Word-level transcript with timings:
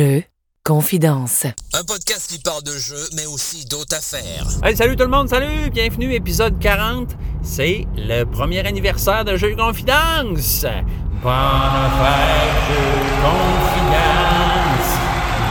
Jeux, 0.00 0.24
confidence. 0.64 1.44
Un 1.74 1.84
podcast 1.84 2.30
qui 2.30 2.38
parle 2.38 2.62
de 2.62 2.72
jeux, 2.72 3.06
mais 3.16 3.26
aussi 3.26 3.66
d'autres 3.66 3.94
affaires. 3.94 4.46
Hey, 4.64 4.74
salut 4.74 4.96
tout 4.96 5.02
le 5.02 5.10
monde, 5.10 5.28
salut! 5.28 5.68
Bienvenue, 5.68 6.14
épisode 6.14 6.58
40. 6.58 7.10
C'est 7.42 7.86
le 7.98 8.24
premier 8.24 8.66
anniversaire 8.66 9.26
de 9.26 9.36
Jeux 9.36 9.54
Confidence. 9.54 10.64
Bonne 11.22 11.90
fête, 12.00 12.56
Jeux 12.70 13.10
Confidence. 13.20 14.90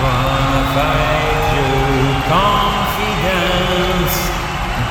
Bonne 0.01 0.65
fête, 0.73 1.45
Jeux 1.53 2.17
Confidence. 2.33 4.17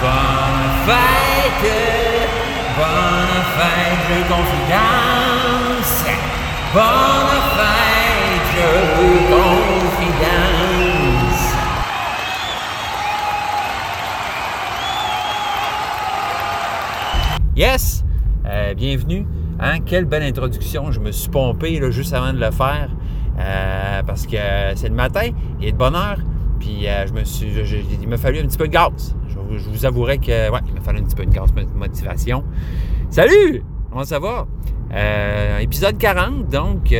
Bonne 0.01 0.71
fête, 0.87 1.67
bonne 2.79 3.43
fête, 3.59 4.01
Jeux 4.09 4.25
Confidence. 4.29 5.59
Bonne 6.73 7.38
Yes! 17.59 18.05
Euh, 18.47 18.73
bienvenue. 18.75 19.27
Hein? 19.59 19.81
Quelle 19.85 20.05
belle 20.05 20.23
introduction. 20.23 20.93
Je 20.93 21.01
me 21.01 21.11
suis 21.11 21.29
pompé 21.29 21.81
là, 21.81 21.91
juste 21.91 22.13
avant 22.13 22.33
de 22.33 22.39
le 22.39 22.53
faire 22.53 22.89
euh, 23.41 24.01
parce 24.05 24.29
que 24.29 24.37
c'est 24.77 24.89
le 24.89 24.95
matin, 24.95 25.31
il 25.61 25.67
est 25.67 25.73
de 25.73 25.77
bonne 25.77 25.97
heure. 25.97 26.19
Puis 26.61 26.87
euh, 26.87 27.05
je 27.09 27.13
me 27.13 27.25
suis, 27.25 27.51
je- 27.65 27.77
il 28.01 28.09
m'a 28.09 28.17
fallu 28.17 28.39
un 28.39 28.47
petit 28.47 28.59
peu 28.59 28.69
de 28.69 28.73
gaz. 28.73 29.17
Je, 29.27 29.35
vous- 29.69 29.85
avouerai 29.85 30.19
que 30.19 30.53
ouais, 30.53 30.61
il 30.69 30.75
m'a 30.75 30.81
fallu 30.83 31.01
un 31.01 31.03
petit 31.03 31.17
peu 31.17 31.27
de 31.27 31.33
gaz, 31.35 31.53
de 31.53 31.65
motivation. 31.77 32.45
Salut! 33.11 33.65
Comment 33.91 34.05
ça 34.05 34.21
va? 34.21 34.47
Euh, 34.95 35.59
épisode 35.59 35.99
40, 35.99 36.49
donc, 36.49 36.95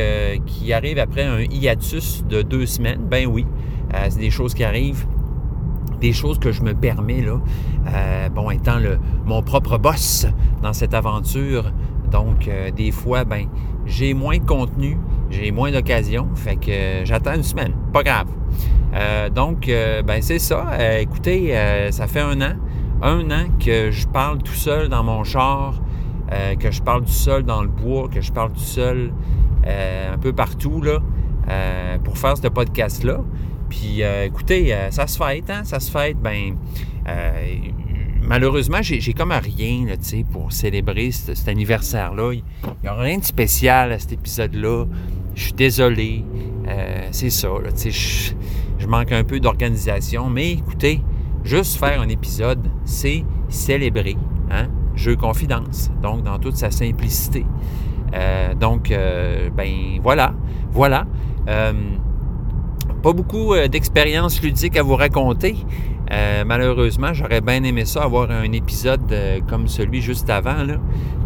qui 0.45 0.73
arrive 0.73 0.99
après 0.99 1.23
un 1.23 1.39
hiatus 1.39 2.25
de 2.27 2.41
deux 2.41 2.65
semaines. 2.65 2.99
Ben 3.09 3.25
oui, 3.27 3.45
c'est 4.09 4.19
des 4.19 4.29
choses 4.29 4.53
qui 4.53 4.65
arrivent 4.65 5.05
des 5.99 6.13
choses 6.13 6.39
que 6.39 6.51
je 6.51 6.61
me 6.61 6.73
permets, 6.73 7.21
là, 7.21 7.39
euh, 7.87 8.29
bon, 8.29 8.49
étant 8.51 8.77
mon 9.25 9.41
propre 9.41 9.77
boss 9.77 10.27
dans 10.61 10.73
cette 10.73 10.93
aventure. 10.93 11.71
Donc, 12.11 12.47
euh, 12.47 12.71
des 12.71 12.91
fois, 12.91 13.23
ben, 13.23 13.47
j'ai 13.85 14.13
moins 14.13 14.37
de 14.37 14.45
contenu, 14.45 14.97
j'ai 15.29 15.51
moins 15.51 15.71
d'occasions, 15.71 16.27
fait 16.35 16.55
que 16.55 16.71
euh, 16.71 17.05
j'attends 17.05 17.35
une 17.35 17.43
semaine, 17.43 17.73
pas 17.93 18.03
grave. 18.03 18.27
Donc, 19.35 19.67
ben, 19.67 20.19
c'est 20.21 20.39
ça. 20.39 20.65
Écoutez, 20.99 21.53
ça 21.91 22.07
fait 22.07 22.21
un 22.21 22.41
an, 22.41 22.55
un 23.03 23.29
an 23.29 23.45
que 23.63 23.91
je 23.91 24.07
parle 24.07 24.39
tout 24.39 24.53
seul 24.53 24.89
dans 24.89 25.03
mon 25.03 25.23
char, 25.23 25.79
que 26.59 26.71
je 26.71 26.81
parle 26.81 27.01
tout 27.01 27.11
seul 27.11 27.43
dans 27.43 27.61
le 27.61 27.67
bois, 27.67 28.07
que 28.07 28.19
je 28.19 28.31
parle 28.31 28.51
seul 28.55 29.11
euh, 29.65 30.13
un 30.13 30.17
peu 30.17 30.33
partout, 30.33 30.81
là, 30.81 30.99
pour 32.03 32.17
faire 32.17 32.37
ce 32.37 32.47
podcast-là. 32.47 33.19
Puis, 33.69 34.01
euh, 34.03 34.25
écoutez, 34.25 34.73
euh, 34.73 34.89
ça 34.91 35.05
se 35.07 35.17
fête, 35.17 35.49
hein? 35.49 35.63
Ça 35.63 35.79
se 35.79 35.89
fête. 35.91 36.17
Ben, 36.19 36.55
euh, 37.07 37.31
malheureusement, 38.21 38.79
j'ai 38.81 39.13
comme 39.13 39.31
rien, 39.31 39.85
là, 39.87 39.95
pour 40.31 40.51
célébrer 40.51 41.11
ce- 41.11 41.35
cet 41.35 41.47
anniversaire-là. 41.47 42.33
Il 42.33 42.43
n'y 42.83 42.89
a 42.89 42.93
rien 42.95 43.17
de 43.19 43.23
spécial 43.23 43.91
à 43.91 43.99
cet 43.99 44.13
épisode-là. 44.13 44.85
Je 45.35 45.43
suis 45.43 45.53
désolé. 45.53 46.23
C'est 47.11 47.29
ça, 47.31 47.47
là, 47.47 47.69
je, 47.75 47.89
je 48.77 48.87
manque 48.87 49.11
un 49.11 49.23
peu 49.23 49.39
d'organisation. 49.39 50.29
Mais 50.29 50.51
écoutez, 50.51 51.01
juste 51.43 51.77
faire 51.79 51.99
un 52.01 52.09
épisode, 52.09 52.69
c'est 52.85 53.23
célébrer, 53.47 54.17
hein? 54.51 54.67
Jeu 54.95 55.15
confidence, 55.15 55.89
donc 56.03 56.23
dans 56.23 56.37
toute 56.39 56.57
sa 56.57 56.69
simplicité. 56.71 57.45
Donc, 58.59 58.89
ben 59.55 59.99
voilà, 60.03 60.33
voilà. 60.71 61.07
Pas 63.01 63.13
beaucoup 63.13 63.53
euh, 63.53 63.67
d'expérience 63.67 64.41
ludique 64.41 64.75
à 64.77 64.83
vous 64.83 64.95
raconter. 64.95 65.55
Euh, 66.11 66.43
malheureusement, 66.45 67.13
j'aurais 67.13 67.39
bien 67.41 67.63
aimé 67.63 67.85
ça, 67.85 68.03
avoir 68.03 68.29
un 68.31 68.51
épisode 68.51 69.11
euh, 69.11 69.39
comme 69.47 69.67
celui 69.67 70.01
juste 70.01 70.29
avant, 70.29 70.63
là. 70.63 70.75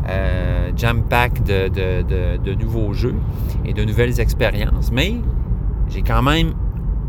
Euh, 0.10 0.72
jam-pack 0.76 1.44
de, 1.44 1.70
de- 1.70 2.54
nouveaux 2.56 2.94
jeux 2.94 3.16
et 3.66 3.74
de 3.74 3.84
nouvelles 3.86 4.20
expériences. 4.20 4.92
Mais 4.92 5.16
j'ai 5.90 6.02
quand 6.02 6.22
même 6.22 6.54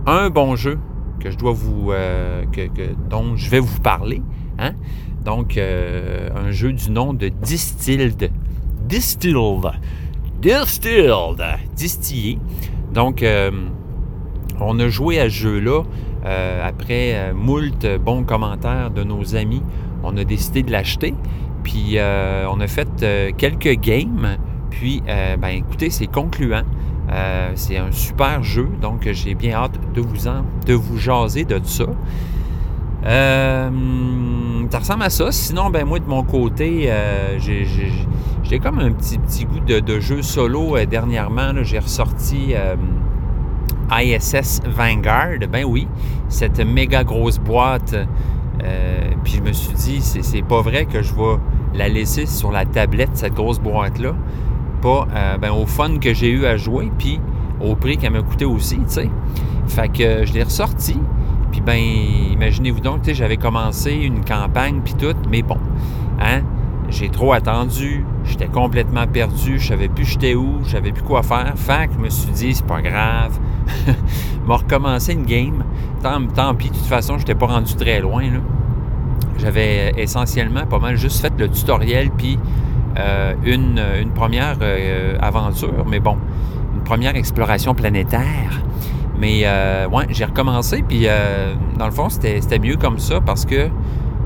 un 0.07 0.31
bon 0.31 0.55
jeu 0.57 0.79
que 1.21 1.31
je 1.31 1.37
dois 1.37 1.53
vous, 1.53 1.91
que, 2.53 2.67
que- 2.69 2.95
dont 3.11 3.35
je 3.37 3.51
vais 3.51 3.59
vous 3.61 3.81
parler. 3.81 4.23
hein. 4.59 4.73
Donc, 5.25 5.59
un 5.59 6.51
jeu 6.53 6.73
du 6.73 6.91
nom 6.91 7.15
de 7.15 7.29
Distilled. 7.29 8.31
Distilled. 8.87 9.71
Distilled. 10.41 11.43
Distillé. 11.75 12.39
Donc, 12.93 13.25
on 14.61 14.79
a 14.79 14.89
joué 14.89 15.21
à 15.21 15.25
ce 15.25 15.35
jeu-là 15.35 15.83
euh, 16.25 16.69
après 16.69 17.13
euh, 17.15 17.35
moult 17.35 17.87
bons 18.05 18.25
commentaires 18.25 18.91
de 18.91 19.03
nos 19.05 19.35
amis. 19.37 19.63
On 20.03 20.17
a 20.17 20.25
décidé 20.25 20.63
de 20.63 20.71
l'acheter. 20.73 21.15
Puis 21.63 21.95
euh, 21.97 22.47
on 22.51 22.61
a 22.61 22.67
fait 22.67 22.89
euh, 23.03 23.31
quelques 23.37 23.81
games. 23.81 24.37
Puis, 24.71 25.03
ben 25.07 25.49
écoutez, 25.49 25.89
c'est 25.89 26.09
concluant. 26.09 26.65
C'est 27.55 27.77
un 27.79 27.93
super 27.93 28.43
jeu. 28.43 28.69
Donc, 28.83 29.09
j'ai 29.13 29.35
bien 29.37 29.53
hâte 29.55 29.79
de 29.95 30.01
vous, 30.01 30.27
en, 30.27 30.45
de 30.67 30.75
vous 30.75 30.99
jaser 30.99 31.45
de 31.45 31.61
ça. 31.63 31.85
Euh, 33.05 33.71
ça 34.71 34.79
ressemble 34.79 35.03
à 35.05 35.11
ça. 35.11 35.31
Sinon, 35.31 35.71
ben 35.71 35.85
moi, 35.87 36.01
de 36.01 36.07
mon 36.07 36.25
côté, 36.25 36.91
j'ai- 37.39 38.59
comme 38.59 38.79
un 38.81 38.91
petit, 38.93 39.19
petit 39.19 39.45
goût 39.45 39.61
de, 39.61 39.79
de 39.81 40.01
jeu 40.01 40.23
solo 40.23 40.77
dernièrement. 40.91 41.53
J'ai 41.63 41.79
ressorti 41.79 42.55
ISS 43.91 44.61
Vanguard. 44.67 45.39
Ben 45.51 45.65
oui, 45.65 45.87
cette 46.29 46.61
méga 46.61 47.05
grosse 47.05 47.39
boîte. 47.39 47.95
Euh, 48.63 49.11
puis 49.23 49.35
je 49.35 49.43
me 49.43 49.53
suis 49.53 49.75
dit, 49.75 50.01
c'est 50.01 50.43
pas 50.43 50.63
vrai 50.63 50.87
que 50.87 51.03
je 51.03 51.15
vais 51.15 51.37
la 51.75 51.89
laisser 51.89 52.27
sur 52.27 52.53
la 52.53 52.65
tablette, 52.65 53.11
cette 53.15 53.35
grosse 53.35 53.59
boîte-là. 53.59 54.15
Pas 54.81 55.09
euh, 55.15 55.39
ben, 55.39 55.51
au 55.51 55.67
fun 55.67 55.99
que 55.99 56.15
j'ai 56.15 56.31
eu 56.31 56.47
à 56.47 56.57
jouer, 56.57 56.91
puis 56.99 57.21
au 57.61 57.75
prix 57.75 57.97
qu'elle 57.97 58.13
m'a 58.13 58.23
coûté 58.23 58.45
aussi, 58.45 58.77
tu 58.77 58.85
sais. 58.89 59.11
Fait 59.67 59.89
que 59.89 60.03
euh, 60.03 60.27
je 60.27 60.33
l'ai 60.35 60.43
ressorti. 60.43 60.99
Puis 61.51 61.61
ben, 61.61 61.79
imaginez-vous 62.33 62.81
donc, 62.81 63.03
tu 63.03 63.11
sais, 63.11 63.15
j'avais 63.15 63.37
commencé 63.37 63.93
une 63.93 64.25
campagne, 64.25 64.81
puis 64.85 64.95
tout, 64.95 65.15
mais 65.31 65.43
bon, 65.43 65.59
hein, 66.21 66.43
j'ai 66.89 67.09
trop 67.09 67.33
attendu, 67.33 68.05
j'étais 68.25 68.49
complètement 68.49 69.07
perdu, 69.07 69.59
je 69.59 69.69
savais 69.69 69.89
plus 69.89 70.05
j'étais 70.05 70.35
où, 70.35 70.59
je 70.65 70.73
savais 70.73 70.93
plus 70.93 71.03
quoi 71.03 71.23
faire. 71.23 71.53
Fait 71.57 71.89
que 71.89 71.95
je 71.95 71.99
me 71.99 72.11
suis 72.11 72.33
dit, 72.33 72.55
c'est 72.55 72.67
pas 72.67 72.83
grave, 72.83 73.39
m'a 74.47 74.57
recommencé 74.57 75.13
une 75.13 75.25
game. 75.25 75.65
Tant, 76.03 76.55
pis, 76.55 76.69
de 76.69 76.75
toute 76.75 76.87
façon, 76.87 77.19
j'étais 77.19 77.35
pas 77.35 77.47
rendu 77.47 77.75
très 77.75 78.01
loin. 78.01 78.25
J'avais 79.39 79.93
essentiellement 79.97 80.67
pas 80.67 80.79
mal 80.79 80.97
juste 80.97 81.21
fait 81.21 81.33
le 81.39 81.49
tutoriel, 81.49 82.11
puis 82.11 82.39
euh, 82.99 83.35
une, 83.45 84.11
première 84.15 84.57
euh, 84.61 85.17
aventure, 85.21 85.85
mais 85.87 86.01
bon, 86.01 86.17
une 86.75 86.83
première 86.85 87.17
exploration 87.17 87.75
planétaire. 87.75 88.63
Mais 89.19 89.43
euh, 89.45 89.89
ouais, 89.89 90.07
j'ai 90.11 90.25
recommencé, 90.25 90.83
puis 90.87 91.05
euh, 91.07 91.55
dans 91.79 91.87
le 91.87 91.93
fond, 91.93 92.09
c'était 92.09 92.59
mieux 92.59 92.77
comme 92.77 92.99
ça 92.99 93.21
parce 93.21 93.45
que, 93.45 93.69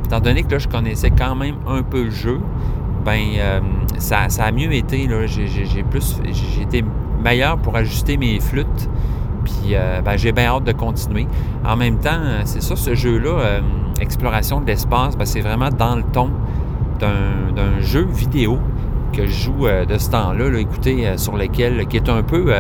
étant 0.05 0.20
donné 0.20 0.43
que 0.43 0.53
là, 0.53 0.59
je 0.59 0.69
connaissais 0.69 1.10
quand 1.10 1.34
même 1.34 1.56
un 1.66 1.82
peu 1.82 2.05
le 2.05 2.10
jeu, 2.10 2.41
ben 3.05 3.20
euh, 3.38 3.60
ça, 3.99 4.28
ça 4.28 4.44
a 4.44 4.53
mieux 4.53 4.72
été. 4.72 5.09
j'ai 5.26 6.62
été 6.62 6.84
meilleur 7.22 7.59
pour 7.59 7.76
ajuster 7.76 8.16
mes 8.16 8.41
flûtes. 8.41 8.88
Puis 9.48 9.75
euh, 9.75 10.00
ben, 10.03 10.16
j'ai 10.16 10.32
bien 10.32 10.47
hâte 10.47 10.64
de 10.64 10.72
continuer. 10.72 11.26
En 11.64 11.76
même 11.76 11.98
temps, 11.98 12.20
euh, 12.22 12.42
c'est 12.44 12.62
ça, 12.62 12.76
ce 12.76 12.94
jeu-là, 12.94 13.31
euh, 13.41 13.60
exploration 14.00 14.60
de 14.60 14.66
l'espace, 14.66 15.16
ben, 15.16 15.25
c'est 15.25 15.41
vraiment 15.41 15.70
dans 15.70 15.97
le 15.97 16.03
ton 16.12 16.31
d'un 17.00 17.81
jeu 17.81 18.05
vidéo 18.12 18.58
que 19.12 19.25
je 19.25 19.32
joue 19.44 19.67
de 19.88 19.99
ce 19.99 20.11
temps-là, 20.11 20.50
là, 20.50 20.58
écoutez, 20.58 21.17
sur 21.17 21.37
lequel, 21.37 21.87
qui 21.87 21.96
est 21.96 22.08
un 22.08 22.25
peu, 22.25 22.52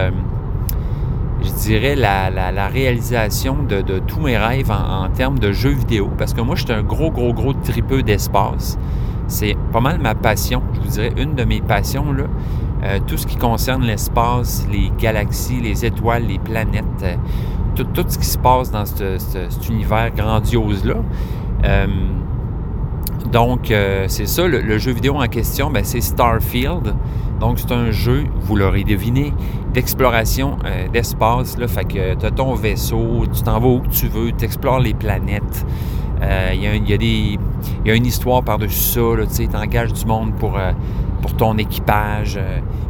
je 1.42 1.50
dirais, 1.50 1.96
la, 1.96 2.30
la- 2.30 2.68
réalisation 2.68 3.56
de, 3.68 3.82
tous 3.98 4.20
mes 4.20 4.38
rêves 4.38 4.70
en, 4.70 5.06
en 5.06 5.08
termes 5.08 5.40
de 5.40 5.50
jeux 5.50 5.72
vidéo. 5.72 6.08
Parce 6.16 6.34
que 6.34 6.40
moi, 6.40 6.54
je 6.54 6.64
suis 6.64 6.72
un 6.72 6.82
gros, 6.84 7.10
gros, 7.10 7.32
gros 7.32 7.52
tripeux 7.52 8.04
d'espace. 8.04 8.78
C'est 9.26 9.56
pas 9.72 9.80
mal 9.80 9.98
ma 10.00 10.14
passion, 10.14 10.62
je 10.74 10.80
vous 10.80 10.86
dirais, 10.88 11.12
une 11.18 11.34
de 11.34 11.42
mes 11.42 11.60
passions, 11.60 12.12
là. 12.12 12.24
Euh, 12.84 12.98
tout 13.06 13.16
ce 13.16 13.26
qui 13.26 13.36
concerne 13.36 13.82
l'espace, 13.82 14.66
les 14.70 14.92
galaxies, 14.98 15.60
les 15.60 15.84
étoiles, 15.84 16.24
les 16.28 16.38
planètes, 16.38 16.84
euh, 17.02 17.14
tout, 17.74 17.86
ce 18.06 18.18
qui 18.18 18.26
se 18.26 18.38
passe 18.38 18.70
dans 18.70 18.86
ce- 18.86 19.18
ce- 19.18 19.48
cet 19.50 19.68
univers 19.68 20.10
grandiose-là. 20.14 20.94
Euh, 21.64 21.86
donc, 23.32 23.72
c'est 24.06 24.26
ça, 24.26 24.46
le, 24.46 24.78
jeu 24.78 24.92
vidéo 24.92 25.16
en 25.16 25.26
question, 25.26 25.70
ben, 25.70 25.84
c'est 25.84 26.00
Starfield. 26.00 26.94
Donc, 27.40 27.58
c'est 27.58 27.72
un 27.72 27.90
jeu, 27.90 28.24
vous 28.40 28.56
l'aurez 28.56 28.84
deviné, 28.84 29.34
d'exploration 29.74 30.56
d'espace. 30.92 31.56
Fait 31.66 31.84
que 31.84 32.14
tu 32.14 32.26
as 32.26 32.30
ton 32.30 32.54
vaisseau, 32.54 33.24
tu 33.32 33.42
t'en 33.42 33.60
vas 33.60 33.68
où 33.68 33.82
tu 33.90 34.06
veux, 34.08 34.32
tu 34.32 34.44
explores 34.44 34.80
les 34.80 34.94
planètes. 34.94 35.66
Il 36.20 36.60
y, 36.60 37.90
a, 37.90 37.94
une 37.94 38.06
histoire 38.06 38.42
par-dessus 38.42 38.78
ça. 38.78 39.00
Tu 39.34 39.56
engages 39.56 39.92
du 39.92 40.04
monde 40.06 40.34
pour, 40.34 40.58
pour 41.22 41.36
ton 41.36 41.56
équipage. 41.58 42.38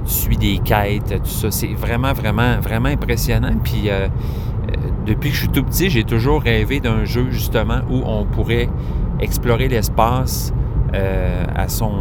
tu 0.05 0.13
suis 0.13 0.37
des 0.37 0.59
quêtes, 0.59 1.23
tout 1.23 1.29
ça. 1.29 1.51
C'est 1.51 1.75
vraiment, 1.75 2.13
vraiment, 2.13 2.59
vraiment 2.61 2.89
impressionnant. 2.89 3.55
Puis 3.63 3.91
depuis 5.07 5.31
que 5.31 5.35
je 5.35 5.41
suis 5.41 5.49
tout 5.49 5.63
petit, 5.63 5.91
j'ai 5.91 6.05
toujours 6.05 6.43
rêvé 6.43 6.81
d'un 6.81 7.05
jeu 7.05 7.27
justement 7.31 7.81
où 7.91 8.03
on 8.07 8.25
pourrait 8.25 8.69
explorer 9.21 9.69
l'espace 9.69 10.53
à 10.93 11.69
son 11.69 11.93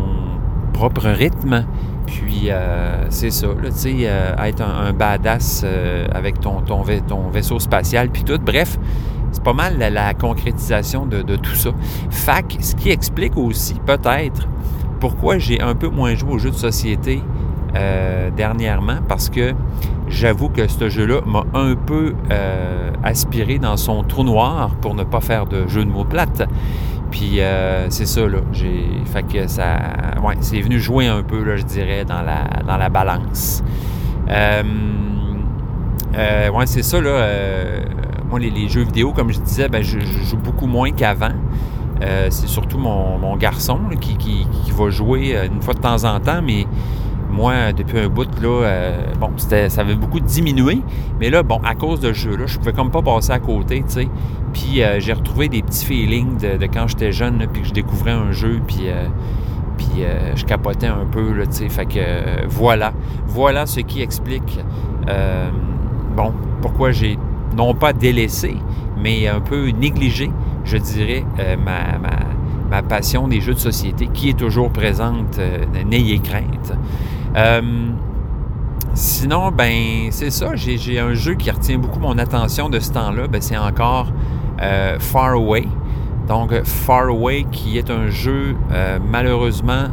propre 0.77 1.07
rythme. 1.07 1.65
Puis 2.05 2.49
euh, 2.49 3.05
c'est 3.09 3.31
ça, 3.31 3.47
tu 3.63 3.71
sais, 3.71 3.95
euh, 4.03 4.35
être 4.37 4.61
un, 4.61 4.93
badass 4.93 5.63
euh, 5.65 6.07
avec 6.13 6.39
ton, 6.39 6.61
ton, 6.61 6.83
ton, 7.07 7.29
vaisseau 7.29 7.59
spatial, 7.59 8.09
puis 8.09 8.23
tout. 8.23 8.39
Bref, 8.41 8.77
c'est 9.31 9.43
pas 9.43 9.53
mal 9.53 9.77
la, 9.77 10.13
concrétisation 10.13 11.05
de, 11.05 11.35
tout 11.35 11.55
ça. 11.55 11.71
Fac, 12.09 12.57
ce 12.59 12.75
qui 12.75 12.89
explique 12.89 13.37
aussi 13.37 13.75
peut-être 13.85 14.47
pourquoi 14.99 15.37
j'ai 15.37 15.61
un 15.61 15.75
peu 15.75 15.89
moins 15.89 16.15
joué 16.15 16.33
aux 16.33 16.37
jeux 16.39 16.51
de 16.51 16.55
société 16.55 17.21
dernièrement, 18.35 18.97
parce 19.07 19.29
que 19.29 19.53
j'avoue 20.07 20.49
que 20.49 20.67
ce 20.67 20.89
jeu-là 20.89 21.21
m'a 21.27 21.43
un 21.53 21.75
peu 21.75 22.15
aspiré 23.03 23.59
dans 23.59 23.77
son 23.77 24.01
trou 24.03 24.23
noir 24.23 24.71
pour 24.81 24.95
ne 24.95 25.03
pas 25.03 25.21
faire 25.21 25.45
de 25.45 25.67
jeu 25.67 25.85
de 25.85 25.91
mots 25.91 26.05
plates. 26.05 26.47
Puis 27.11 27.39
euh, 27.39 27.89
c'est 27.89 28.05
ça, 28.05 28.27
là. 28.27 28.39
J'ai. 28.51 28.89
Fait 29.05 29.23
que 29.23 29.47
ça. 29.47 29.77
Ouais, 30.23 30.35
c'est 30.41 30.61
venu 30.61 30.79
jouer 30.79 31.07
un 31.07 31.23
peu, 31.23 31.43
là, 31.43 31.55
je 31.55 31.63
dirais, 31.63 32.05
dans 32.05 32.21
la, 32.21 32.43
dans 32.65 32.77
la 32.77 32.89
balance. 32.89 33.63
Euh, 34.29 34.63
euh, 36.15 36.49
ouais, 36.51 36.65
c'est 36.65 36.83
ça, 36.83 36.99
là. 36.99 37.09
Moi, 38.29 38.39
les, 38.39 38.67
jeux 38.67 38.83
vidéo, 38.83 39.13
comme 39.13 39.31
je 39.31 39.39
disais, 39.39 39.69
ben, 39.69 39.83
je, 39.83 39.99
joue 39.99 40.37
beaucoup 40.37 40.67
moins 40.67 40.91
qu'avant. 40.91 41.33
c'est 42.01 42.47
surtout 42.47 42.77
mon, 42.77 43.35
garçon 43.37 43.79
qui, 43.99 44.17
qui, 44.17 44.45
va 44.71 44.89
jouer 44.89 45.37
une 45.51 45.61
fois 45.61 45.73
de 45.73 45.79
temps 45.79 46.03
en 46.03 46.19
temps, 46.19 46.41
mais 46.41 46.65
moi, 47.29 47.71
depuis 47.71 47.99
un 47.99 48.09
bout, 48.09 48.27
là, 48.41 48.63
euh, 48.63 49.13
bon, 49.19 49.31
ça 49.37 49.81
avait 49.81 49.95
beaucoup 49.95 50.19
diminué. 50.19 50.81
Mais 51.19 51.29
là, 51.29 51.43
bon, 51.43 51.59
à 51.63 51.75
cause 51.75 51.99
de 51.99 52.13
ce 52.13 52.19
jeu-là, 52.19 52.45
je 52.47 52.57
pouvais 52.57 52.73
comme 52.73 52.91
pas 52.91 53.01
passer 53.01 53.31
à 53.31 53.39
côté, 53.39 53.83
tu 53.85 53.93
sais. 53.93 54.07
Puis 54.53 54.81
euh, 54.81 54.99
j'ai 54.99 55.13
retrouvé 55.13 55.49
des 55.49 55.61
petits 55.61 55.85
feelings 55.85 56.37
de, 56.37 56.65
quand 56.65 56.87
j'étais 56.87 57.11
jeune, 57.11 57.45
puis 57.51 57.61
que 57.61 57.67
je 57.67 57.73
découvrais 57.73 58.11
un 58.11 58.31
jeu, 58.31 58.59
puis, 58.65 58.87
euh, 58.87 59.05
puis 59.77 60.03
je 60.35 60.45
capotais 60.45 60.87
un 60.87 61.05
peu, 61.11 61.33
là, 61.33 61.45
tu 61.45 61.53
sais. 61.53 61.69
Fait 61.69 61.85
que 61.85 62.47
voilà. 62.47 62.93
Voilà 63.27 63.65
ce 63.65 63.81
qui 63.81 64.01
explique, 64.01 64.59
bon, 66.15 66.33
pourquoi 66.61 66.91
j'ai 66.91 67.19
non 67.55 67.73
pas 67.73 67.93
délaissé, 67.93 68.55
mais 69.01 69.27
un 69.27 69.39
peu 69.39 69.69
négligé, 69.69 70.31
je 70.65 70.77
dirais, 70.77 71.25
ma, 71.63 71.97
ma, 72.69 72.81
passion 72.83 73.27
des 73.27 73.41
jeux 73.41 73.53
de 73.53 73.59
société 73.59 74.09
qui 74.13 74.29
est 74.29 74.37
toujours 74.37 74.69
présente, 74.71 75.39
n'ayez 75.85 76.19
crainte. 76.19 76.73
Euh, 77.37 77.61
sinon, 78.93 79.51
ben, 79.51 80.07
c'est 80.11 80.31
ça. 80.31 80.55
J'ai 80.55 80.99
un 80.99 81.13
jeu 81.13 81.35
qui 81.35 81.51
retient 81.51 81.77
beaucoup 81.77 81.99
mon 81.99 82.17
attention 82.17 82.69
de 82.69 82.79
ce 82.79 82.91
temps-là. 82.91 83.27
Ben, 83.27 83.41
c'est 83.41 83.57
encore 83.57 84.07
euh, 84.61 84.97
Far 84.99 85.33
Away. 85.33 85.65
Donc, 86.27 86.53
Far 86.63 87.09
Away, 87.09 87.45
qui 87.51 87.77
est 87.77 87.89
un 87.89 88.07
jeu 88.07 88.55
euh, 88.71 88.99
malheureusement 89.09 89.87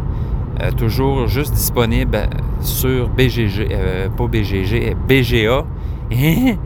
toujours 0.76 1.26
juste 1.26 1.52
disponible 1.52 2.16
sur 2.60 3.08
BGG, 3.08 3.68
pas 4.16 4.26
BGG, 4.28 4.94
BGA. 5.08 5.64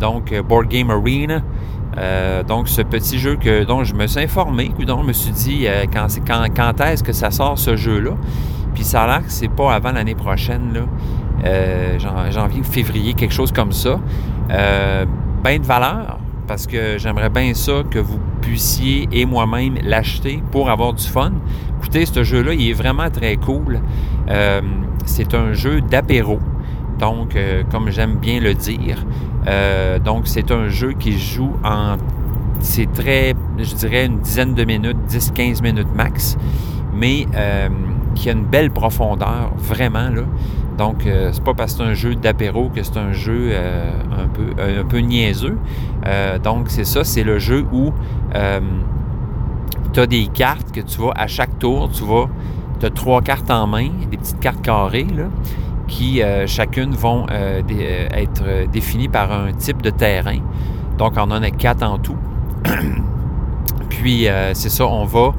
donc, 0.00 0.34
Board 0.48 0.68
Game 0.68 0.90
Arena. 0.90 1.42
donc, 2.46 2.68
ce 2.68 2.82
petit 2.82 3.18
jeu 3.18 3.36
que, 3.36 3.64
dont 3.64 3.84
je 3.84 3.94
me 3.94 4.06
suis 4.06 4.20
informé, 4.20 4.70
dont 4.86 5.02
je 5.02 5.08
me 5.08 5.12
suis 5.12 5.32
dit 5.32 5.66
quand, 5.92 6.08
quand, 6.54 6.80
est-ce 6.80 7.02
que 7.02 7.12
ça 7.12 7.30
sort 7.30 7.58
ce 7.58 7.76
jeu-là? 7.76 8.12
Puis 8.74 8.84
ça 8.84 9.02
a 9.02 9.06
l'air 9.06 9.26
que 9.26 9.32
c'est 9.32 9.48
pas 9.48 9.74
avant 9.74 9.92
l'année 9.92 10.14
prochaine, 10.14 10.86
euh, 11.44 11.98
janvier 12.30 12.60
ou 12.60 12.64
février, 12.64 13.14
quelque 13.14 13.34
chose 13.34 13.52
comme 13.52 13.72
ça. 13.72 14.00
Euh, 14.50 15.04
ben 15.42 15.60
de 15.60 15.66
valeur, 15.66 16.18
parce 16.46 16.66
que 16.66 16.98
j'aimerais 16.98 17.30
bien 17.30 17.54
ça 17.54 17.82
que 17.88 17.98
vous 17.98 18.18
puissiez 18.40 19.08
et 19.12 19.24
moi-même 19.24 19.76
l'acheter 19.82 20.42
pour 20.50 20.70
avoir 20.70 20.94
du 20.94 21.04
fun. 21.04 21.32
Écoutez, 21.78 22.06
ce 22.06 22.24
jeu-là, 22.24 22.54
il 22.54 22.70
est 22.70 22.72
vraiment 22.72 23.10
très 23.10 23.36
cool. 23.36 23.80
Euh, 24.28 24.60
c'est 25.04 25.34
un 25.34 25.52
jeu 25.52 25.80
d'apéro. 25.80 26.40
Donc, 26.98 27.36
comme 27.70 27.90
j'aime 27.90 28.16
bien 28.16 28.40
le 28.40 28.54
dire. 28.54 29.04
donc, 30.04 30.26
c'est 30.26 30.50
un 30.50 30.68
jeu 30.68 30.92
qui 30.92 31.18
joue 31.18 31.52
en... 31.64 31.96
C'est 32.60 32.90
très, 32.92 33.34
je 33.58 33.74
dirais, 33.74 34.06
une 34.06 34.18
dizaine 34.18 34.54
de 34.54 34.64
minutes, 34.64 34.96
10-15 35.08 35.62
minutes 35.62 35.94
max. 35.94 36.36
Mais 36.92 37.26
qui 38.18 38.28
a 38.28 38.32
une 38.32 38.44
belle 38.44 38.70
profondeur, 38.70 39.52
vraiment. 39.56 40.10
Là. 40.10 40.22
Donc, 40.76 41.06
euh, 41.06 41.30
c'est 41.32 41.42
pas 41.42 41.54
parce 41.54 41.72
que 41.72 41.78
c'est 41.78 41.90
un 41.90 41.94
jeu 41.94 42.14
d'apéro 42.14 42.68
que 42.68 42.82
c'est 42.82 42.96
un 42.96 43.12
jeu 43.12 43.48
euh, 43.50 43.90
un, 44.12 44.28
peu, 44.28 44.62
un 44.62 44.84
peu 44.84 44.98
niaiseux. 44.98 45.58
Euh, 46.06 46.38
donc, 46.38 46.66
c'est 46.68 46.84
ça, 46.84 47.04
c'est 47.04 47.24
le 47.24 47.38
jeu 47.38 47.66
où 47.72 47.92
tu 49.92 50.00
as 50.00 50.06
des 50.06 50.26
cartes 50.28 50.70
que 50.72 50.80
tu 50.80 51.00
vas, 51.00 51.12
à 51.16 51.26
chaque 51.26 51.58
tour, 51.58 51.90
tu 51.90 52.04
vas, 52.04 52.28
tu 52.78 52.86
as 52.86 52.90
trois 52.90 53.22
cartes 53.22 53.50
en 53.50 53.66
main, 53.66 53.88
des 54.10 54.16
petites 54.16 54.38
cartes 54.38 54.62
carrées, 54.62 55.06
là, 55.16 55.24
qui 55.88 56.20
chacune 56.46 56.94
vont 56.94 57.26
être 57.28 58.70
définies 58.70 59.08
par 59.08 59.32
un 59.32 59.52
type 59.52 59.82
de 59.82 59.90
terrain. 59.90 60.38
Donc, 60.98 61.14
on 61.16 61.30
en 61.30 61.42
a 61.42 61.50
quatre 61.50 61.82
en 61.82 61.98
tout. 61.98 62.16
Puis, 63.88 64.28
c'est 64.52 64.68
ça, 64.68 64.86
on 64.86 65.04
va 65.04 65.32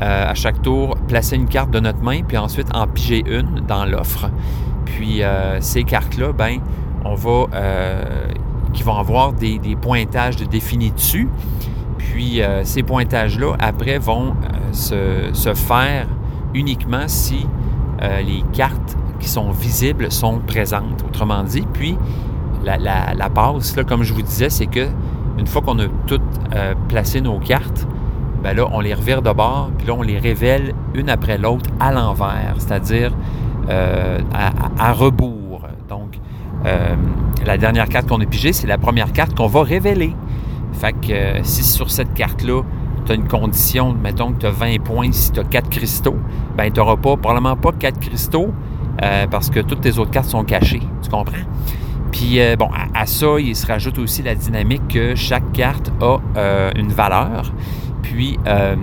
euh, 0.00 0.30
à 0.30 0.34
chaque 0.34 0.62
tour, 0.62 0.96
placer 1.08 1.34
une 1.34 1.48
carte 1.48 1.72
de 1.72 1.80
notre 1.80 2.00
main, 2.00 2.22
puis 2.22 2.36
ensuite 2.36 2.68
en 2.72 2.86
piger 2.86 3.24
une 3.26 3.64
dans 3.66 3.84
l'offre. 3.84 4.30
Puis 4.84 5.24
euh, 5.24 5.60
ces 5.60 5.82
cartes-là, 5.82 6.32
ben, 6.32 6.58
on 7.04 7.16
va, 7.16 7.46
euh, 7.52 8.04
qui 8.72 8.84
vont 8.84 8.96
avoir 8.96 9.32
des, 9.32 9.58
pointages 9.80 10.36
de 10.36 10.44
définis 10.44 10.92
dessus. 10.92 11.28
Puis 11.98 12.40
ces 12.62 12.84
pointages-là, 12.84 13.56
après, 13.58 13.98
vont 13.98 14.34
se, 14.72 15.52
faire 15.54 16.06
uniquement 16.54 17.08
si 17.08 17.46
les 18.00 18.42
cartes 18.52 18.96
qui 19.20 19.28
sont 19.28 19.50
visibles 19.50 20.10
sont 20.10 20.38
présentes, 20.46 21.04
autrement 21.06 21.42
dit. 21.42 21.66
Puis 21.72 21.96
la, 22.64 22.76
la, 22.78 23.30
passe, 23.30 23.76
là, 23.76 23.84
comme 23.84 24.02
je 24.02 24.12
vous 24.12 24.22
disais, 24.22 24.50
c'est 24.50 24.66
que 24.66 24.88
une 25.38 25.46
fois 25.46 25.62
qu'on 25.62 25.78
a 25.78 25.86
toutes 26.06 26.22
placé 26.88 27.20
nos 27.20 27.38
cartes, 27.38 27.86
ben 28.42 28.56
là, 28.56 28.68
on 28.72 28.80
les 28.80 28.94
revire 28.94 29.22
de 29.22 29.32
bord, 29.32 29.70
puis 29.76 29.86
là, 29.86 29.94
on 29.94 30.02
les 30.02 30.18
révèle 30.18 30.74
une 30.94 31.10
après 31.10 31.38
l'autre 31.38 31.70
à 31.80 31.92
l'envers, 31.92 32.54
c'est-à-dire 32.58 33.12
euh, 33.68 34.18
à, 34.32 34.92
rebours. 34.92 35.62
Donc, 35.88 36.18
euh, 36.64 36.94
la 37.44 37.58
dernière 37.58 37.88
carte 37.88 38.08
qu'on 38.08 38.20
a 38.20 38.26
pigée, 38.26 38.52
c'est 38.52 38.66
la 38.66 38.78
première 38.78 39.12
carte 39.12 39.34
qu'on 39.34 39.48
va 39.48 39.62
révéler. 39.62 40.14
Fait 40.72 40.92
que 40.92 41.12
euh, 41.12 41.40
si 41.42 41.64
sur 41.64 41.90
cette 41.90 42.14
carte-là, 42.14 42.62
tu 43.04 43.12
as 43.12 43.14
une 43.16 43.26
condition, 43.26 43.92
mettons 43.92 44.32
que 44.32 44.40
tu 44.40 44.46
as 44.46 44.50
20 44.50 44.82
points 44.82 45.12
si 45.12 45.32
tu 45.32 45.40
as 45.40 45.44
4 45.44 45.68
cristaux, 45.70 46.16
ben 46.56 46.70
tu 46.70 46.78
n'auras 46.78 46.96
pas, 46.96 47.16
probablement 47.16 47.56
pas 47.56 47.72
4 47.72 47.98
cristaux 47.98 48.52
parce 49.30 49.50
que 49.50 49.60
toutes 49.60 49.80
tes 49.80 49.98
autres 49.98 50.10
cartes 50.10 50.28
sont 50.28 50.44
cachées. 50.44 50.82
Tu 51.02 51.10
comprends? 51.10 51.36
Puis, 52.10 52.38
bon, 52.58 52.68
à, 52.94 53.06
ça, 53.06 53.38
il 53.38 53.54
se 53.54 53.66
rajoute 53.66 53.98
aussi 53.98 54.22
la 54.22 54.34
dynamique 54.34 54.88
que 54.88 55.14
chaque 55.14 55.52
carte 55.52 55.92
a 56.00 56.20
une 56.76 56.88
valeur. 56.88 57.52
Puis, 58.02 58.38
euh, 58.46 58.74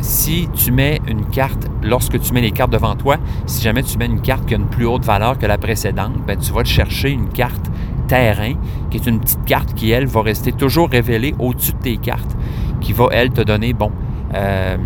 si 0.00 0.48
tu 0.54 0.70
mets 0.70 1.00
une 1.08 1.24
carte, 1.26 1.68
lorsque 1.82 2.20
tu 2.20 2.32
mets 2.32 2.42
les 2.42 2.50
cartes 2.50 2.70
devant 2.70 2.94
toi, 2.94 3.16
si 3.46 3.62
jamais 3.62 3.82
tu 3.82 3.96
mets 3.98 4.06
une 4.06 4.20
carte 4.20 4.46
qui 4.46 4.54
a 4.54 4.58
une 4.58 4.66
plus 4.66 4.86
haute 4.86 5.04
valeur 5.04 5.38
que 5.38 5.46
la 5.46 5.58
précédente, 5.58 6.12
ben, 6.26 6.36
tu 6.38 6.52
vas 6.52 6.62
te 6.62 6.68
chercher 6.68 7.10
une 7.10 7.28
carte 7.28 7.70
terrain, 8.08 8.52
qui 8.90 8.98
est 8.98 9.06
une 9.06 9.20
petite 9.20 9.44
carte 9.46 9.74
qui, 9.74 9.90
elle, 9.90 10.06
va 10.06 10.22
rester 10.22 10.52
toujours 10.52 10.90
révélée 10.90 11.34
au-dessus 11.38 11.72
de 11.72 11.78
tes 11.78 11.96
cartes, 11.96 12.36
qui 12.80 12.92
va, 12.92 13.08
elle, 13.10 13.30
te 13.30 13.40
donner, 13.40 13.72
bon, 13.72 13.90
euh, 14.34 14.76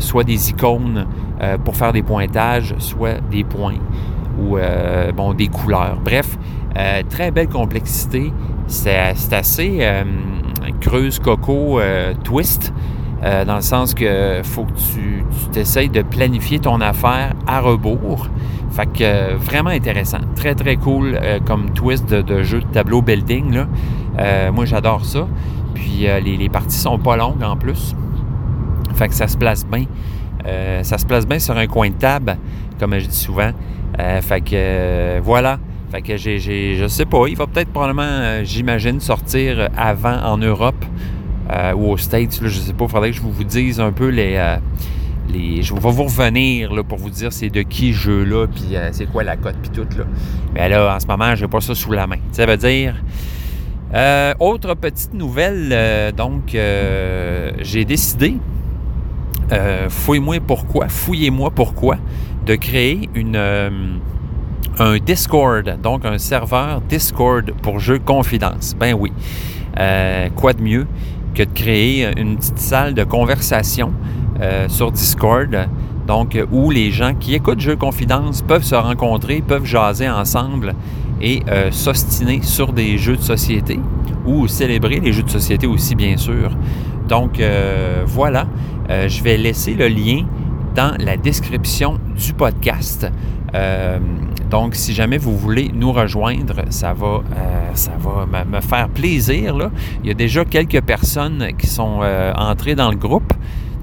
soit 0.00 0.24
des 0.24 0.50
icônes 0.50 1.06
euh, 1.40 1.58
pour 1.58 1.76
faire 1.76 1.92
des 1.92 2.02
pointages, 2.02 2.74
soit 2.78 3.20
des 3.30 3.44
points 3.44 3.78
ou, 4.38 4.56
bon, 5.14 5.34
des 5.34 5.48
couleurs. 5.48 5.98
Bref, 6.02 6.38
très 7.10 7.30
belle 7.30 7.48
complexité. 7.48 8.32
C'est 8.66 8.96
assez 9.32 9.86
creuse 10.80 11.18
coco 11.18 11.78
twist. 12.24 12.72
Euh, 13.22 13.44
dans 13.44 13.56
le 13.56 13.60
sens 13.60 13.92
que 13.92 14.40
faut 14.42 14.64
que 14.64 14.72
tu, 14.72 15.24
t'essayes 15.52 15.90
de 15.90 16.00
planifier 16.00 16.58
ton 16.58 16.80
affaire 16.80 17.34
à 17.46 17.60
rebours. 17.60 18.28
Fait 18.70 18.86
que 18.86 19.02
euh, 19.02 19.36
vraiment 19.38 19.70
intéressant. 19.70 20.20
Très, 20.34 20.54
très 20.54 20.76
cool 20.76 21.18
euh, 21.20 21.38
comme 21.44 21.70
twist 21.70 22.08
de, 22.08 22.42
jeu 22.42 22.60
de 22.60 22.66
tableau 22.66 23.02
building. 23.02 23.64
Moi, 24.52 24.64
j'adore 24.64 25.04
ça. 25.04 25.26
Puis 25.74 26.06
les, 26.22 26.36
les, 26.36 26.48
parties 26.48 26.76
sont 26.76 26.98
pas 26.98 27.16
longues 27.16 27.42
en 27.42 27.56
plus. 27.56 27.94
Fait 29.00 29.08
que 29.08 29.14
ça 29.14 29.28
se 29.28 29.36
place 29.38 29.64
bien. 29.64 29.86
ça 30.82 30.98
se 30.98 31.06
place 31.06 31.26
bien 31.26 31.38
sur 31.38 31.56
un 31.56 31.66
coin 31.66 31.88
de 31.88 31.94
table, 31.94 32.36
comme 32.78 32.98
je 32.98 33.06
dis 33.06 33.16
souvent. 33.16 33.52
fait 33.96 34.42
que 34.42 35.20
voilà. 35.20 35.58
Fait 35.90 36.02
que 36.02 36.18
j'ai, 36.18 36.76
je 36.76 36.86
sais 36.86 37.06
pas, 37.06 37.26
il 37.26 37.36
va 37.36 37.46
peut-être 37.46 37.70
probablement, 37.70 38.44
j'imagine, 38.44 39.00
sortir 39.00 39.70
avant 39.74 40.22
en 40.22 40.36
Europe 40.36 40.84
euh, 41.50 41.72
ou 41.72 41.92
aux 41.92 41.96
States, 41.96 42.42
là, 42.42 42.48
je 42.48 42.60
sais 42.60 42.74
pas, 42.74 42.84
il 42.84 42.90
faudrait 42.90 43.10
que 43.10 43.16
je 43.16 43.22
vous, 43.22 43.44
dise 43.44 43.80
un 43.80 43.92
peu 43.92 44.08
les... 44.08 44.34
Euh, 44.36 44.56
les 45.32 45.62
je 45.62 45.72
vais 45.72 45.80
vous 45.80 46.04
revenir 46.04 46.70
pour 46.86 46.98
vous 46.98 47.08
dire 47.08 47.32
c'est 47.32 47.48
de 47.48 47.62
qui 47.62 47.94
jeu-là, 47.94 48.46
puis 48.46 48.76
c'est 48.92 49.06
quoi 49.06 49.24
la 49.24 49.36
cote, 49.36 49.56
puis 49.62 49.70
tout. 49.70 49.86
Là. 49.96 50.04
Mais 50.54 50.68
là, 50.68 50.94
en 50.94 51.00
ce 51.00 51.06
moment, 51.06 51.34
je 51.34 51.44
n'ai 51.46 51.48
pas 51.48 51.62
ça 51.62 51.74
sous 51.74 51.92
la 51.92 52.06
main. 52.06 52.18
Ça 52.32 52.44
veut 52.44 52.58
dire... 52.58 52.94
autre 54.40 54.74
petite 54.74 55.14
nouvelle, 55.14 56.12
donc 56.16 56.50
j'ai 56.52 57.84
décidé, 57.84 58.36
fouille-moi 59.88 60.36
pourquoi, 60.46 60.88
fouillez-moi 60.88 61.50
pourquoi, 61.50 61.96
de 62.46 62.54
créer 62.54 63.08
une, 63.14 63.36
un 64.78 64.96
Discord, 64.98 65.78
donc 65.82 66.04
un 66.04 66.18
serveur 66.18 66.80
Discord 66.80 67.52
pour 67.62 67.78
jeux 67.78 67.98
confidence. 67.98 68.74
Ben 68.78 68.94
oui. 68.98 69.12
Euh, 69.78 70.28
quoi 70.34 70.52
de 70.52 70.62
mieux 70.62 70.86
que 71.34 71.42
de 71.42 71.52
créer 71.52 72.08
une 72.18 72.36
petite 72.36 72.58
salle 72.58 72.94
de 72.94 73.04
conversation 73.04 73.92
euh, 74.40 74.68
sur 74.68 74.90
Discord, 74.90 75.68
donc 76.06 76.36
où 76.50 76.70
les 76.70 76.90
gens 76.90 77.14
qui 77.14 77.34
écoutent 77.34 77.60
Jeux 77.60 77.76
Confidence 77.76 78.42
peuvent 78.42 78.64
se 78.64 78.74
rencontrer, 78.74 79.42
peuvent 79.46 79.64
jaser 79.64 80.08
ensemble 80.08 80.74
et 81.20 81.42
euh, 81.48 81.70
s'ostiner 81.70 82.40
sur 82.42 82.72
des 82.72 82.98
jeux 82.98 83.16
de 83.16 83.22
société 83.22 83.78
ou 84.26 84.48
célébrer 84.48 84.98
les 84.98 85.12
jeux 85.12 85.22
de 85.22 85.30
société 85.30 85.66
aussi, 85.66 85.94
bien 85.94 86.16
sûr. 86.16 86.50
Donc 87.08 87.42
voilà, 88.06 88.46
je 88.90 89.22
vais 89.22 89.36
laisser 89.36 89.74
le 89.74 89.88
lien 89.88 90.26
dans 90.74 90.96
la 90.98 91.16
description 91.16 91.98
du 92.16 92.32
podcast. 92.32 93.06
Donc, 94.50 94.74
si 94.74 94.94
jamais 94.94 95.16
vous 95.16 95.36
voulez 95.36 95.70
nous 95.72 95.92
rejoindre, 95.92 96.64
ça 96.70 96.92
va, 96.92 97.06
euh, 97.06 97.70
ça 97.74 97.92
va 98.00 98.44
me, 98.44 98.60
faire 98.60 98.88
plaisir. 98.88 99.70
Il 100.02 100.08
y 100.08 100.10
a 100.10 100.14
déjà 100.14 100.44
quelques 100.44 100.80
personnes 100.80 101.50
qui 101.56 101.68
sont 101.68 102.00
euh, 102.02 102.32
entrées 102.34 102.74
dans 102.74 102.90
le 102.90 102.96
groupe. 102.96 103.32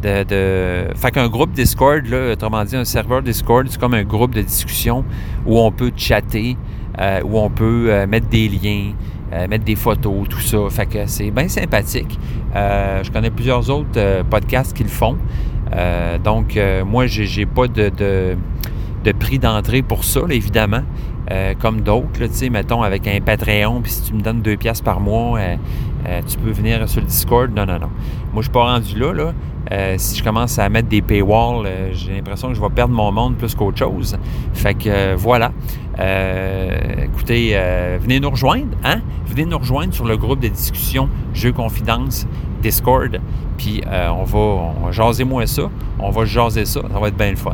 De, 0.04 1.28
groupe 1.28 1.52
Discord, 1.54 2.04
autrement 2.34 2.66
dit, 2.66 2.76
un 2.76 2.84
serveur 2.84 3.22
Discord, 3.22 3.66
c'est 3.70 3.80
comme 3.80 3.94
un 3.94 4.04
groupe 4.04 4.36
de 4.36 4.42
discussion 4.42 5.06
où 5.46 5.58
on 5.58 5.72
peut 5.72 5.92
chatter, 5.96 6.58
euh, 7.00 7.22
où 7.24 7.40
on 7.40 7.50
peut 7.50 8.06
mettre 8.08 8.28
des 8.28 8.50
liens, 8.50 8.92
mettre 9.32 9.66
des 9.66 9.76
photos, 9.76 10.28
tout 10.30 10.40
ça. 10.40 10.58
Fait 10.70 10.86
que 10.86 11.06
c'est 11.06 11.32
bien 11.32 11.48
sympathique. 11.48 12.20
je 12.54 13.12
connais 13.12 13.30
plusieurs 13.30 13.70
autres 13.70 14.24
podcasts 14.30 14.76
qui 14.76 14.84
le 14.84 14.90
font. 14.90 15.18
donc, 16.24 16.60
moi, 16.86 17.08
j'ai 17.08 17.46
pas 17.46 17.68
de 17.68 18.36
prix 19.20 19.40
d'entrée 19.40 19.82
pour 19.82 20.04
ça, 20.04 20.22
évidemment. 20.30 20.84
Euh, 21.30 21.54
comme 21.60 21.82
d'autres, 21.82 22.08
tu 22.20 22.28
sais, 22.32 22.50
mettons 22.50 22.84
avec 22.84 23.06
un 23.06 23.20
Patreon, 23.20 23.82
puis 23.82 23.92
si 23.92 24.04
tu 24.04 24.14
me 24.14 24.22
donnes 24.22 24.42
deux 24.42 24.56
pièces 24.56 24.80
par 24.80 25.02
mois, 25.02 25.38
euh, 25.38 25.56
euh, 26.08 26.22
tu 26.26 26.38
peux 26.38 26.52
venir 26.52 26.88
sur 26.88 27.02
le 27.02 27.08
Discord. 27.08 27.54
Non, 27.54 27.66
non, 27.66 27.80
non. 27.80 27.90
Moi, 28.32 28.38
je 28.38 28.42
suis 28.44 28.52
pas 28.52 28.64
rendu 28.64 28.98
là. 28.98 29.12
là. 29.14 29.98
si 29.98 30.18
je 30.18 30.24
commence 30.24 30.58
à 30.58 30.70
mettre 30.70 30.88
des 30.88 31.02
paywalls, 31.02 31.68
j'ai 31.92 32.14
l'impression 32.14 32.48
que 32.48 32.54
je 32.54 32.62
vais 32.62 32.70
perdre 32.70 32.94
mon 32.94 33.12
monde 33.12 33.36
plus 33.36 33.54
qu'autre 33.56 33.78
chose. 33.78 34.18
Fait 34.54 34.74
que 34.74 35.16
voilà. 35.16 35.52
Écoutez, 35.98 37.54
venez 38.00 38.20
nous 38.20 38.30
rejoindre, 38.30 38.78
hein? 38.84 39.02
Venez 39.28 39.46
nous 39.46 39.58
rejoindre 39.58 39.94
sur 39.94 40.06
le 40.06 40.18
groupe 40.18 40.40
de 40.40 40.48
discussion 40.48 41.10
Jeux 41.34 41.52
Confidence 41.52 42.28
Discord. 42.62 43.20
Puis 43.58 43.82
on 43.88 44.24
va, 44.24 44.40
on 44.40 44.86
va 44.86 44.92
jaser 44.92 45.24
moins 45.24 45.46
ça. 45.46 45.70
On 46.00 46.12
va 46.12 46.26
jaser 46.26 46.66
ça. 46.66 46.82
Ça 46.82 47.00
va 47.00 47.08
être 47.08 47.18
bien 47.18 47.32
le 47.32 47.38
fun. 47.38 47.54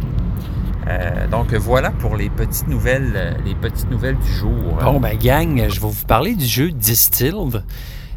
Euh, 0.87 1.27
donc 1.27 1.53
voilà 1.53 1.91
pour 1.91 2.15
les 2.17 2.29
petites 2.29 2.67
nouvelles, 2.67 3.13
euh, 3.15 3.33
les 3.45 3.55
petites 3.55 3.89
nouvelles 3.89 4.17
du 4.17 4.31
jour. 4.31 4.77
Bon 4.83 4.99
ben 4.99 5.17
gang, 5.17 5.55
je 5.69 5.79
vais 5.79 5.87
vous 5.87 6.05
parler 6.05 6.35
du 6.35 6.45
jeu 6.45 6.71
Distilled, 6.71 7.63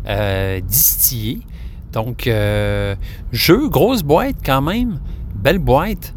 euh, 0.08 0.60
distillé. 0.60 1.40
Donc 1.92 2.28
jeu 3.32 3.68
grosse 3.68 4.02
boîte 4.02 4.36
quand 4.44 4.62
même, 4.62 4.98
belle 5.34 5.58
boîte. 5.58 6.12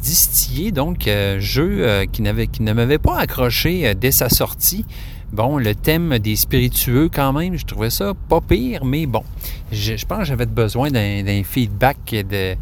Distillé, 0.00 0.72
donc 0.72 1.08
jeu 1.38 2.04
qui, 2.12 2.22
qui 2.52 2.62
ne 2.62 2.72
m'avait 2.72 2.98
pas 2.98 3.18
accroché 3.18 3.94
dès 3.94 4.12
sa 4.12 4.28
sortie. 4.28 4.84
Bon, 5.32 5.58
le 5.58 5.74
thème 5.74 6.18
des 6.20 6.36
spiritueux, 6.36 7.10
quand 7.12 7.32
même, 7.32 7.56
je 7.56 7.66
trouvais 7.66 7.90
ça 7.90 8.12
pas 8.28 8.40
pire, 8.40 8.84
mais 8.84 9.06
bon, 9.06 9.24
je, 9.72 9.92
pense 10.06 10.20
que 10.20 10.24
j'avais 10.24 10.46
besoin 10.46 10.90
d'un 10.90 11.42
feedback 11.42 12.14
de, 12.14 12.56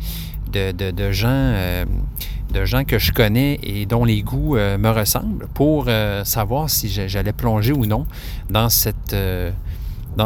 gens 1.12 2.84
que 2.84 2.98
je 2.98 3.12
connais 3.12 3.60
et 3.62 3.84
dont 3.84 4.04
les 4.06 4.22
goûts 4.22 4.56
euh, 4.56 4.78
me 4.78 4.88
ressemblent 4.88 5.46
pour 5.52 5.84
euh, 5.88 6.24
savoir 6.24 6.70
si 6.70 6.88
j'allais 6.88 7.34
plonger 7.34 7.72
ou 7.72 7.84
non 7.84 8.06
dans, 8.48 8.68
euh, 9.12 9.50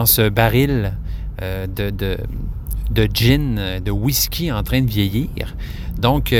ce 0.07 0.29
baril 0.29 0.97
de, 1.41 3.09
gin, 3.13 3.81
de 3.85 3.91
whisky 3.91 4.53
en 4.53 4.63
train 4.63 4.81
de 4.83 4.89
vieillir. 4.89 5.57
Donc, 5.99 6.35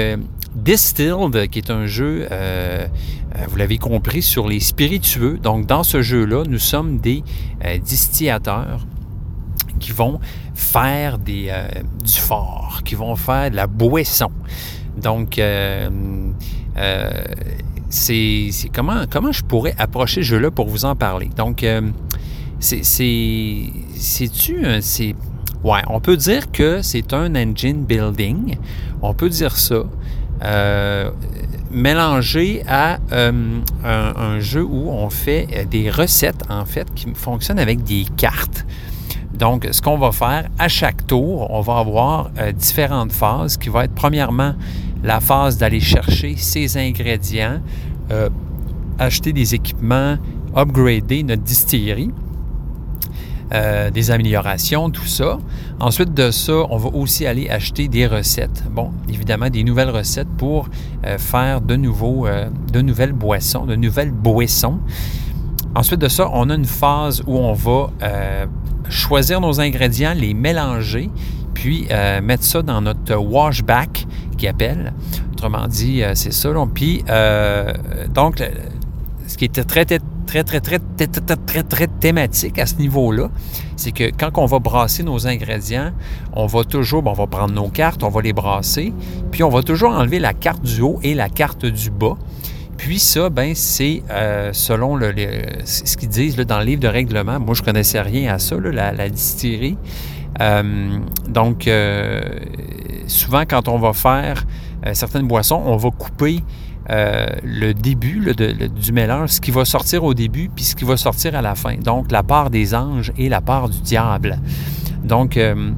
Distilled, 0.55 1.49
qui 1.51 1.59
est 1.59 1.71
un 1.71 1.87
jeu, 1.87 2.27
vous 3.49 3.57
l'avez 3.57 3.79
compris, 3.79 4.23
sur 4.23 4.49
les 4.49 4.61
spiritueux. 4.61 5.39
Donc, 5.43 5.67
dans 5.67 5.83
ce 5.83 6.03
jeu-là, 6.03 6.45
nous 6.49 6.59
sommes 6.59 6.99
des 6.99 7.23
distillateurs 7.83 8.87
qui 9.81 9.93
vont 9.93 10.21
faire 10.55 11.19
des, 11.19 11.53
du 12.05 12.13
fort, 12.13 12.81
qui 12.85 12.95
vont 12.95 13.17
faire 13.17 13.51
de 13.51 13.57
la 13.57 13.67
boisson. 13.67 14.31
Donc, 15.01 15.39
euh, 15.39 15.89
euh, 16.77 17.11
c'est 17.89 18.51
comment, 18.75 19.05
comment 19.09 19.33
je 19.33 19.45
pourrais 19.45 19.75
approcher 19.79 20.23
ce 20.23 20.27
jeu-là 20.27 20.51
pour 20.51 20.69
vous 20.69 20.85
en 20.85 20.97
parler? 20.97 21.31
Donc, 21.37 21.63
euh, 21.63 21.83
c'est 22.61 22.83
c'est-tu 22.83 24.67
c'est 24.81 25.15
ouais, 25.65 25.81
on 25.89 26.01
peut 26.01 26.17
dire 26.17 26.51
que 26.51 26.83
c'est 26.83 27.13
un 27.13 27.35
engine 27.35 27.85
building. 27.85 28.57
On 29.03 29.15
peut 29.15 29.29
dire 29.29 29.57
ça. 29.57 29.85
mélangé 31.71 32.63
à 32.67 32.99
un, 33.11 33.63
un, 33.85 34.41
jeu 34.41 34.63
où 34.63 34.89
on 34.91 35.11
fait 35.11 35.67
des 35.71 35.91
recettes, 35.91 36.43
en 36.49 36.65
fait, 36.65 36.93
qui 36.95 37.13
fonctionnent 37.15 37.59
avec 37.59 37.83
des 37.83 38.07
cartes. 38.17 38.65
Donc, 39.35 39.69
ce 39.71 39.83
qu'on 39.83 39.99
va 39.99 40.11
faire, 40.13 40.49
à 40.59 40.69
chaque 40.69 41.07
tour, 41.07 41.51
on 41.51 41.61
va 41.61 41.79
avoir 41.79 42.31
différentes 42.57 43.13
phases 43.13 43.57
qui 43.57 43.69
vont 43.69 43.83
être 43.83 43.95
premièrement 43.95 44.55
la 45.03 45.21
phase 45.21 45.59
d'aller 45.59 45.81
chercher 45.81 46.37
ces 46.37 46.77
ingrédients, 46.77 47.61
euh, 48.11 48.29
acheter 48.99 49.33
des 49.33 49.55
équipements, 49.55 50.17
upgrader 50.57 51.23
notre 51.23 51.43
distillerie, 51.43 52.11
euh, 53.53 53.91
des 53.91 54.11
améliorations, 54.11 54.91
tout 54.91 55.07
ça. 55.07 55.39
Ensuite 55.81 56.15
de 56.15 56.31
ça, 56.31 56.53
on 56.71 56.77
va 56.77 56.89
aussi 56.91 57.27
aller 57.27 57.49
acheter 57.49 57.89
des 57.89 58.07
recettes. 58.07 58.65
Bon, 58.71 58.91
évidemment, 59.09 59.51
des 59.51 59.65
nouvelles 59.65 59.91
recettes 59.91 60.29
pour 60.37 60.69
euh, 61.05 61.19
faire 61.19 61.61
de, 61.61 61.77
nouveaux, 61.77 62.27
de 62.73 62.81
nouvelles 62.81 63.13
boissons, 63.13 63.67
de 63.67 63.77
nouvelles 63.77 64.13
boissons. 64.13 64.79
Ensuite 65.75 66.01
de 66.01 66.09
ça, 66.09 66.29
on 66.33 66.51
a 66.51 66.55
une 66.55 66.65
phase 66.65 67.23
où 67.27 67.37
on 67.37 67.53
va 67.53 67.91
choisir 68.89 69.41
nos 69.41 69.61
ingrédients, 69.61 70.15
les 70.15 70.35
mélanger, 70.35 71.11
puis 71.55 71.87
mettre 72.23 72.45
ça 72.45 72.63
dans 72.63 72.81
notre 72.81 73.17
washback 73.17 74.07
qui 74.39 74.49
appelle. 74.49 74.95
Autrement 75.39 75.69
dit, 75.69 76.03
euh, 76.03 76.15
c'est 76.15 76.33
ça. 76.33 76.49
Puis, 76.75 77.05
euh, 77.09 77.73
donc, 78.13 78.43
ce 79.27 79.37
qui 79.37 79.45
était 79.45 79.65
très, 79.65 79.85
très, 79.85 80.01
très, 80.29 80.45
très, 80.45 80.61
très, 80.61 80.79
très, 81.47 81.63
très, 81.63 81.87
thématique 81.87 82.59
à 82.59 82.67
ce 82.67 82.77
niveau-là, 82.77 83.31
c'est 83.77 83.93
que 83.93 84.11
quand 84.11 84.37
on 84.37 84.45
va 84.45 84.59
brasser 84.59 85.03
nos 85.03 85.27
ingrédients, 85.27 85.93
on 86.35 86.47
va 86.47 86.65
toujours, 86.65 87.03
on 87.07 87.15
va 87.15 87.27
prendre 87.27 87.55
nos 87.55 87.69
cartes, 87.69 88.03
on 88.03 88.11
va 88.11 88.21
les 88.21 88.35
brasser, 88.35 88.93
puis 89.31 89.43
on 89.43 89.49
va 89.49 89.63
toujours 89.63 89.91
enlever 89.91 90.19
la 90.19 90.35
carte 90.35 90.63
du 90.63 90.83
haut 90.83 91.01
et 91.03 91.15
la 91.15 91.31
carte 91.31 91.65
du 91.65 91.91
bas. 91.91 92.17
Puis 92.77 92.99
ça, 92.99 93.31
ben 93.31 93.55
c'est 93.55 94.03
euh, 94.11 94.51
selon 94.53 94.97
le, 94.97 95.13
ce 95.65 95.97
qu'ils 95.97 96.11
disent 96.11 96.37
dans 96.37 96.59
le 96.59 96.65
livre 96.65 96.83
de 96.83 96.89
règlement. 96.89 97.41
Moi, 97.41 97.55
je 97.55 97.63
connaissais 97.63 98.01
rien 98.01 98.35
à 98.35 98.39
ça, 98.39 98.57
la, 98.61 99.09
distillerie. 99.09 99.79
donc, 101.29 101.69
souvent, 103.07 103.43
quand 103.49 103.67
on 103.69 103.79
va 103.79 103.95
faire 103.95 104.45
euh, 104.87 104.95
certaines 104.95 105.27
boissons, 105.27 105.61
on 105.65 105.77
va 105.77 105.91
couper 105.91 106.43
euh, 106.91 107.27
le 107.45 107.75
début 107.75 108.35
du 108.35 108.93
mélange, 108.93 109.29
ce 109.29 109.41
qui 109.43 109.51
va 109.51 109.67
sortir 109.67 110.05
au 110.05 110.15
début, 110.15 110.49
puis 110.55 110.65
ce 110.65 110.75
qui 110.75 110.85
va 110.85 110.97
sortir 110.97 111.35
à 111.35 111.43
la 111.43 111.55
fin. 111.55 111.77
Donc, 111.77 112.11
la 112.11 112.23
part 112.23 112.49
des 112.49 112.75
anges 112.75 113.13
et 113.19 113.29
la 113.29 113.43
part 113.43 113.69
du 113.69 113.81
diable. 113.83 114.39
Donc, 115.05 115.37
euh, 115.37 115.71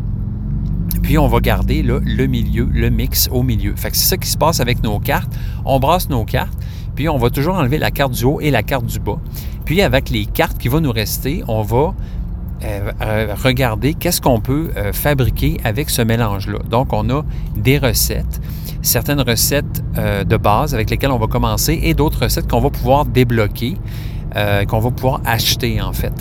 puis 1.02 1.18
on 1.18 1.26
va 1.26 1.40
garder 1.40 1.82
le 1.82 2.26
milieu, 2.26 2.68
le 2.72 2.90
mix 2.90 3.28
au 3.32 3.42
milieu. 3.42 3.74
Fait 3.74 3.90
que 3.90 3.96
c'est 3.96 4.06
ça 4.06 4.16
qui 4.16 4.28
se 4.28 4.38
passe 4.38 4.60
avec 4.60 4.84
nos 4.84 5.00
cartes. 5.00 5.32
On 5.64 5.80
brasse 5.80 6.08
nos 6.08 6.24
cartes, 6.24 6.56
puis 6.94 7.08
on 7.08 7.18
va 7.18 7.30
toujours 7.30 7.56
enlever 7.56 7.78
la 7.78 7.90
carte 7.90 8.12
du 8.12 8.24
haut 8.24 8.40
et 8.40 8.52
la 8.52 8.62
carte 8.62 8.86
du 8.86 9.00
bas. 9.00 9.18
Puis 9.64 9.82
avec 9.82 10.10
les 10.10 10.26
cartes 10.26 10.58
qui 10.58 10.68
vont 10.68 10.80
nous 10.80 10.92
rester, 10.92 11.42
on 11.48 11.62
va 11.62 11.92
euh, 12.62 13.34
regarder 13.42 13.94
qu'est-ce 13.94 14.20
qu'on 14.20 14.40
peut 14.40 14.70
fabriquer 14.92 15.56
avec 15.64 15.90
ce 15.90 16.02
mélange-là. 16.02 16.60
Donc, 16.70 16.92
on 16.92 17.10
a 17.10 17.24
des 17.56 17.78
recettes, 17.78 18.40
certaines 18.82 19.20
recettes 19.20 19.82
euh, 19.98 20.24
de 20.24 20.36
base 20.36 20.74
avec 20.74 20.90
lesquelles 20.90 21.12
on 21.12 21.18
va 21.18 21.26
commencer 21.26 21.78
et 21.82 21.94
d'autres 21.94 22.24
recettes 22.24 22.48
qu'on 22.48 22.60
va 22.60 22.70
pouvoir 22.70 23.04
débloquer, 23.04 23.76
qu'on 24.68 24.78
va 24.78 24.90
pouvoir 24.90 25.20
acheter 25.24 25.80
en 25.82 25.92
fait. 25.92 26.14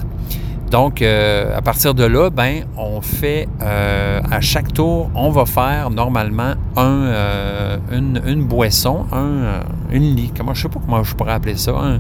Donc, 0.72 1.02
euh, 1.02 1.58
à 1.58 1.62
partir 1.64 1.96
de 1.96 2.04
là, 2.04 2.30
ben, 2.30 2.64
on 2.78 3.02
fait 3.02 3.48
euh, 3.62 4.22
à 4.30 4.40
chaque 4.40 4.72
tour, 4.72 5.10
on 5.16 5.32
va 5.32 5.46
faire 5.46 5.90
normalement 5.90 6.54
un, 6.76 7.02
euh, 7.06 7.78
une, 7.92 8.22
une, 8.28 8.44
boisson, 8.44 9.06
un, 9.12 9.62
une 9.92 10.16
lit. 10.16 10.32
Comment 10.38 10.54
je 10.54 10.62
sais 10.64 10.70
pas 10.70 10.80
comment 10.80 11.04
je 11.04 11.16
pourrais 11.16 11.34
appeler 11.34 11.56
ça, 11.56 11.72
un, 11.72 12.00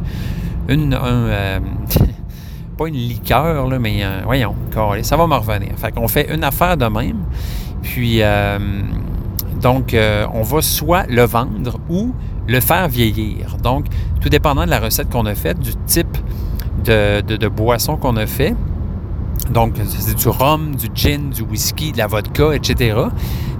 une, 0.67 0.93
un, 0.93 1.61
pas 2.77 2.87
une 2.87 2.93
liqueur 2.93 3.67
là, 3.67 3.79
mais 3.79 4.03
voyons, 4.23 4.53
ça 5.01 5.17
va 5.17 5.25
me 5.25 5.35
revenir. 5.35 5.71
Fait 5.77 5.91
qu'on 5.91 6.07
fait 6.07 6.31
une 6.31 6.43
affaire 6.43 6.77
de 6.77 6.85
même, 6.85 7.23
puis 7.81 8.21
donc 9.61 9.95
on 10.33 10.41
va 10.41 10.61
soit 10.61 11.05
le 11.07 11.23
vendre 11.23 11.79
ou 11.89 12.13
le 12.49 12.59
faire 12.59 12.89
vieillir. 12.89 13.57
Donc, 13.61 13.85
tout 14.21 14.29
dépendant 14.29 14.65
de 14.65 14.69
la 14.69 14.79
recette 14.79 15.09
qu'on 15.09 15.25
a 15.25 15.35
faite, 15.35 15.59
du 15.59 15.75
type 15.85 16.17
de, 16.83 17.47
boissons 17.47 17.97
qu'on 17.97 18.17
a 18.17 18.25
fait. 18.25 18.55
Donc, 19.51 19.75
c'est 19.87 20.15
du 20.15 20.27
rhum, 20.27 20.75
du 20.75 20.87
gin, 20.93 21.29
du 21.29 21.43
whisky, 21.43 21.91
de 21.91 21.97
la 21.97 22.07
vodka, 22.07 22.53
etc. 22.53 22.97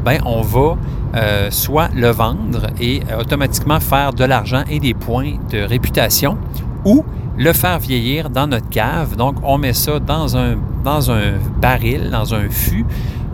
Ben, 0.03 0.19
on 0.25 0.41
va 0.41 0.77
euh, 1.15 1.51
soit 1.51 1.89
le 1.95 2.09
vendre 2.09 2.67
et 2.79 3.01
euh, 3.11 3.21
automatiquement 3.21 3.79
faire 3.79 4.13
de 4.13 4.23
l'argent 4.23 4.63
et 4.69 4.79
des 4.79 4.93
points 4.93 5.33
de 5.51 5.59
réputation, 5.59 6.37
ou 6.85 7.03
le 7.37 7.53
faire 7.53 7.79
vieillir 7.79 8.29
dans 8.29 8.47
notre 8.47 8.69
cave. 8.69 9.15
Donc, 9.15 9.35
on 9.43 9.57
met 9.57 9.73
ça 9.73 9.99
dans 9.99 10.35
un, 10.35 10.57
dans 10.83 11.11
un 11.11 11.33
baril, 11.61 12.09
dans 12.11 12.33
un 12.33 12.49
fût, 12.49 12.85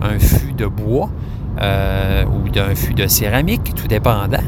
un 0.02 0.18
fût 0.18 0.52
de 0.52 0.66
bois 0.66 1.10
euh, 1.60 2.24
ou 2.26 2.48
d'un 2.48 2.74
fût 2.74 2.94
de 2.94 3.06
céramique, 3.06 3.74
tout 3.74 3.88
dépendant 3.88 4.42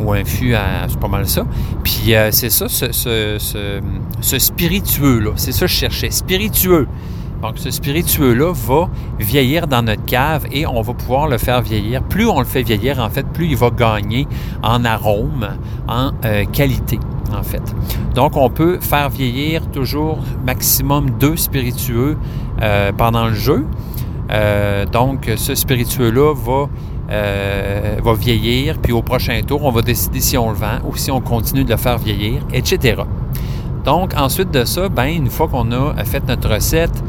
ou 0.00 0.12
un 0.12 0.24
fût 0.24 0.54
c'est 0.88 0.98
pas 0.98 1.08
mal 1.08 1.28
ça. 1.28 1.44
Puis 1.84 2.14
euh, 2.14 2.30
c'est 2.32 2.50
ça, 2.50 2.68
ce, 2.68 4.38
spiritueux-là. 4.38 5.32
C'est 5.36 5.52
ça 5.52 5.66
que 5.66 5.72
je 5.72 5.76
cherchais, 5.76 6.10
spiritueux. 6.10 6.88
Donc 7.42 7.54
ce 7.56 7.70
spiritueux-là 7.70 8.52
va 8.52 8.88
vieillir 9.18 9.66
dans 9.66 9.82
notre 9.82 10.04
cave 10.04 10.46
et 10.52 10.66
on 10.66 10.82
va 10.82 10.92
pouvoir 10.92 11.28
le 11.28 11.38
faire 11.38 11.62
vieillir. 11.62 12.02
Plus 12.02 12.26
on 12.26 12.38
le 12.38 12.46
fait 12.46 12.62
vieillir, 12.62 12.98
en 12.98 13.08
fait, 13.08 13.26
plus 13.26 13.46
il 13.46 13.56
va 13.56 13.70
gagner 13.70 14.26
en 14.62 14.84
arôme, 14.84 15.48
en 15.88 16.12
euh, 16.24 16.44
qualité, 16.44 16.98
en 17.34 17.42
fait. 17.42 17.62
Donc 18.14 18.36
on 18.36 18.50
peut 18.50 18.78
faire 18.80 19.08
vieillir 19.08 19.66
toujours 19.70 20.18
maximum 20.44 21.10
deux 21.18 21.36
spiritueux 21.36 22.16
pendant 22.98 23.28
le 23.28 23.34
jeu. 23.34 23.64
Donc 24.92 25.30
ce 25.36 25.54
spiritueux-là 25.54 26.34
va 26.34 26.68
euh, 27.10 27.96
va 28.04 28.14
vieillir, 28.14 28.78
puis 28.78 28.92
au 28.92 29.02
prochain 29.02 29.40
tour, 29.44 29.64
on 29.64 29.72
va 29.72 29.82
décider 29.82 30.20
si 30.20 30.38
on 30.38 30.50
le 30.50 30.56
vend 30.56 30.78
ou 30.88 30.94
si 30.94 31.10
on 31.10 31.20
continue 31.20 31.64
de 31.64 31.70
le 31.70 31.76
faire 31.76 31.98
vieillir, 31.98 32.40
etc. 32.52 33.02
Donc, 33.84 34.14
ensuite 34.16 34.52
de 34.52 34.64
ça, 34.64 34.88
ben, 34.88 35.06
une 35.06 35.28
fois 35.28 35.48
qu'on 35.48 35.72
a 35.72 36.04
fait 36.04 36.24
notre 36.28 36.48
recette, 36.48 37.02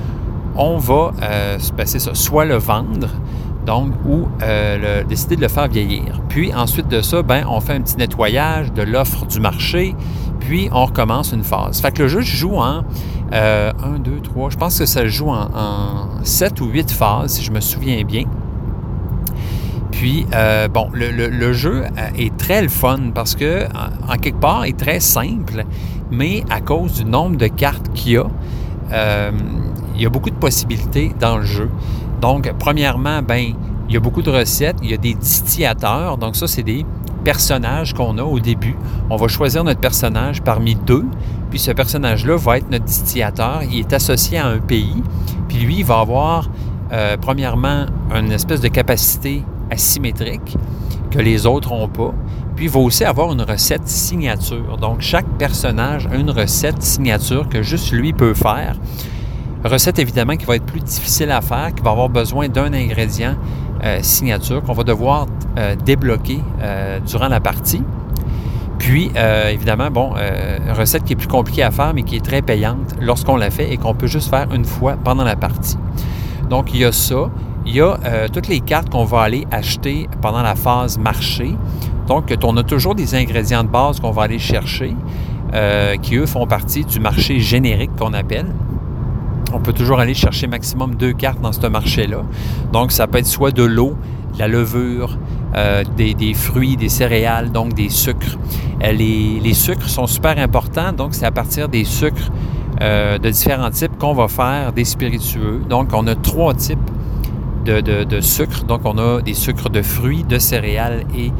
on 0.56 0.78
va 0.78 1.12
euh, 1.22 1.60
passer 1.78 2.00
ça, 2.00 2.16
soit 2.16 2.46
le 2.46 2.56
vendre, 2.56 3.10
donc, 3.64 3.92
ou 4.08 4.28
euh, 4.42 5.04
décider 5.04 5.36
de 5.36 5.42
le 5.42 5.50
faire 5.50 5.68
vieillir. 5.68 6.20
Puis 6.30 6.52
ensuite 6.52 6.88
de 6.88 7.02
ça, 7.02 7.22
ben, 7.22 7.46
on 7.48 7.62
fait 7.62 7.74
un 7.74 7.82
petit 7.82 7.98
nettoyage 7.98 8.74
de 8.74 8.82
l'offre 8.82 9.28
du 9.28 9.40
marché, 9.40 9.94
puis 10.42 10.70
on 10.72 10.86
recommence 10.86 11.32
une 11.32 11.44
phase. 11.44 11.82
Fait 11.82 11.92
que 11.92 12.04
le 12.04 12.10
jeu 12.10 12.22
joue 12.22 12.58
en 12.58 12.84
1, 13.32 13.74
2, 14.00 14.20
3, 14.22 14.50
je 14.50 14.58
pense 14.58 14.78
que 14.78 14.86
ça 14.86 15.08
joue 15.08 15.30
en, 15.30 15.50
en 15.54 16.24
7 16.24 16.60
ou 16.62 16.66
8 16.66 16.92
phases, 16.92 17.32
si 17.32 17.44
je 17.44 17.52
me 17.52 17.62
souviens 17.62 18.04
bien. 18.04 18.26
Puis, 20.02 20.26
euh, 20.34 20.68
bon, 20.68 20.90
le, 20.94 21.54
jeu 21.54 21.84
euh, 21.84 22.08
est 22.18 22.36
très 22.36 22.64
le 22.64 22.70
fun 22.70 23.12
parce 23.14 23.36
que, 23.36 23.66
en, 24.10 24.18
quelque 24.18 24.40
part, 24.40 24.66
est 24.66 24.76
très 24.76 25.00
simple, 25.00 25.64
mais 26.10 26.44
à 26.50 26.60
cause 26.60 26.96
du 26.96 27.06
nombre 27.06 27.38
de 27.38 27.46
cartes 27.46 27.94
qu'il 27.94 28.14
y 28.14 28.18
a, 28.18 28.26
euh, 28.92 29.32
il 29.94 30.02
y 30.02 30.06
a 30.08 30.10
beaucoup 30.10 30.32
de 30.32 30.36
possibilités 30.36 31.12
dans 31.20 31.38
le 31.38 31.46
jeu. 31.46 31.70
Donc, 32.20 32.52
premièrement, 32.58 33.22
ben, 33.22 33.54
il 33.90 33.94
y 33.94 33.98
a 33.98 34.00
beaucoup 34.00 34.24
de 34.24 34.32
recettes, 34.32 34.78
il 34.82 34.90
y 34.90 34.94
a 34.96 34.98
des 34.98 35.14
distillateurs, 35.14 36.18
donc 36.18 36.36
ça, 36.36 36.48
c'est 36.48 36.64
des 36.64 36.84
personnages 37.24 37.94
qu'on 37.94 38.18
a 38.18 38.24
au 38.24 38.40
début. 38.40 38.76
On 39.10 39.16
va 39.16 39.28
choisir 39.28 39.64
notre 39.64 39.80
personnage 39.80 40.42
parmi 40.42 40.76
deux, 40.76 41.06
puis 41.50 41.60
ce 41.60 41.72
personnage-là 41.72 42.38
va 42.38 42.58
être 42.58 42.70
notre 42.70 42.86
distillateur. 42.86 43.62
Il 43.70 43.80
est 43.80 43.94
associé 43.94 44.38
à 44.38 44.48
un 44.48 44.60
pays, 44.60 45.04
puis 45.48 45.58
lui, 45.60 45.78
il 45.80 45.86
va 45.86 46.00
avoir, 46.00 46.50
premièrement, 47.22 47.86
une 48.14 48.32
espèce 48.32 48.62
de 48.62 48.68
capacité 48.68 49.44
asymétrique 49.70 50.58
que 51.10 51.20
les 51.20 51.46
autres 51.46 51.70
n'ont 51.70 51.88
pas. 51.88 52.14
Puis 52.56 52.66
il 52.66 52.72
va 52.72 52.80
aussi 52.80 53.04
avoir 53.06 53.32
une 53.32 53.42
recette 53.42 53.88
signature. 53.88 54.78
Donc 54.78 55.02
chaque 55.02 55.28
personnage 55.38 56.08
a 56.08 56.16
une 56.16 56.30
recette 56.30 56.84
signature 56.84 57.50
que 57.50 57.64
juste 57.64 57.92
lui 57.92 58.14
peut 58.14 58.34
faire. 58.34 58.76
Recette 59.64 60.00
évidemment 60.00 60.36
qui 60.36 60.46
va 60.46 60.56
être 60.56 60.66
plus 60.66 60.82
difficile 60.82 61.32
à 61.32 61.42
faire, 61.42 61.74
qui 61.74 61.84
va 61.84 61.92
avoir 61.92 62.10
besoin 62.10 62.50
d'un 62.50 62.74
ingrédient 62.74 63.36
euh, 63.84 64.00
signature 64.04 64.62
qu'on 64.62 64.74
va 64.74 64.84
devoir 64.84 65.26
euh, 65.58 65.76
débloquer 65.76 66.40
euh, 66.62 67.00
durant 67.00 67.30
la 67.30 67.40
partie. 67.40 67.82
Puis, 68.78 69.12
évidemment, 69.52 69.92
bon, 69.92 70.14
recette 70.76 71.04
qui 71.04 71.14
est 71.14 71.16
plus 71.16 71.28
compliquée 71.28 71.62
à 71.62 71.70
faire, 71.70 71.94
mais 71.94 72.02
qui 72.02 72.16
est 72.16 72.26
très 72.26 72.42
payante 72.42 72.96
lorsqu'on 73.00 73.36
la 73.36 73.52
fait 73.52 73.72
et 73.72 73.78
qu'on 73.78 73.94
peut 73.94 74.08
juste 74.08 74.32
faire 74.32 74.52
une 74.52 74.66
fois 74.66 74.96
pendant 75.04 75.24
la 75.24 75.36
partie. 75.36 75.78
Donc, 76.50 76.74
il 76.74 76.80
y 76.80 76.86
a 76.86 76.92
ça 76.92 77.30
il 77.68 77.76
y 77.76 77.80
a 77.80 78.00
toutes 78.34 78.48
les 78.48 78.60
cartes 78.60 78.90
qu'on 78.90 79.06
va 79.06 79.22
aller 79.22 79.46
acheter 79.52 80.10
pendant 80.20 80.42
la 80.42 80.56
phase 80.56 80.98
marché. 80.98 81.56
Donc, 82.08 82.36
on 82.44 82.58
a 82.58 82.64
toujours 82.64 82.96
des 82.96 83.14
ingrédients 83.14 83.64
de 83.64 83.70
base 83.70 84.00
qu'on 84.00 84.10
va 84.10 84.24
aller 84.24 84.40
chercher, 84.40 84.96
qui 86.02 86.16
eux 86.16 86.26
font 86.26 86.48
partie 86.48 86.84
du 86.84 87.00
marché 87.00 87.40
générique 87.40 87.96
qu'on 88.00 88.14
appelle. 88.14 88.48
On 89.54 89.60
peut 89.60 89.74
toujours 89.74 90.00
aller 90.00 90.14
chercher 90.14 90.48
maximum 90.48 90.96
deux 90.96 91.14
cartes 91.14 91.42
dans 91.42 91.52
ce 91.52 91.66
marché-là. 91.68 92.24
Donc, 92.72 92.92
ça 92.92 93.08
peut 93.08 93.20
être 93.20 93.28
soit 93.28 93.52
de 93.52 93.64
l'eau, 93.64 93.96
de 94.34 94.40
la 94.40 94.48
levure, 94.48 95.18
euh, 95.56 95.84
des, 95.98 96.34
fruits, 96.34 96.78
des 96.78 96.90
céréales, 96.90 97.52
donc 97.52 97.74
des 97.74 97.90
sucres. 97.90 98.38
les, 98.82 99.40
les 99.40 99.54
sucres 99.54 99.90
sont 99.90 100.08
super 100.08 100.38
importants, 100.38 100.94
donc 100.94 101.14
c'est 101.14 101.26
à 101.26 101.32
partir 101.32 101.68
des 101.70 101.84
sucres 101.84 102.32
de 102.80 103.30
différents 103.30 103.70
types 103.70 103.96
qu'on 104.00 104.16
va 104.16 104.28
faire 104.28 104.74
des 104.74 104.86
spiritueux. 104.86 105.62
Donc, 105.70 105.90
on 105.94 106.08
a 106.08 106.16
trois 106.16 106.56
types 106.56 106.80
de, 107.66 108.22
sucre. 108.22 108.64
Donc, 108.66 108.82
on 108.86 108.98
a 108.98 109.22
des 109.22 109.34
sucres 109.34 109.70
de 109.70 109.82
fruits, 109.82 110.24
de 110.24 110.40
céréales 110.40 111.04
et. 111.16 111.32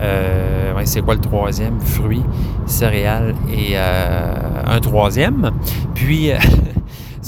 Euh, 0.00 0.72
c'est 0.84 1.02
quoi 1.02 1.14
le 1.14 1.20
troisième? 1.20 1.80
Fruits, 1.80 2.22
céréales 2.66 3.34
et 3.52 3.72
euh, 3.74 4.32
un 4.66 4.80
troisième. 4.80 5.50
Puis, 5.94 6.30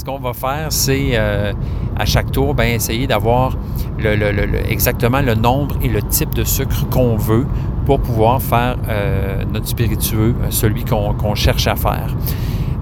ce 0.01 0.05
qu'on 0.05 0.17
va 0.17 0.33
faire, 0.33 0.67
c'est 0.71 1.15
à 1.15 2.05
chaque 2.05 2.31
tour, 2.31 2.55
ben, 2.55 2.73
essayer 2.73 3.05
d'avoir 3.05 3.55
exactement 4.67 5.21
le 5.21 5.35
nombre 5.35 5.75
et 5.83 5.89
le 5.89 6.01
type 6.01 6.33
de 6.33 6.43
sucre 6.43 6.87
qu'on 6.89 7.17
veut 7.17 7.45
pour 7.85 7.99
pouvoir 7.99 8.41
faire 8.41 8.77
euh, 8.89 9.43
notre 9.51 9.67
spiritueux, 9.67 10.33
celui 10.49 10.85
qu'on 10.85 11.35
cherche 11.35 11.67
à 11.67 11.75
faire. 11.75 12.15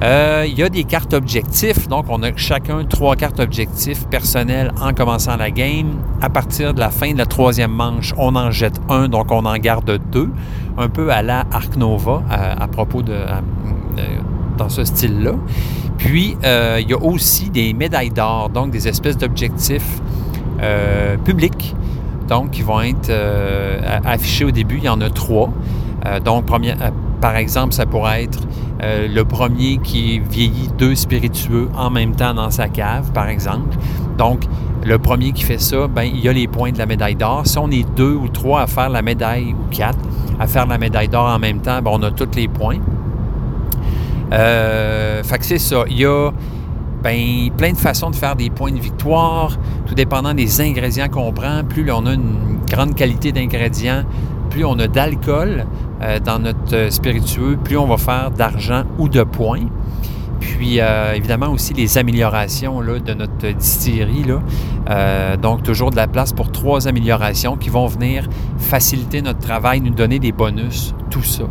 Euh, 0.01 0.45
il 0.47 0.58
y 0.58 0.63
a 0.63 0.69
des 0.69 0.86
cartes 0.86 1.13
objectifs. 1.13 1.89
Donc, 1.89 2.05
on 2.08 2.23
a 2.23 2.34
chacun 2.38 2.86
trois 2.86 3.17
cartes 3.17 3.41
objectifs 3.41 4.08
personnelles 4.08 4.71
en 4.82 4.93
commençant 4.93 5.36
la 5.36 5.51
game. 5.51 5.95
À 6.21 6.29
partir 6.29 6.73
de 6.73 6.79
la 6.79 6.89
fin 6.89 7.12
de 7.12 7.17
la 7.17 7.25
troisième 7.25 7.71
manche, 7.71 8.13
on 8.17 8.36
en 8.36 8.49
jette 8.49 8.79
un, 8.88 9.10
donc 9.10 9.29
on 9.29 9.43
en 9.43 9.58
garde 9.58 9.99
deux. 10.10 10.32
Un 10.77 10.88
peu 10.88 11.12
à 11.12 11.21
la 11.21 11.45
Arc 11.51 11.75
Nova 11.75 12.23
à, 12.29 12.65
propos 12.69 13.01
de, 13.01 13.13
dans 14.60 14.69
ce 14.69 14.84
style-là. 14.84 15.34
Puis, 15.98 16.38
euh, 16.43 16.80
il 16.82 16.89
y 16.89 16.93
a 16.93 17.02
aussi 17.02 17.50
des 17.50 17.74
médailles 17.74 18.12
d'or, 18.12 18.50
donc 18.50 18.72
des 18.72 18.88
espèces 18.88 19.17
d'objectifs 19.17 20.00
euh, 20.62 21.17
publics, 21.17 21.76
donc 22.28 22.52
qui 22.52 22.62
vont 22.62 22.82
être 22.82 23.12
affichés 24.06 24.45
au 24.45 24.52
début. 24.52 24.78
Il 24.78 24.84
y 24.84 24.89
en 24.89 25.02
a 25.02 25.10
trois. 25.10 25.50
donc, 26.24 26.45
première, 26.45 26.78
par 27.19 27.36
exemple, 27.36 27.74
ça 27.74 27.86
pourrait 27.86 28.24
être 28.24 28.39
euh, 28.82 29.08
le 29.08 29.26
premier 29.26 29.78
qui 29.78 30.19
vieillit 30.19 30.69
deux 30.78 30.95
spiritueux 30.95 31.69
en 31.76 31.89
même 31.89 32.15
temps 32.15 32.34
dans 32.34 32.50
sa 32.50 32.69
cave, 32.69 33.12
par 33.12 33.28
exemple. 33.28 33.78
Donc, 34.17 34.43
le 34.86 34.98
premier 34.98 35.34
qui 35.34 35.43
fait 35.43 35.60
ça, 35.60 35.88
ben, 35.88 36.04
il 36.04 36.19
y 36.19 36.30
a 36.30 36.34
les 36.34 36.48
points 36.48 36.72
de 36.72 36.78
la 36.78 36.86
médaille 36.86 37.15
d'or. 37.15 37.41
Si 37.45 37.58
on 37.58 37.69
est 37.72 37.86
deux 37.95 38.13
ou 38.13 38.30
trois 38.30 38.62
à 38.62 38.67
faire 38.67 38.89
la 38.89 39.02
médaille, 39.02 39.54
ou 39.54 39.69
quatre, 39.69 40.00
à 40.39 40.48
faire 40.48 40.65
la 40.67 40.78
médaille 40.78 41.10
d'or 41.10 41.26
en 41.26 41.39
même 41.39 41.60
temps, 41.60 41.82
ben, 41.82 41.91
on 41.93 42.04
a 42.04 42.12
tous 42.12 42.36
les 42.36 42.48
points. 42.48 42.80
Euh, 44.32 45.24
fait 45.24 45.38
que 45.39 45.46
c'est 45.46 45.60
ça. 45.60 45.84
Il 45.89 46.00
y 46.00 46.06
a 46.06 46.32
ben, 47.04 47.50
plein 47.58 47.72
de 47.72 47.78
façons 47.78 48.10
de 48.10 48.15
faire 48.15 48.36
des 48.36 48.50
points 48.50 48.72
de 48.72 48.80
victoire, 48.80 49.58
tout 49.86 49.96
dépendant 49.96 50.34
des 50.34 50.62
ingrédients 50.62 51.08
qu'on 51.08 51.32
prend. 51.32 51.63
Plus 51.63 51.89
on 51.92 52.06
a 52.06 52.13
une 52.13 52.60
grande 52.70 52.96
qualité 52.96 53.32
d'ingrédients, 53.32 54.04
plus 54.50 54.65
on 54.65 54.78
a 54.80 54.88
d'alcool 54.88 55.65
euh, 56.02 56.20
dans 56.20 56.39
notre 56.39 56.76
euh, 56.76 56.89
spiritueux, 56.89 57.58
plus 57.63 57.78
on 57.78 57.88
va 57.88 57.98
faire 57.98 58.32
d'argent 58.32 58.84
ou 58.98 59.08
de 59.08 59.24
points. 59.24 59.68
Puis 60.39 60.80
euh, 60.80 61.13
évidemment 61.13 61.50
aussi 61.50 61.74
les 61.74 61.98
améliorations 61.98 62.82
là, 62.82 63.00
de 63.00 63.13
notre 63.13 63.50
distillerie. 63.52 64.24
Là. 64.24 65.36
donc 65.38 65.63
toujours 65.63 65.92
de 65.92 65.98
la 65.98 66.08
place 66.08 66.32
pour 66.32 66.52
trois 66.52 66.88
améliorations 66.88 67.58
qui 67.58 67.70
vont 67.70 67.88
venir 67.88 68.28
faciliter 68.58 69.22
notre 69.22 69.39
travail, 69.39 69.82
nous 69.82 69.94
donner 69.94 70.20
des 70.20 70.32
bonus, 70.32 70.96
tout 71.10 71.24
ça. 71.24 71.44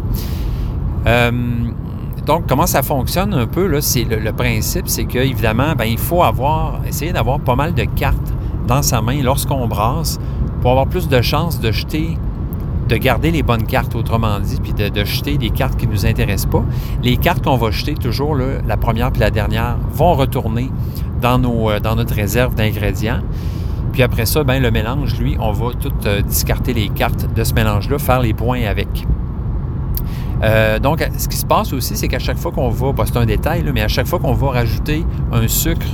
Donc, 2.29 2.47
comment 2.47 2.67
ça 2.67 2.83
fonctionne 2.83 3.33
un 3.33 3.47
peu, 3.47 3.67
là, 3.67 3.81
c'est 3.81 4.05
le, 4.05 4.33
principe, 4.35 4.87
c'est 4.87 5.07
qu'évidemment, 5.07 5.73
ben, 5.75 5.87
il 5.87 5.97
faut 5.97 6.23
avoir, 6.23 6.83
essayer 6.87 7.11
d'avoir 7.11 7.41
pas 7.41 7.57
mal 7.57 7.73
de 7.73 7.85
cartes 7.85 8.35
dans 8.67 8.83
sa 8.83 9.01
main 9.01 9.23
lorsqu'on 9.23 9.67
brasse 9.67 10.19
pour 10.61 10.73
avoir 10.73 10.87
plus 10.89 11.09
de 11.09 11.23
chances 11.23 11.59
de 11.59 11.73
jeter, 11.73 12.19
de 12.87 12.97
garder 12.99 13.31
les 13.31 13.43
bonnes 13.43 13.65
cartes, 13.65 13.95
autrement 13.95 14.41
dit, 14.41 14.59
puis 14.63 14.75
de, 14.75 15.05
jeter 15.07 15.39
des 15.39 15.49
cartes 15.49 15.79
qui 15.79 15.87
ne 15.87 15.93
nous 15.93 16.05
intéressent 16.05 16.51
pas. 16.51 16.65
Les 17.03 17.17
cartes 17.17 17.43
qu'on 17.43 17.57
va 17.57 17.71
jeter, 17.71 17.95
toujours 17.95 18.37
la 18.37 18.77
première 18.77 19.11
puis 19.11 19.21
la 19.21 19.31
dernière, 19.31 19.79
vont 19.91 20.13
retourner 20.13 20.71
dans, 21.23 21.43
euh, 21.43 21.95
notre 21.97 22.15
réserve 22.15 22.55
d'ingrédients. 22.55 23.21
Puis 23.95 24.03
après 24.03 24.27
ça, 24.27 24.45
ben, 24.45 24.61
le 24.63 24.71
mélange, 24.71 25.19
lui, 25.19 25.39
on 25.41 25.53
va 25.53 25.73
tout 25.73 25.95
euh, 26.05 26.21
discarter 26.21 26.75
les 26.75 26.91
cartes 26.91 27.33
de 27.35 27.43
ce 27.43 27.55
mélange-là, 27.55 27.99
faire 27.99 28.21
les 28.21 28.35
points 28.35 28.67
avec. 28.67 29.07
Euh, 30.43 30.79
donc, 30.79 31.07
ce 31.17 31.29
qui 31.29 31.37
se 31.37 31.47
passe 31.47 31.73
aussi, 31.73 31.97
c'est 31.97 32.09
qu'à 32.09 32.19
chaque 32.19 32.39
fois 32.39 32.53
qu'on 32.53 32.71
va, 32.71 32.93
c'est 33.05 33.17
un 33.17 33.27
détail, 33.27 33.65
mais 33.73 33.83
à 33.83 33.89
chaque 33.89 34.07
fois 34.07 34.19
qu'on 34.19 34.35
va 34.35 34.51
rajouter 34.51 35.05
un 35.33 35.49
sucre 35.49 35.87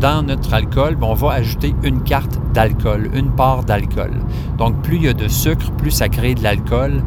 dans 0.00 0.22
notre 0.22 0.54
alcool, 0.54 0.96
ben, 0.96 1.08
on 1.08 1.14
va 1.14 1.32
ajouter 1.32 1.74
une 1.82 2.02
carte 2.02 2.38
d'alcool, 2.54 3.10
une 3.14 3.30
part 3.30 3.64
d'alcool. 3.64 4.12
Donc, 4.58 4.80
plus 4.82 4.96
il 4.96 5.02
y 5.04 5.08
a 5.08 5.12
de 5.12 5.28
sucre, 5.28 5.70
plus 5.72 5.90
ça 5.90 6.08
crée 6.08 6.34
de 6.34 6.42
l'alcool 6.42 7.02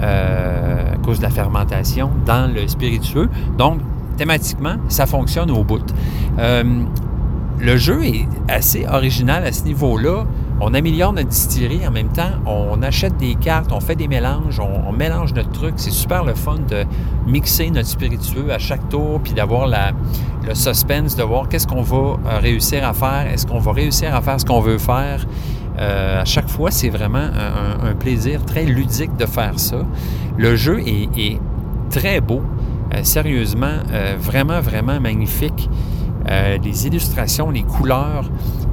euh, 0.00 0.94
à 0.94 0.96
cause 0.98 1.18
de 1.18 1.24
la 1.24 1.30
fermentation 1.30 2.10
dans 2.24 2.52
le 2.52 2.68
spiritueux. 2.68 3.28
Donc, 3.56 3.80
thématiquement, 4.16 4.76
ça 4.88 5.06
fonctionne 5.06 5.50
au 5.50 5.64
bout. 5.64 5.84
Euh, 6.38 6.62
le 7.60 7.76
jeu 7.76 8.04
est 8.04 8.28
assez 8.48 8.86
original 8.86 9.44
à 9.44 9.52
ce 9.52 9.64
niveau-là. 9.64 10.24
On 10.60 10.74
améliore 10.74 11.12
notre 11.12 11.28
distillerie 11.28 11.86
en 11.86 11.92
même 11.92 12.08
temps. 12.08 12.32
On 12.44 12.82
achète 12.82 13.16
des 13.16 13.36
cartes, 13.36 13.70
on 13.72 13.80
fait 13.80 13.94
des 13.94 14.08
mélanges, 14.08 14.58
on, 14.58 14.92
mélange 14.92 15.32
notre 15.32 15.52
truc. 15.52 15.74
C'est 15.76 15.92
super 15.92 16.24
le 16.24 16.34
fun 16.34 16.56
de 16.68 16.84
mixer 17.26 17.70
notre 17.70 17.88
spiritueux 17.88 18.52
à 18.52 18.58
chaque 18.58 18.88
tour, 18.88 19.20
puis 19.22 19.34
d'avoir 19.34 19.68
le 19.68 20.54
suspense 20.54 21.14
de 21.14 21.22
voir 21.22 21.48
qu'est-ce 21.48 21.66
qu'on 21.66 21.82
va 21.82 21.96
euh, 21.96 22.38
réussir 22.40 22.86
à 22.86 22.92
faire. 22.92 23.26
Est-ce 23.32 23.46
qu'on 23.46 23.60
va 23.60 23.72
réussir 23.72 24.14
à 24.14 24.20
faire 24.20 24.40
ce 24.40 24.44
qu'on 24.44 24.60
veut 24.60 24.78
faire? 24.78 25.24
Euh, 25.78 26.22
à 26.22 26.24
chaque 26.24 26.48
fois, 26.48 26.72
c'est 26.72 26.88
vraiment 26.88 27.18
un, 27.18 27.94
plaisir 27.94 28.44
très 28.44 28.64
ludique 28.64 29.16
de 29.16 29.26
faire 29.26 29.60
ça. 29.60 29.82
Le 30.36 30.56
jeu 30.56 30.80
est, 30.80 31.38
très 31.90 32.20
beau, 32.20 32.42
euh, 32.94 33.04
sérieusement, 33.04 33.78
vraiment, 34.18 34.60
vraiment 34.60 34.98
magnifique. 35.00 35.70
Les 36.26 36.86
illustrations, 36.86 37.50
les 37.50 37.62
couleurs, 37.62 38.24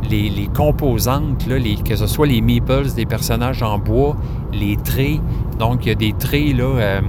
les, 0.09 0.49
composantes, 0.53 1.47
là, 1.47 1.57
que 1.83 1.95
ce 1.95 2.07
soit 2.07 2.27
les 2.27 2.41
meeples 2.41 2.93
des 2.95 3.05
personnages 3.05 3.63
en 3.63 3.77
bois, 3.77 4.15
les 4.53 4.77
traits. 4.77 5.19
Donc, 5.59 5.85
il 5.85 5.89
y 5.89 5.91
a 5.91 5.95
des 5.95 6.13
traits 6.13 6.55
là, 6.55 6.63
euh, 6.63 7.01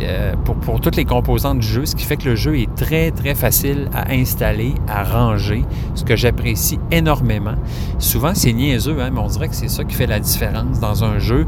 euh, 0.00 0.34
pour, 0.44 0.56
pour, 0.56 0.80
toutes 0.80 0.96
les 0.96 1.04
composantes 1.04 1.58
du 1.58 1.66
jeu, 1.66 1.86
ce 1.86 1.96
qui 1.96 2.04
fait 2.04 2.16
que 2.16 2.28
le 2.28 2.36
jeu 2.36 2.58
est 2.58 2.74
très, 2.74 3.10
très 3.10 3.34
facile 3.34 3.88
à 3.92 4.12
installer, 4.12 4.74
à 4.88 5.04
ranger, 5.04 5.64
ce 5.94 6.04
que 6.04 6.16
j'apprécie 6.16 6.78
énormément. 6.90 7.54
Souvent, 7.98 8.32
c'est 8.34 8.52
niaiseux, 8.52 9.00
hein, 9.00 9.10
mais 9.12 9.20
on 9.20 9.26
dirait 9.26 9.48
que 9.48 9.54
c'est 9.54 9.68
ça 9.68 9.84
qui 9.84 9.94
fait 9.94 10.06
la 10.06 10.20
différence 10.20 10.80
dans 10.80 11.04
un 11.04 11.18
jeu. 11.18 11.46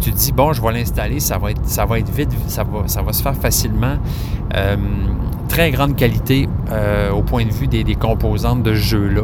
Tu 0.00 0.12
te 0.12 0.16
dis, 0.16 0.32
bon, 0.32 0.52
je 0.52 0.62
vais 0.62 0.72
l'installer, 0.72 1.20
ça 1.20 1.36
va 1.36 1.50
être, 1.50 1.64
ça 1.66 1.84
va 1.84 1.98
être 1.98 2.10
vite, 2.10 2.30
ça 2.46 2.64
va, 2.64 2.88
ça 2.88 3.02
va 3.02 3.12
se 3.12 3.22
faire 3.22 3.34
facilement 3.36 3.98
très 5.50 5.72
grande 5.72 5.96
qualité 5.96 6.48
euh, 6.70 7.10
au 7.10 7.22
point 7.22 7.44
de 7.44 7.50
vue 7.50 7.66
des, 7.66 7.84
composantes 7.96 8.62
de 8.62 8.72
ce 8.74 8.80
jeu-là. 8.80 9.22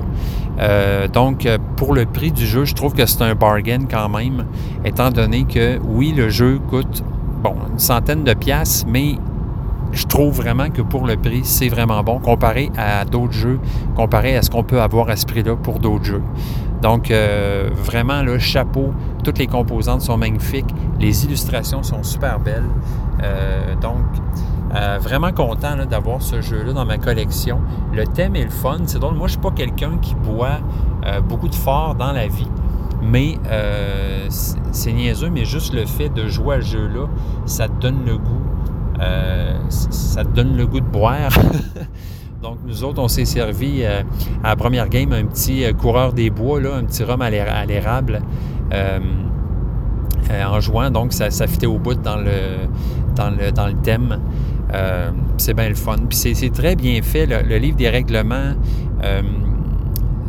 Euh, 0.58 1.08
donc, 1.08 1.46
euh, 1.46 1.58
pour 1.76 1.94
le 1.94 2.06
prix 2.06 2.32
du 2.32 2.46
jeu, 2.46 2.64
je 2.64 2.74
trouve 2.74 2.94
que 2.94 3.06
c'est 3.06 3.22
un 3.22 3.34
bargain 3.34 3.84
quand 3.90 4.08
même, 4.08 4.46
étant 4.84 5.10
donné 5.10 5.44
que, 5.44 5.78
oui, 5.84 6.12
le 6.16 6.28
jeu 6.28 6.58
coûte, 6.70 7.04
bon, 7.42 7.54
une 7.70 7.78
centaine 7.78 8.24
de 8.24 8.34
piastres, 8.34 8.86
mais 8.88 9.16
je 9.92 10.06
trouve 10.06 10.34
vraiment 10.36 10.68
que 10.70 10.82
pour 10.82 11.06
le 11.06 11.16
prix, 11.16 11.42
c'est 11.44 11.68
vraiment 11.68 12.02
bon 12.02 12.18
comparé 12.18 12.70
à 12.76 13.04
d'autres 13.04 13.32
jeux, 13.32 13.60
comparé 13.94 14.36
à 14.36 14.42
ce 14.42 14.50
qu'on 14.50 14.64
peut 14.64 14.80
avoir 14.80 15.08
à 15.08 15.16
ce 15.16 15.26
prix-là 15.26 15.56
pour 15.56 15.78
d'autres 15.78 16.04
jeux. 16.04 16.22
Donc, 16.82 17.10
vraiment, 17.10 18.22
le 18.22 18.38
chapeau, 18.38 18.92
toutes 19.24 19.38
les 19.38 19.46
composantes 19.46 20.02
sont 20.02 20.18
magnifiques, 20.18 20.68
les 21.00 21.24
illustrations 21.24 21.82
sont 21.82 22.02
super 22.02 22.38
belles. 22.38 22.68
donc, 23.80 24.04
euh, 24.74 24.98
vraiment 25.00 25.32
content 25.32 25.76
d'avoir 25.88 26.20
ce 26.20 26.40
jeu-là 26.40 26.72
dans 26.72 26.84
ma 26.84 26.98
collection. 26.98 27.60
Le 27.92 28.04
thème 28.04 28.34
est 28.36 28.44
le 28.44 28.50
fun. 28.50 28.78
C'est 28.86 28.98
drôle. 28.98 29.14
Moi, 29.14 29.28
je 29.28 29.36
ne 29.36 29.40
suis 29.40 29.50
pas 29.50 29.54
quelqu'un 29.54 29.98
qui 30.02 30.14
boit 30.14 30.58
euh, 31.04 31.20
beaucoup 31.20 31.48
de 31.48 31.54
fort 31.54 31.94
dans 31.94 32.12
la 32.12 32.26
vie. 32.26 32.48
Mais 33.02 33.38
euh, 33.48 34.26
c'est 34.28 34.92
niaiseux, 34.92 35.30
mais 35.30 35.44
juste 35.44 35.72
le 35.72 35.86
fait 35.86 36.08
de 36.08 36.26
jouer 36.26 36.56
à 36.56 36.60
ce 36.60 36.66
jeu-là, 36.66 37.06
ça 37.44 37.68
te 37.68 37.80
donne 37.80 38.04
le 38.04 38.18
goût. 38.18 38.42
ça 39.70 40.24
te 40.24 40.30
donne 40.30 40.56
le 40.56 40.66
goût 40.66 40.80
de 40.80 40.86
boire. 40.86 41.30
Donc, 42.42 42.58
nous 42.66 42.84
autres, 42.84 43.00
on 43.00 43.08
s'est 43.08 43.24
servi 43.24 43.84
à 43.84 44.02
la 44.42 44.56
première 44.56 44.88
game 44.88 45.12
un 45.12 45.24
petit 45.24 45.64
coureur 45.74 46.12
des 46.12 46.30
bois, 46.30 46.60
là, 46.60 46.74
un 46.76 46.84
petit 46.84 47.04
rhum 47.04 47.22
à 47.22 47.30
l'érable. 47.30 48.20
en 50.30 50.60
jouant, 50.60 50.90
donc 50.90 51.12
ça, 51.12 51.30
ça 51.30 51.46
fitait 51.46 51.66
au 51.66 51.78
bout 51.78 51.94
dans 51.94 52.16
le, 52.16 52.68
dans 53.16 53.30
le, 53.30 53.50
dans 53.52 53.66
le 53.66 53.74
thème. 53.74 54.18
Euh, 54.74 55.10
c'est 55.38 55.54
bien 55.54 55.68
le 55.68 55.74
fun. 55.74 55.96
Puis 56.08 56.34
c'est 56.34 56.52
très 56.52 56.76
bien 56.76 57.00
fait, 57.02 57.26
le, 57.26 57.56
livre 57.56 57.76
des 57.76 57.88
règlements, 57.88 58.54
euh, 59.04 59.22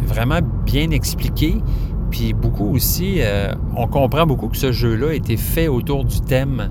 vraiment 0.05 0.39
bien 0.65 0.91
expliqué. 0.91 1.55
Puis 2.11 2.33
beaucoup 2.33 2.73
aussi, 2.73 3.15
euh, 3.19 3.53
on 3.75 3.87
comprend 3.87 4.25
beaucoup 4.25 4.47
que 4.47 4.57
ce 4.57 4.71
jeu-là 4.71 5.09
a 5.09 5.13
été 5.13 5.37
fait 5.37 5.67
autour 5.67 6.05
du 6.05 6.21
thème 6.21 6.69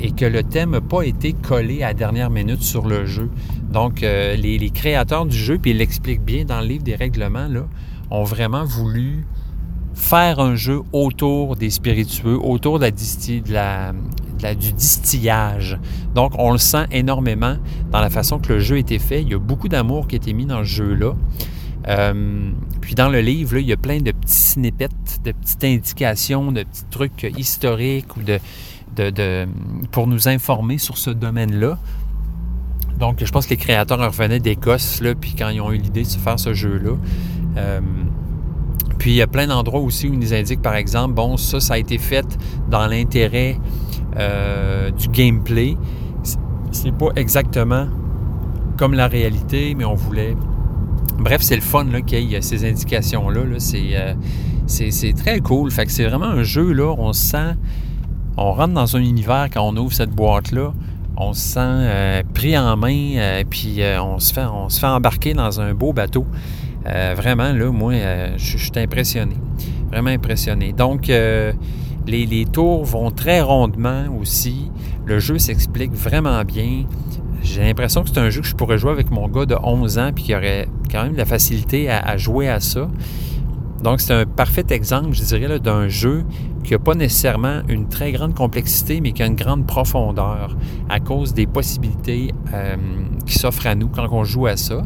et 0.00 0.12
que 0.12 0.26
le 0.26 0.44
thème 0.44 0.72
n'a 0.72 0.80
pas 0.80 1.02
été 1.02 1.32
collé 1.32 1.82
à 1.82 1.88
la 1.88 1.94
dernière 1.94 2.30
minute 2.30 2.62
sur 2.62 2.86
le 2.86 3.06
jeu. 3.06 3.28
Donc, 3.72 4.02
les, 4.02 4.70
créateurs 4.72 5.26
du 5.26 5.36
jeu, 5.36 5.58
puis 5.58 5.72
ils 5.72 5.78
l'expliquent 5.78 6.22
bien 6.22 6.44
dans 6.44 6.60
le 6.60 6.66
livre 6.66 6.84
des 6.84 6.94
règlements, 6.94 7.48
là, 7.48 7.62
ont 8.10 8.22
vraiment 8.22 8.64
voulu 8.64 9.24
faire 9.94 10.38
un 10.38 10.54
jeu 10.54 10.82
autour 10.92 11.56
des 11.56 11.70
spiritueux, 11.70 12.38
autour 12.40 12.78
de 12.78 12.84
la, 12.84 12.90
de 12.90 13.52
la, 13.52 13.92
du 14.38 14.72
distillage. 14.72 15.78
Donc, 16.14 16.32
on 16.38 16.52
le 16.52 16.58
sent 16.58 16.86
énormément 16.90 17.56
dans 17.90 18.00
la 18.00 18.10
façon 18.10 18.38
que 18.38 18.52
le 18.52 18.60
jeu 18.60 18.76
a 18.76 18.78
été 18.78 18.98
fait. 18.98 19.22
Il 19.22 19.28
y 19.28 19.34
a 19.34 19.38
beaucoup 19.38 19.68
d'amour 19.68 20.06
qui 20.06 20.16
a 20.16 20.18
été 20.18 20.32
mis 20.32 20.46
dans 20.46 20.58
ce 20.58 20.68
jeu-là. 20.68 21.14
Euh, 21.88 22.50
puis 22.80 22.94
dans 22.94 23.08
le 23.08 23.20
livre, 23.20 23.58
il 23.58 23.66
y 23.66 23.72
a 23.72 23.76
plein 23.76 24.00
de 24.00 24.12
petits 24.12 24.34
snippets, 24.34 24.88
de 25.24 25.32
petites 25.32 25.64
indications, 25.64 26.52
de 26.52 26.62
petits 26.62 26.84
trucs 26.90 27.26
historiques 27.36 28.16
ou 28.16 28.22
de, 28.22 28.38
de, 28.96 29.46
pour 29.90 30.06
nous 30.06 30.28
informer 30.28 30.78
sur 30.78 30.98
ce 30.98 31.10
domaine-là. 31.10 31.78
Donc, 32.98 33.24
je 33.24 33.30
pense 33.30 33.46
que 33.46 33.50
les 33.50 33.56
créateurs 33.56 33.98
revenaient 33.98 34.40
d'Écosse, 34.40 35.00
là, 35.00 35.14
puis 35.14 35.34
quand 35.36 35.48
ils 35.48 35.60
ont 35.60 35.72
eu 35.72 35.78
l'idée 35.78 36.02
de 36.02 36.08
se 36.08 36.18
faire 36.18 36.38
ce 36.38 36.54
jeu-là. 36.54 36.96
Euh, 37.56 37.80
puis 38.98 39.10
il 39.10 39.16
y 39.16 39.22
a 39.22 39.26
plein 39.26 39.46
d'endroits 39.46 39.80
aussi 39.80 40.08
où 40.08 40.14
ils 40.14 40.18
nous 40.18 40.32
indiquent, 40.32 40.62
par 40.62 40.76
exemple, 40.76 41.14
bon, 41.14 41.36
ça, 41.36 41.60
ça 41.60 41.74
a 41.74 41.78
été 41.78 41.98
fait 41.98 42.24
dans 42.70 42.86
l'intérêt 42.86 43.58
euh, 44.16 44.90
du 44.90 45.08
gameplay. 45.08 45.76
C'est 46.70 46.94
pas 46.94 47.08
exactement 47.16 47.86
comme 48.76 48.94
la 48.94 49.08
réalité, 49.08 49.74
mais 49.76 49.84
on 49.84 49.94
voulait. 49.94 50.36
Bref, 51.18 51.42
c'est 51.42 51.56
le 51.56 51.62
fun 51.62 51.86
qu'il 52.06 52.30
y 52.30 52.34
ait 52.34 52.40
ces 52.40 52.68
indications-là. 52.68 53.40
Euh, 53.40 54.14
c'est, 54.66 55.12
très 55.14 55.40
cool. 55.40 55.70
Fait 55.70 55.86
que 55.86 55.92
c'est 55.92 56.06
vraiment 56.06 56.26
un 56.26 56.42
jeu, 56.42 56.72
là, 56.72 56.94
on 56.98 57.12
se 57.12 57.22
sent. 57.22 57.54
On 58.36 58.52
rentre 58.52 58.74
dans 58.74 58.96
un 58.96 59.00
univers 59.00 59.48
quand 59.52 59.62
on 59.62 59.76
ouvre 59.76 59.92
cette 59.92 60.10
boîte-là. 60.10 60.72
On 61.16 61.32
se 61.32 61.40
sent 61.40 61.60
euh, 61.60 62.22
pris 62.34 62.58
en 62.58 62.76
main, 62.76 63.42
puis 63.48 63.80
on, 64.00 64.18
se 64.18 64.32
fait, 64.32 64.44
on 64.44 64.68
se 64.68 64.80
fait 64.80 64.86
embarquer 64.86 65.34
dans 65.34 65.60
un 65.60 65.72
beau 65.74 65.92
bateau. 65.92 66.26
vraiment, 66.84 67.52
là, 67.52 67.70
moi, 67.70 67.94
je 68.36 68.58
suis 68.58 68.72
impressionné. 68.76 69.36
Vraiment 69.90 70.10
impressionné. 70.10 70.72
Donc, 70.72 71.08
les, 72.06 72.44
tours 72.46 72.84
vont 72.84 73.10
très 73.10 73.40
rondement 73.40 74.04
aussi. 74.20 74.70
Le 75.06 75.18
jeu 75.18 75.38
s'explique 75.38 75.92
vraiment 75.92 76.42
bien. 76.44 76.84
J'ai 77.42 77.62
l'impression 77.62 78.02
que 78.02 78.08
c'est 78.08 78.18
un 78.18 78.30
jeu 78.30 78.40
que 78.40 78.46
je 78.46 78.54
pourrais 78.54 78.78
jouer 78.78 78.92
avec 78.92 79.10
mon 79.10 79.28
gars 79.28 79.46
de 79.46 79.56
11 79.62 79.98
ans 79.98 80.10
puis 80.14 80.24
qui 80.24 80.34
aurait 80.34 80.66
quand 80.90 81.02
même 81.02 81.12
de 81.12 81.18
la 81.18 81.26
facilité 81.26 81.90
à, 81.90 82.16
jouer 82.16 82.48
à 82.48 82.60
ça. 82.60 82.88
Donc, 83.82 84.00
c'est 84.00 84.14
un 84.14 84.24
parfait 84.24 84.64
exemple, 84.70 85.12
je 85.12 85.22
dirais, 85.22 85.58
d'un 85.58 85.88
jeu 85.88 86.24
qui 86.62 86.72
n'a 86.72 86.78
pas 86.78 86.94
nécessairement 86.94 87.60
une 87.68 87.88
très 87.88 88.12
grande 88.12 88.34
complexité, 88.34 89.02
mais 89.02 89.12
qui 89.12 89.22
a 89.22 89.26
une 89.26 89.34
grande 89.34 89.66
profondeur 89.66 90.56
à 90.88 91.00
cause 91.00 91.34
des 91.34 91.46
possibilités 91.46 92.32
euh, 92.54 92.76
qui 93.26 93.38
s'offrent 93.38 93.66
à 93.66 93.74
nous 93.74 93.88
quand 93.88 94.08
on 94.10 94.24
joue 94.24 94.46
à 94.46 94.56
ça. 94.56 94.82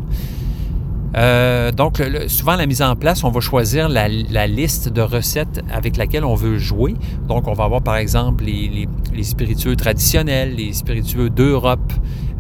Euh, 1.16 1.72
donc, 1.72 2.02
souvent, 2.26 2.56
la 2.56 2.66
mise 2.66 2.82
en 2.82 2.94
place, 2.96 3.24
on 3.24 3.30
va 3.30 3.40
choisir 3.40 3.88
la, 3.88 4.08
liste 4.46 4.88
de 4.88 5.00
recettes 5.00 5.62
avec 5.72 5.96
laquelle 5.96 6.24
on 6.24 6.34
veut 6.34 6.58
jouer. 6.58 6.94
Donc, 7.26 7.48
on 7.48 7.54
va 7.54 7.64
avoir, 7.64 7.82
par 7.82 7.96
exemple, 7.96 8.44
les, 8.44 8.88
spiritueux 9.22 9.76
traditionnels, 9.76 10.54
les 10.54 10.72
spiritueux 10.72 11.30
d'Europe, 11.30 11.92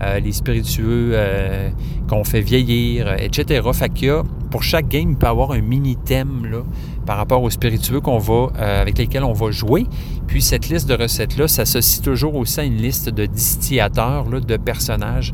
euh, 0.02 0.20
les 0.20 0.32
spiritueux 0.32 1.10
euh, 1.12 1.70
qu'on 2.08 2.24
fait 2.24 2.40
vieillir, 2.40 3.12
etc. 3.18 3.66
Fait 3.72 3.88
qu'il 3.88 4.08
y 4.08 4.10
a, 4.10 4.22
pour 4.50 4.62
chaque 4.62 4.88
game, 4.88 5.10
il 5.10 5.16
peut 5.16 5.26
avoir 5.26 5.52
un 5.52 5.60
mini-thème, 5.60 6.46
là, 6.50 6.58
par 7.04 7.16
rapport 7.16 7.42
aux 7.42 7.50
spiritueux 7.50 8.00
qu'on 8.00 8.18
va, 8.18 8.48
avec 8.58 8.98
lesquels 8.98 9.24
on 9.24 9.32
va 9.32 9.50
jouer. 9.50 9.86
Puis 10.26 10.42
cette 10.42 10.68
liste 10.68 10.88
de 10.88 10.94
recettes-là 10.94 11.48
s'associe 11.48 12.02
toujours 12.02 12.34
aussi 12.34 12.60
à 12.60 12.64
une 12.64 12.76
liste 12.76 13.08
de 13.08 13.24
distillateurs, 13.24 14.26
de 14.26 14.56
personnages 14.56 15.32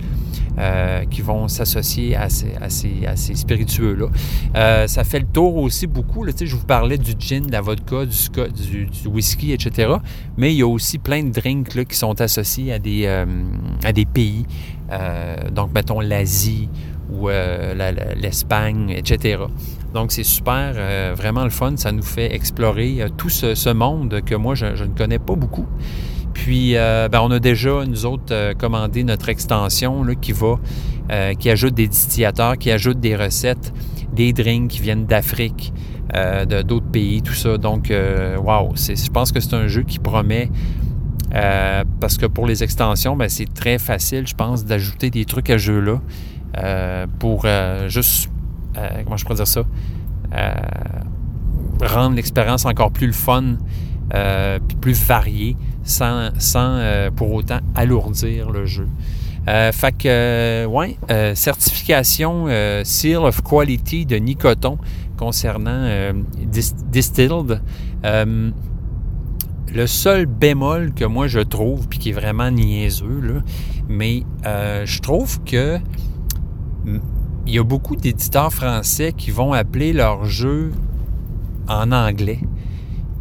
euh, 0.59 1.05
qui 1.07 1.23
vont 1.23 1.49
s'associer 1.49 2.17
à 2.17 2.29
ces, 2.29 3.35
spiritueux-là. 3.35 4.07
Euh, 4.55 4.87
ça 4.87 5.05
fait 5.05 5.21
le 5.21 5.27
tour 5.27 5.57
aussi 5.57 5.87
beaucoup. 5.87 6.27
Je 6.27 6.57
vous 6.57 6.67
parlais 6.67 6.99
du 6.99 7.15
gin, 7.19 7.47
de 7.47 7.53
la 7.53 7.61
vodka, 7.61 8.05
du, 8.07 8.89
whisky, 9.07 9.53
etc. 9.53 9.95
Mais 10.37 10.53
il 10.53 10.59
y 10.59 10.63
a 10.63 10.69
aussi 10.69 10.99
plein 10.99 11.23
de 11.23 11.31
drinks 11.31 11.75
là, 11.75 11.85
qui 11.85 11.97
sont 11.97 12.21
associés 12.21 12.73
à 12.73 12.79
des, 12.79 13.25
des 13.95 14.05
pays. 14.05 14.47
donc, 15.53 15.73
mettons 15.75 16.01
l'Asie 16.01 16.69
ou 17.11 17.29
l'Espagne, 17.29 18.91
etc. 18.91 19.39
Donc, 19.95 20.11
c'est 20.11 20.25
super, 20.25 20.73
euh, 20.75 21.15
vraiment 21.17 21.45
le 21.45 21.51
fun. 21.51 21.77
Ça 21.77 21.93
nous 21.93 22.03
fait 22.03 22.35
explorer 22.35 23.01
euh, 23.01 23.09
tout 23.17 23.29
ce, 23.29 23.73
monde 23.73 24.23
que 24.27 24.35
moi, 24.35 24.57
je, 24.57 24.67
ne 24.67 24.93
connais 24.93 25.21
pas 25.21 25.37
beaucoup. 25.37 25.67
Puis, 26.35 26.77
euh, 26.77 27.09
ben, 27.09 27.21
on 27.23 27.31
a 27.31 27.39
déjà, 27.39 27.85
nous 27.87 28.05
autres, 28.05 28.53
commandé 28.59 29.05
notre 29.05 29.29
extension 29.29 30.05
là, 30.05 30.15
qui 30.15 30.33
va, 30.33 30.57
qui 31.39 31.51
ajoute 31.51 31.75
des 31.75 31.89
distillateurs, 31.89 32.59
qui 32.59 32.71
ajoute 32.71 33.01
des 33.01 33.17
recettes, 33.17 33.73
des 34.13 34.33
drinks 34.33 34.71
qui 34.71 34.81
viennent 34.81 35.07
d'Afrique, 35.07 35.73
d'autres 36.49 36.91
pays, 36.91 37.23
tout 37.23 37.35
ça. 37.35 37.57
Donc, 37.57 37.91
wow, 37.91 38.73
je 38.75 39.11
pense 39.11 39.33
que 39.33 39.41
c'est 39.41 39.55
un 39.55 39.69
jeu 39.69 39.83
qui 39.83 39.99
promet. 39.99 40.51
parce 41.31 42.17
que 42.17 42.27
pour 42.27 42.47
les 42.47 42.63
extensions, 42.63 43.17
ben, 43.17 43.29
c'est 43.29 43.53
très 43.53 43.79
facile, 43.79 44.27
je 44.27 44.35
pense, 44.35 44.65
d'ajouter 44.65 45.11
des 45.11 45.25
trucs 45.25 45.51
à 45.51 45.59
jeu-là 45.59 46.01
pour 47.19 47.47
juste 47.89 48.31
euh, 48.77 49.03
comment 49.05 49.17
je 49.17 49.25
pourrais 49.25 49.37
dire 49.37 49.47
ça, 49.47 49.63
euh, 50.35 50.55
rendre 51.83 52.17
l'expérience 52.17 52.65
encore 52.65 52.91
plus 52.91 53.07
le 53.07 53.13
fun, 53.13 53.57
euh, 54.15 54.59
puis 54.67 54.77
plus 54.77 55.07
variée, 55.07 55.57
sans, 55.85 56.31
sans 56.39 56.81
pour 57.15 57.33
autant 57.33 57.61
alourdir 57.75 58.51
le 58.51 58.67
jeu. 58.67 58.89
fait 59.47 59.97
que, 59.97 60.67
ouais, 60.67 60.97
certification 61.35 62.47
Seal 62.85 63.19
of 63.19 63.43
Quality 63.43 64.07
de 64.07 64.17
Nicoton 64.17 64.79
concernant 65.17 66.13
Distilled. 66.91 67.61
le 68.03 69.87
seul 69.87 70.27
bémol 70.27 70.93
que 70.95 71.05
moi 71.05 71.27
je 71.27 71.41
trouve, 71.41 71.89
puis 71.89 71.99
qui 71.99 72.11
est 72.11 72.13
vraiment 72.13 72.51
niaiseux, 72.51 73.21
là, 73.21 73.41
mais 73.89 74.23
je 74.45 75.01
trouve 75.01 75.43
que 75.45 75.79
il 77.47 77.55
y 77.55 77.59
a 77.59 77.63
beaucoup 77.63 77.97
d'éditeurs 77.97 78.53
français 78.53 79.13
qui 79.13 79.31
vont 79.31 79.53
appeler 79.53 79.93
leur 79.93 80.25
jeu 80.25 80.73
en 81.69 81.93
anglais. 81.93 82.41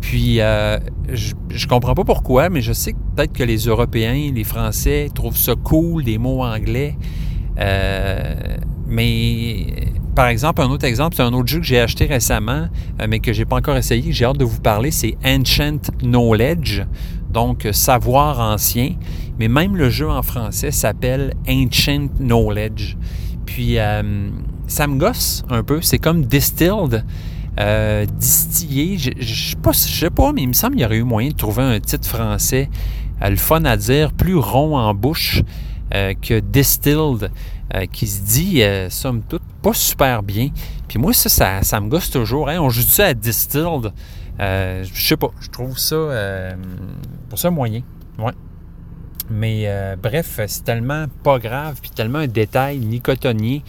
Puis, 0.04 0.42
euh, 0.42 0.80
je, 1.14 1.66
comprends 1.66 1.96
pas 1.96 2.04
pourquoi, 2.04 2.50
mais 2.50 2.62
je 2.62 2.74
sais 2.74 2.92
que 2.92 2.98
peut-être 3.16 3.32
que 3.32 3.44
les 3.44 3.68
Européens, 3.68 4.32
les 4.36 4.44
Français 4.44 5.08
trouvent 5.16 5.38
ça 5.38 5.56
cool, 5.56 6.04
des 6.04 6.18
mots 6.18 6.44
anglais. 6.44 6.98
Euh, 7.58 8.36
mais, 8.86 9.68
par 10.14 10.28
exemple, 10.28 10.62
un 10.62 10.70
autre 10.70 10.84
exemple, 10.84 11.16
c'est 11.16 11.24
un 11.24 11.32
autre 11.32 11.48
jeu 11.48 11.60
que 11.60 11.66
j'ai 11.66 11.80
acheté 11.80 12.06
récemment, 12.06 12.68
euh, 13.02 13.08
mais 13.08 13.20
que 13.20 13.32
j'ai 13.32 13.46
pas 13.46 13.56
encore 13.56 13.78
essayé, 13.78 14.12
j'ai 14.12 14.26
hâte 14.26 14.38
de 14.38 14.44
vous 14.44 14.60
parler, 14.60 14.92
c'est 14.92 15.16
Ancient 15.26 15.80
Knowledge, 16.02 16.84
donc 17.30 17.66
savoir 17.72 18.42
ancien. 18.42 18.96
Mais 19.40 19.48
même 19.48 19.78
le 19.78 19.90
jeu 19.90 20.10
en 20.10 20.22
français 20.22 20.72
s'appelle 20.72 21.34
Ancient 21.48 22.10
Knowledge. 22.20 22.98
Puis 23.46 23.78
ça 24.68 24.88
me 24.88 24.98
gosse 24.98 25.44
un 25.50 25.64
peu. 25.64 25.82
C'est 25.82 25.98
comme 25.98 26.26
distilled. 26.26 27.04
Euh, 27.60 28.06
distillé, 28.06 28.98
je 28.98 29.56
ne 29.56 29.74
sais 29.74 30.10
pas, 30.10 30.32
mais 30.34 30.42
il 30.42 30.48
me 30.48 30.54
semble 30.54 30.74
qu'il 30.74 30.82
y 30.82 30.86
aurait 30.86 30.98
eu 30.98 31.04
moyen 31.04 31.30
de 31.30 31.36
trouver 31.36 31.64
un 31.64 31.80
titre 31.80 32.08
français, 32.08 32.70
euh, 33.22 33.30
le 33.30 33.36
fun 33.36 33.64
à 33.66 33.78
dire, 33.78 34.12
plus 34.12 34.36
rond 34.36 34.78
en 34.78 34.94
bouche 34.94 35.42
que 36.24 36.40
distilled, 36.40 37.30
qui 37.92 38.08
se 38.08 38.24
dit, 38.24 38.64
somme 38.90 39.22
toute, 39.22 39.44
pas 39.62 39.74
super 39.74 40.24
bien. 40.24 40.50
Puis 40.88 40.98
moi, 40.98 41.14
ça, 41.14 41.62
ça, 41.62 41.80
me 41.80 41.88
gosse 41.88 42.10
toujours. 42.10 42.50
Hein. 42.50 42.58
On 42.60 42.70
joue 42.70 42.82
ça 42.82 43.06
à 43.06 43.14
distilled? 43.14 43.92
je 44.40 44.88
sais 44.92 45.18
pas, 45.18 45.30
je 45.40 45.50
trouve 45.50 45.78
ça, 45.78 46.56
pour 47.30 47.38
ça, 47.38 47.52
moyen. 47.52 47.82
Ouais. 48.18 48.34
Mais 49.30 49.64
euh, 49.66 49.96
bref, 49.96 50.40
c'est 50.48 50.64
tellement 50.64 51.06
pas 51.24 51.40
grave, 51.40 51.80
puis 51.82 51.90
tellement 51.90 52.20
un 52.20 52.28
détail 52.28 52.80
nicotonier, 52.80 53.64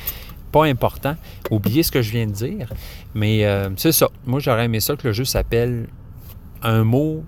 pas 0.55 0.67
important. 0.67 1.17
Oubliez 1.51 1.83
ce 1.83 1.91
que 1.91 2.01
je 2.01 2.13
viens 2.13 2.27
de 2.27 2.33
dire. 2.33 2.73
Mais 3.13 3.45
euh, 3.45 3.71
c'est 3.77 3.91
ça. 3.91 4.09
Moi, 4.25 4.39
j'aurais 4.39 4.67
aimé 4.67 4.79
ça 4.79 4.95
que 4.95 5.09
le 5.09 5.13
jeu 5.13 5.25
s'appelle 5.25 5.89
un 6.63 6.85
mot 6.85 7.25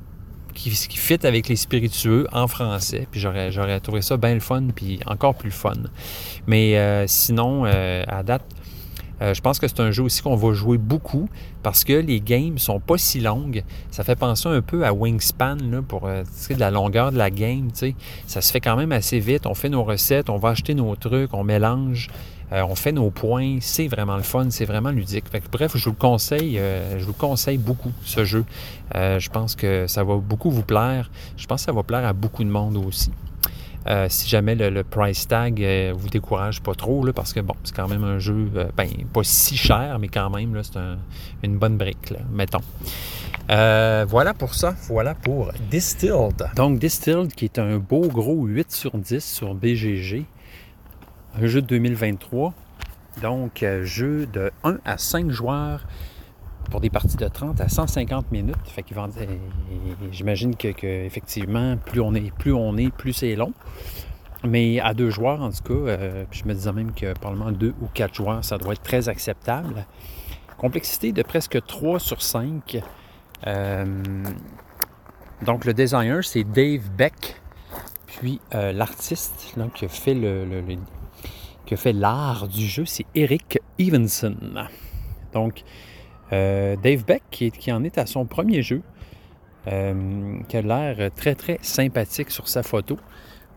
qui, 0.54 0.70
qui 0.70 0.96
fit 0.96 1.26
avec 1.26 1.48
les 1.48 1.56
spiritueux 1.56 2.28
en 2.30 2.46
français. 2.46 3.08
Puis 3.10 3.18
j'aurais, 3.18 3.80
trouvé 3.80 4.00
ça 4.00 4.16
bien 4.16 4.34
le 4.34 4.40
fun, 4.40 4.68
puis 4.72 5.00
encore 5.06 5.34
plus 5.34 5.50
fun. 5.50 5.74
Mais 6.46 6.78
euh, 6.78 7.08
sinon, 7.08 7.64
à 7.64 8.22
date, 8.22 8.44
euh, 9.22 9.32
je 9.32 9.40
pense 9.40 9.58
que 9.58 9.66
c'est 9.66 9.80
un 9.80 9.90
jeu 9.90 10.02
aussi 10.02 10.20
qu'on 10.20 10.36
va 10.36 10.52
jouer 10.52 10.76
beaucoup 10.76 11.28
parce 11.62 11.84
que 11.84 11.94
les 11.94 12.20
games 12.20 12.58
sont 12.58 12.80
pas 12.80 12.98
si 12.98 13.20
longues. 13.20 13.64
Ça 13.90 14.04
fait 14.04 14.16
penser 14.16 14.48
un 14.48 14.60
peu 14.60 14.84
à 14.84 14.92
Wingspan 14.92 15.56
là, 15.70 15.82
pour 15.82 16.06
euh, 16.06 16.22
de 16.50 16.60
la 16.60 16.70
longueur 16.70 17.12
de 17.12 17.18
la 17.18 17.30
game. 17.30 17.70
Ça 18.26 18.40
se 18.40 18.52
fait 18.52 18.60
quand 18.60 18.76
même 18.76 18.92
assez 18.92 19.18
vite. 19.18 19.46
On 19.46 19.54
fait 19.54 19.70
nos 19.70 19.84
recettes, 19.84 20.28
on 20.28 20.36
va 20.36 20.50
acheter 20.50 20.74
nos 20.74 20.94
trucs, 20.96 21.32
on 21.32 21.44
mélange. 21.44 22.08
Euh, 22.52 22.62
on 22.68 22.74
fait 22.74 22.92
nos 22.92 23.10
points, 23.10 23.58
c'est 23.60 23.88
vraiment 23.88 24.16
le 24.16 24.22
fun, 24.22 24.46
c'est 24.50 24.64
vraiment 24.64 24.90
ludique. 24.90 25.24
bref, 25.50 25.72
je 25.74 25.84
vous 25.84 25.90
le 25.90 25.96
conseille, 25.96 26.60
je 26.98 27.04
vous 27.04 27.12
conseille 27.12 27.58
beaucoup 27.58 27.92
ce 28.04 28.24
jeu. 28.24 28.44
je 28.94 29.28
pense 29.28 29.56
que 29.56 29.86
ça 29.86 30.04
va 30.04 30.16
beaucoup 30.16 30.50
vous 30.50 30.62
plaire. 30.62 31.10
Je 31.36 31.46
pense 31.46 31.62
que 31.62 31.66
ça 31.66 31.72
va 31.72 31.82
plaire 31.82 32.04
à 32.06 32.12
beaucoup 32.12 32.44
de 32.44 32.50
monde 32.50 32.76
aussi. 32.76 33.10
Euh, 33.88 34.06
si 34.08 34.28
jamais 34.28 34.56
le, 34.56 34.82
price 34.82 35.28
tag 35.28 35.62
euh, 35.62 35.92
vous 35.96 36.08
décourage 36.08 36.60
pas 36.60 36.74
trop, 36.74 37.04
là, 37.04 37.12
parce 37.12 37.32
que 37.32 37.40
bon, 37.40 37.54
c'est 37.62 37.74
quand 37.74 37.86
même 37.86 38.02
un 38.02 38.18
jeu, 38.18 38.50
euh, 38.56 38.66
ben, 38.76 38.88
pas 39.12 39.22
si 39.22 39.56
cher, 39.56 39.98
mais 40.00 40.08
quand 40.08 40.28
même, 40.30 40.60
c'est 40.62 40.78
une 41.44 41.56
bonne 41.56 41.76
brique, 41.76 42.12
mettons. 42.32 42.62
voilà 43.48 44.34
pour 44.34 44.54
ça. 44.54 44.74
Voilà 44.88 45.14
pour 45.14 45.52
Distilled. 45.70 46.48
Donc, 46.56 46.80
Distilled, 46.80 47.32
qui 47.32 47.44
est 47.44 47.58
un 47.58 47.78
beau 47.78 48.08
gros 48.08 48.44
8 48.44 48.72
sur 48.72 48.98
10 48.98 49.24
sur 49.24 49.54
BGG. 49.54 50.24
Un 51.40 51.46
jeu 51.46 51.62
de 51.62 51.66
2023. 51.66 52.54
Donc, 53.22 53.64
jeu 53.82 54.26
de 54.26 54.50
1 54.64 54.78
à 54.84 54.98
5 54.98 55.30
joueurs 55.30 55.86
pour 56.70 56.80
des 56.80 56.90
parties 56.90 57.16
de 57.16 57.28
30 57.28 57.60
à 57.60 57.68
150 57.68 58.30
minutes. 58.32 58.56
Vont 58.92 59.08
j'imagine 60.10 60.56
que, 60.56 60.86
effectivement, 60.86 61.76
plus 61.76 62.00
on 62.00 62.14
est, 62.14 62.32
plus 62.34 62.52
on 62.52 62.76
est, 62.76 62.90
plus 62.90 63.12
c'est 63.12 63.36
long. 63.36 63.52
Mais 64.44 64.80
à 64.80 64.94
deux 64.94 65.10
joueurs, 65.10 65.40
en 65.42 65.50
tout 65.50 65.62
cas, 65.62 65.74
euh, 65.74 66.24
je 66.30 66.44
me 66.44 66.54
disais 66.54 66.72
même 66.72 66.92
que 66.92 67.12
probablement 67.14 67.50
deux 67.50 67.74
ou 67.80 67.86
quatre 67.92 68.14
joueurs, 68.14 68.44
ça 68.44 68.58
doit 68.58 68.74
être 68.74 68.82
très 68.82 69.08
acceptable. 69.08 69.86
Complexité 70.58 71.12
de 71.12 71.22
presque 71.22 71.64
3 71.66 71.98
sur 71.98 72.22
5. 72.22 72.80
Euh, 73.46 73.84
donc 75.44 75.64
le 75.64 75.74
designer, 75.74 76.22
c'est 76.24 76.44
Dave 76.44 76.88
Beck. 76.96 77.40
Puis 78.06 78.40
euh, 78.54 78.72
l'artiste 78.72 79.54
qui 79.74 79.88
fait 79.88 80.14
le, 80.14 80.62
qui 81.66 81.76
fait 81.76 81.92
l'art 81.92 82.48
du 82.48 82.64
jeu, 82.64 82.84
c'est 82.86 83.04
Eric 83.14 83.58
Evenson. 83.78 84.36
Donc, 85.32 85.64
euh, 86.32 86.76
Dave 86.82 87.04
Beck, 87.04 87.22
qui, 87.30 87.72
en 87.72 87.84
est 87.84 87.98
à 87.98 88.06
son 88.06 88.24
premier 88.24 88.62
jeu, 88.62 88.82
euh, 89.66 90.38
qui 90.48 90.56
a 90.56 90.62
l'air 90.62 91.10
très 91.14 91.34
très 91.34 91.58
sympathique 91.60 92.30
sur 92.30 92.48
sa 92.48 92.62
photo. 92.62 92.96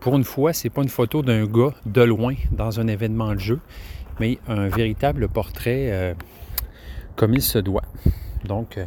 Pour 0.00 0.16
une 0.16 0.24
fois, 0.24 0.52
c'est 0.52 0.70
pas 0.70 0.82
une 0.82 0.88
photo 0.88 1.22
d'un 1.22 1.46
gars 1.46 1.74
de 1.86 2.02
loin 2.02 2.34
dans 2.50 2.80
un 2.80 2.88
événement 2.88 3.32
de 3.34 3.38
jeu, 3.38 3.60
mais 4.18 4.38
un 4.48 4.68
véritable 4.68 5.28
portrait 5.28 5.90
euh, 5.92 6.14
comme 7.16 7.34
il 7.34 7.42
se 7.42 7.58
doit. 7.58 7.84
Donc, 8.44 8.78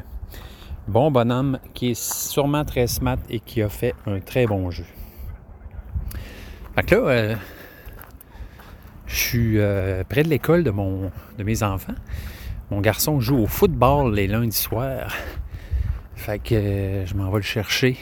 bon 0.87 1.11
bonhomme 1.11 1.59
qui 1.73 1.91
est 1.91 1.99
sûrement 1.99 2.65
très 2.65 2.87
smart 2.87 3.19
et 3.29 3.39
qui 3.39 3.61
a 3.61 3.69
fait 3.69 3.93
un 4.05 4.19
très 4.19 4.47
bon 4.47 4.69
jeu. 4.69 4.85
Que 6.87 6.95
là, 6.95 7.37
je 9.13 9.19
suis 9.19 9.57
près 10.09 10.23
de 10.23 10.29
l'école 10.29 10.63
de, 10.63 10.71
de 10.71 11.43
mes 11.43 11.63
enfants. 11.63 11.95
Mon 12.71 12.81
garçon 12.81 13.19
joue 13.19 13.37
au 13.37 13.45
football 13.45 14.15
les 14.15 14.25
lundis 14.25 14.57
soirs. 14.57 15.13
Fait 16.15 16.39
que 16.39 16.55
euh, 16.55 17.05
je 17.05 17.13
m'en 17.15 17.29
vais 17.29 17.37
le 17.37 17.41
chercher. 17.41 17.97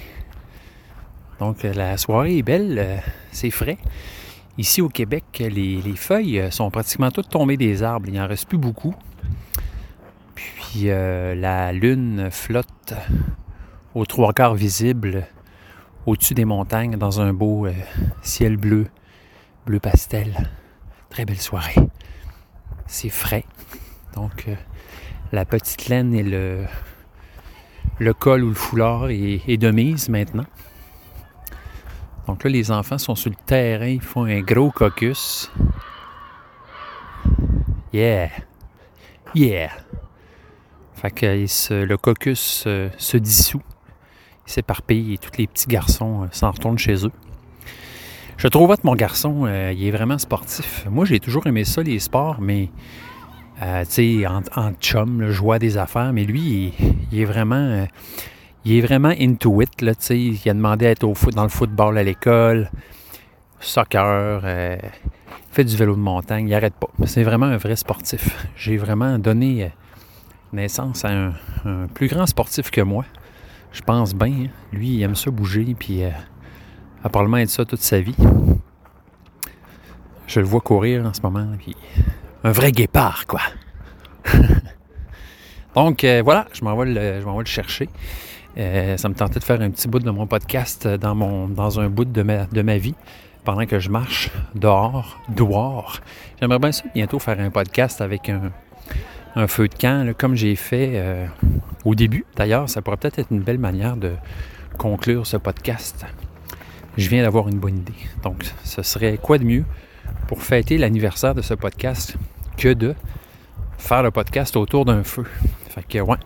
Donc 1.39 1.65
euh, 1.65 1.74
la 1.74 1.97
soirée 1.97 2.38
est 2.38 2.43
belle, 2.43 2.78
euh, 2.80 2.97
c'est 3.32 3.50
frais. 3.50 3.78
Ici 4.58 4.82
au 4.82 4.89
Québec, 4.89 5.24
les, 5.39 5.82
feuilles 5.95 6.47
sont 6.52 6.69
pratiquement 6.69 7.10
toutes 7.10 7.30
tombées 7.30 7.58
des 7.58 7.84
arbres. 7.84 8.08
Il 8.08 8.13
n'y 8.13 8.21
en 8.21 8.28
reste 8.28 8.47
plus 8.47 8.58
beaucoup. 8.58 8.93
Puis 10.36 10.86
la 10.86 11.74
lune 11.74 12.30
flotte 12.32 12.93
aux 13.95 14.06
trois 14.06 14.34
quarts 14.34 14.56
visible 14.56 15.26
au-dessus 16.06 16.34
des 16.34 16.45
montagnes 16.45 16.97
dans 16.97 17.21
un 17.21 17.34
beau 17.34 17.67
ciel 18.21 18.58
bleu, 18.58 18.88
bleu 19.65 19.80
pastel. 19.80 20.50
Très 21.12 21.26
belle 21.26 21.39
soirée. 21.41 21.76
C'est 22.88 23.10
frais. 23.10 23.45
Donc, 24.15 24.45
euh, 24.47 24.56
la 25.32 25.45
petite 25.45 25.88
laine 25.88 26.13
et 26.13 26.24
le, 26.24 26.65
col 28.13 28.43
ou 28.43 28.50
le 28.50 28.56
foulard 28.56 29.10
est, 29.10 29.58
de 29.58 29.71
mise 29.71 30.10
maintenant. 30.10 30.45
Donc 32.28 32.43
là, 32.43 32.50
les 32.50 32.71
enfants 32.71 32.97
sont 32.97 33.15
sur 33.15 33.30
le 33.30 33.36
terrain, 33.45 33.88
ils 33.88 34.02
font 34.02 34.24
un 34.24 34.41
gros 34.41 34.71
caucus. 34.71 35.52
Yeah! 37.93 38.30
Yeah! 39.36 39.69
Fait 40.93 41.12
que 41.12 41.45
se- 41.47 41.84
le 41.84 41.97
caucus 41.97 42.63
euh, 42.67 42.89
se 42.97 43.17
dissout, 43.17 43.62
il 44.47 44.52
s'éparpille 44.54 45.13
et 45.13 45.17
tous 45.17 45.38
les 45.38 45.47
petits 45.47 45.67
garçons 45.67 46.24
euh, 46.24 46.28
s'en 46.32 46.52
retournent 46.52 46.78
chez 46.78 47.06
eux. 47.06 47.12
Je 48.41 48.47
trouve 48.47 48.75
que 48.75 48.82
mon 48.86 48.95
garçon, 48.95 49.43
euh, 49.45 49.71
il 49.71 49.86
est 49.86 49.91
vraiment 49.91 50.17
sportif. 50.17 50.88
Moi, 50.89 51.06
j'ai 51.06 51.19
toujours 51.19 51.45
aimé 51.45 51.63
ça, 51.63 51.84
les 51.84 51.99
sports, 51.99 52.41
mais 52.41 52.69
euh, 53.62 53.86
tu 53.86 54.23
sais, 54.23 54.25
en, 54.25 54.71
chum, 54.82 55.21
là, 55.21 55.30
je 55.30 55.39
vois 55.39 55.60
des 55.60 55.77
affaires, 55.77 56.12
mais 56.12 56.23
lui, 56.23 56.73
il, 57.12 57.19
est 57.21 57.25
vraiment. 57.25 57.54
euh, 57.54 57.86
il 58.65 58.77
est 58.77 58.82
vraiment 58.82 59.13
into 59.19 59.62
it, 59.62 59.84
là. 59.84 59.91
Il 60.10 60.39
a 60.49 60.56
demandé 60.56 60.88
à 60.88 60.89
être 60.89 61.04
au 61.04 61.13
foot, 61.13 61.36
dans 61.36 61.43
le 61.43 61.49
football 61.49 61.99
à 61.99 62.04
l'école, 62.04 62.71
soccer, 63.60 64.41
il 64.43 64.89
fait 65.51 65.63
du 65.63 65.77
vélo 65.77 65.93
de 65.93 66.01
montagne, 66.01 66.47
il 66.47 66.54
arrête 66.56 66.73
pas. 66.73 66.89
C'est 67.06 67.21
vraiment 67.21 67.45
un 67.45 67.58
vrai 67.58 67.75
sportif. 67.75 68.47
J'ai 68.56 68.77
vraiment 68.77 69.19
donné 69.19 69.71
naissance 70.51 71.06
à 71.06 71.10
un, 71.10 71.34
un 71.65 71.86
plus 71.93 72.08
grand 72.08 72.25
sportif 72.25 72.71
que 72.71 72.82
moi. 72.82 73.06
Je 73.71 73.82
pense 73.82 74.15
bien. 74.15 74.45
hein. 74.45 74.49
Lui, 74.73 74.95
il 74.95 75.04
aime 75.04 75.15
ça 75.15 75.30
bouger, 75.30 75.75
puis 75.77 76.01
a 77.04 77.10
probablement 77.10 77.38
être 77.38 77.50
ça 77.50 77.66
toute 77.66 77.82
sa 77.82 78.00
vie. 78.00 78.16
Je 80.28 80.40
le 80.40 80.46
vois 80.46 80.62
courir 80.62 81.06
en 81.06 81.14
ce 81.14 81.22
moment, 81.22 81.46
un 82.44 82.52
vrai 82.52 82.72
guépard, 82.72 83.26
quoi. 83.28 83.42
Donc 85.76 86.04
euh, 86.04 86.22
voilà, 86.24 86.48
je 86.54 86.64
m'en 86.64 86.76
vais 86.76 86.86
le, 86.86 87.46
chercher. 87.46 87.90
Euh, 88.58 88.98
ça 88.98 89.08
me 89.08 89.14
tentait 89.14 89.40
de 89.40 89.44
faire 89.44 89.62
un 89.62 89.70
petit 89.70 89.88
bout 89.88 90.00
de 90.00 90.10
mon 90.10 90.28
podcast 90.28 90.88
dans, 90.88 91.80
un 91.80 91.90
bout 91.90 92.06
de 92.06 92.22
ma, 92.62 92.78
vie 92.78 92.96
pendant 93.44 93.66
que 93.66 93.80
je 93.80 93.90
marche 93.90 94.30
dehors, 94.56 95.20
dehors. 95.30 96.00
J'aimerais 96.40 96.60
bien 96.60 96.72
ça 96.72 96.84
bientôt 96.94 97.20
faire 97.20 97.40
un 97.40 97.50
podcast 97.50 98.02
avec 98.02 98.30
un, 98.30 99.48
feu 99.48 99.70
de 99.70 99.76
camp, 99.76 100.14
comme 100.18 100.36
j'ai 100.36 100.56
fait 100.58 100.92
euh, 100.96 101.26
au 101.86 101.96
début. 101.96 102.26
D'ailleurs, 102.36 102.70
ça 102.70 102.82
pourrait 102.82 102.98
peut-être 102.98 103.20
être 103.20 103.32
une 103.32 103.42
belle 103.42 103.60
manière 103.60 103.96
de 103.96 104.12
conclure 104.78 105.26
ce 105.26 105.38
podcast. 105.38 106.06
Je 106.97 107.08
viens 107.08 107.23
d'avoir 107.23 107.47
une 107.47 107.58
bonne 107.58 107.77
idée. 107.77 107.93
Donc, 108.21 108.43
ce 108.63 108.82
serait 108.82 109.17
quoi 109.17 109.38
de 109.38 109.45
mieux 109.45 109.63
pour 110.27 110.43
fêter 110.43 110.77
l'anniversaire 110.77 111.34
de 111.34 111.41
ce 111.41 111.54
podcast 111.54 112.15
que 112.58 112.73
de 112.73 112.95
faire 113.77 114.04
le 114.04 114.12
podcast 114.12 114.58
autour 114.58 114.84
d'un 114.84 115.04
feu? 115.04 115.25
Fait 115.69 115.84
que, 115.88 115.99
ouais, 115.99 116.17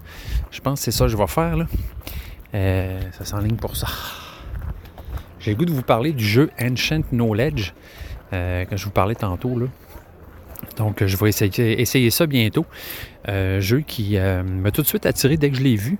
je 0.50 0.60
pense 0.62 0.80
que 0.80 0.86
c'est 0.86 0.92
ça 0.92 1.06
que 1.06 1.12
je 1.12 1.18
vais 1.18 1.28
faire. 1.28 1.68
Euh, 2.56 3.00
ça 3.12 3.26
s'enligne 3.26 3.58
pour 3.58 3.76
ça. 3.76 3.88
J'ai 5.40 5.52
le 5.52 5.58
goût 5.58 5.66
de 5.66 5.72
vous 5.72 5.84
parler 5.84 6.14
du 6.14 6.26
jeu 6.26 6.50
Ancient 6.60 7.04
Knowledge, 7.12 7.74
euh, 8.34 8.66
que 8.66 8.76
je 8.76 8.86
vous 8.86 8.92
parlais 8.92 9.14
tantôt. 9.14 9.56
Donc, 10.78 11.06
je 11.06 11.18
vais 11.18 11.30
essayer, 11.30 12.10
ça 12.10 12.26
bientôt. 12.26 12.66
Euh, 13.30 13.62
jeu 13.62 13.82
qui 13.82 14.18
euh, 14.18 14.42
m'a 14.42 14.72
tout 14.72 14.82
de 14.82 14.88
suite 14.88 15.06
attiré 15.06 15.38
dès 15.38 15.52
que 15.52 15.58
je 15.58 15.64
l'ai 15.64 15.76
vu, 15.76 16.00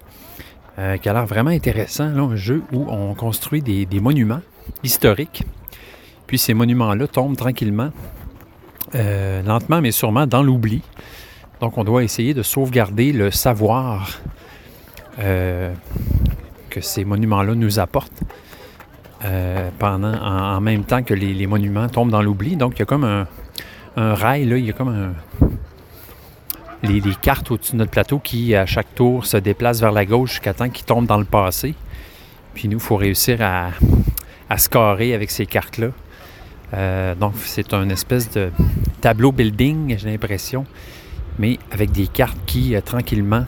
euh, 0.80 0.98
qui 0.98 1.08
a 1.08 1.14
l'air 1.14 1.28
vraiment 1.28 1.52
intéressant. 1.52 2.06
Un 2.06 2.36
jeu 2.36 2.64
où 2.74 2.88
on 2.90 3.14
construit 3.14 3.62
des 3.62 4.00
monuments 4.00 4.42
historiques. 4.84 5.44
Puis 6.28 6.38
ces 6.38 6.54
monuments-là 6.54 7.08
tombent 7.08 7.38
tranquillement, 7.38 7.92
euh, 8.96 9.42
lentement 9.44 9.82
mais 9.82 9.92
sûrement, 9.92 10.28
dans 10.28 10.44
l'oubli. 10.44 10.82
Donc, 11.62 11.78
on 11.78 11.84
doit 11.84 12.04
essayer 12.04 12.34
de 12.34 12.44
sauvegarder 12.44 13.14
le 13.14 13.32
savoir 13.32 14.20
euh, 15.20 15.74
que 16.70 16.82
ces 16.82 17.06
monuments-là 17.06 17.56
nous 17.56 17.80
apportent 17.80 18.24
euh, 19.24 19.70
en, 19.82 20.62
même 20.62 20.84
temps 20.84 21.02
que 21.04 21.14
les, 21.14 21.48
monuments 21.48 21.88
tombent 21.88 22.12
dans 22.12 22.22
l'oubli. 22.22 22.58
Donc, 22.58 22.74
il 22.76 22.80
y 22.80 22.82
a 22.82 22.86
comme 22.86 23.06
un, 23.06 23.28
rail, 23.96 24.44
il 24.44 24.66
y 24.66 24.70
a 24.70 24.74
comme 24.74 24.90
un, 24.90 25.48
les, 26.84 27.00
les 27.00 27.16
cartes 27.16 27.50
au-dessus 27.52 27.72
de 27.74 27.78
notre 27.78 27.92
plateau 27.92 28.20
qui, 28.20 28.54
à 28.54 28.66
chaque 28.66 28.94
tour, 28.94 29.26
se 29.26 29.38
déplacent 29.38 29.80
vers 29.80 29.94
la 29.94 30.06
gauche 30.06 30.32
jusqu'à 30.32 30.54
temps 30.54 30.70
qu'ils 30.70 30.86
tombent 30.86 31.08
dans 31.08 31.18
le 31.18 31.26
passé. 31.26 31.74
Puis 32.54 32.68
nous, 32.68 32.78
il 32.78 32.84
faut 32.84 32.98
réussir 32.98 33.42
à, 33.42 33.70
à 34.50 34.58
se 34.58 34.70
carrer 34.70 35.14
avec 35.14 35.32
ces 35.32 35.46
cartes-là. 35.46 35.90
Euh, 36.74 37.16
donc, 37.16 37.34
c'est 37.38 37.74
un 37.74 37.90
espèce 37.90 38.30
de 38.32 38.52
tableau 39.02 39.32
building, 39.32 39.98
j'ai 39.98 40.10
l'impression, 40.10 40.66
mais 41.40 41.60
avec 41.72 41.92
des 41.92 42.08
cartes 42.08 42.38
qui, 42.46 42.76
euh, 42.76 42.82
tranquillement, 42.82 43.46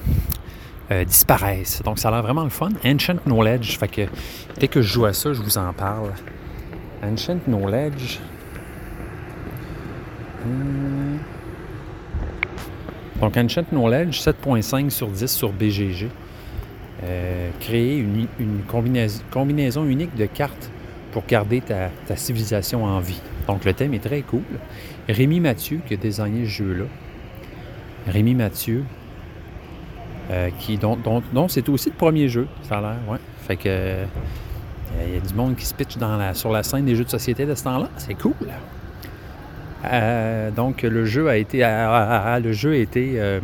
euh, 0.92 1.04
disparaissent. 1.04 1.82
Donc, 1.84 2.00
ça 2.00 2.10
a 2.10 2.12
l'air 2.12 2.22
vraiment 2.22 2.44
le 2.44 2.50
fun. 2.50 2.70
Ancient 2.86 3.18
Knowledge, 3.26 3.78
fait 3.78 3.88
que 3.88 4.02
dès 4.60 4.68
que 4.68 4.82
je 4.82 4.88
joue 4.88 5.06
à 5.06 5.14
ça, 5.14 5.34
je 5.34 5.42
vous 5.42 5.58
en 5.58 5.74
parle. 5.74 6.12
Ancient 7.04 7.40
Knowledge. 7.48 8.20
Hmm. 10.46 11.18
Donc, 13.20 13.36
Ancient 13.36 13.66
Knowledge, 13.72 14.22
7.5 14.22 14.90
sur 14.90 15.08
10 15.08 15.28
sur 15.28 15.52
BGG. 15.52 16.10
Créer 17.60 17.98
une, 17.98 18.28
combinaison 19.32 19.86
unique 19.86 20.16
de 20.16 20.26
cartes 20.26 20.72
pour 21.12 21.26
garder 21.28 21.62
ta, 21.62 22.16
civilisation 22.16 22.84
en 22.84 23.00
vie. 23.00 23.22
Donc, 23.48 23.66
le 23.66 23.74
thème 23.74 23.94
est 23.94 24.04
très 24.04 24.22
cool. 24.22 24.44
Rémi 25.08 25.40
Mathieu 25.40 25.80
qui 25.88 25.94
a 25.94 25.98
designé 25.98 26.46
ce 26.46 26.50
jeu-là. 26.50 26.86
Rémi 28.08 28.36
Mathieu, 28.36 28.84
euh, 30.30 30.50
qui, 30.60 30.78
dont, 30.78 30.98
c'est 31.48 31.70
aussi 31.70 31.90
le 31.90 31.96
premier 31.96 32.28
jeu, 32.28 32.48
ça 32.64 32.80
a 32.80 32.82
l'air, 32.82 32.98
ouais. 33.08 33.20
Fait 33.48 33.56
que 33.56 33.64
euh, 33.68 34.06
il 35.08 35.14
y 35.14 35.18
a 35.18 35.22
du 35.22 35.34
monde 35.34 35.56
qui 35.56 35.66
se 35.66 35.74
pitch 35.74 35.98
sur 36.34 36.52
la 36.52 36.64
scène 36.64 36.86
des 36.86 36.96
jeux 36.96 37.06
de 37.06 37.10
société 37.10 37.46
de 37.46 37.56
ce 37.56 37.64
temps-là. 37.64 37.90
C'est 37.98 38.16
cool. 38.16 38.34
Euh, 39.86 40.52
donc 40.52 40.82
le 40.82 41.06
jeu 41.06 41.30
a 41.30 41.38
été, 41.38 41.60
le 41.60 42.52
jeu 42.52 42.74
a 42.74 42.76
été 42.76 43.40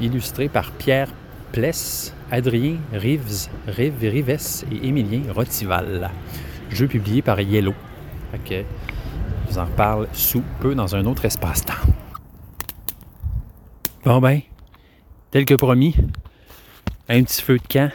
illustré 0.00 0.48
par 0.48 0.70
Pierre 0.72 1.08
Pless, 1.50 2.13
Adrien 2.30 2.78
Rives, 2.92 3.48
Rives, 3.66 4.00
Rives 4.00 4.64
et 4.72 4.86
Émilien 4.88 5.22
Rotival. 5.32 6.10
Jeu 6.70 6.86
publié 6.86 7.22
par 7.22 7.40
Yellow. 7.40 7.74
Je 8.46 8.64
vous 9.48 9.58
en 9.58 9.64
reparle 9.64 10.08
sous 10.12 10.42
peu 10.60 10.74
dans 10.74 10.96
un 10.96 11.06
autre 11.06 11.24
espace-temps. 11.24 11.72
Bon 14.04 14.20
ben, 14.20 14.40
tel 15.30 15.44
que 15.44 15.54
promis, 15.54 15.96
un 17.08 17.22
petit 17.22 17.42
feu 17.42 17.58
de 17.58 17.66
camp 17.66 17.90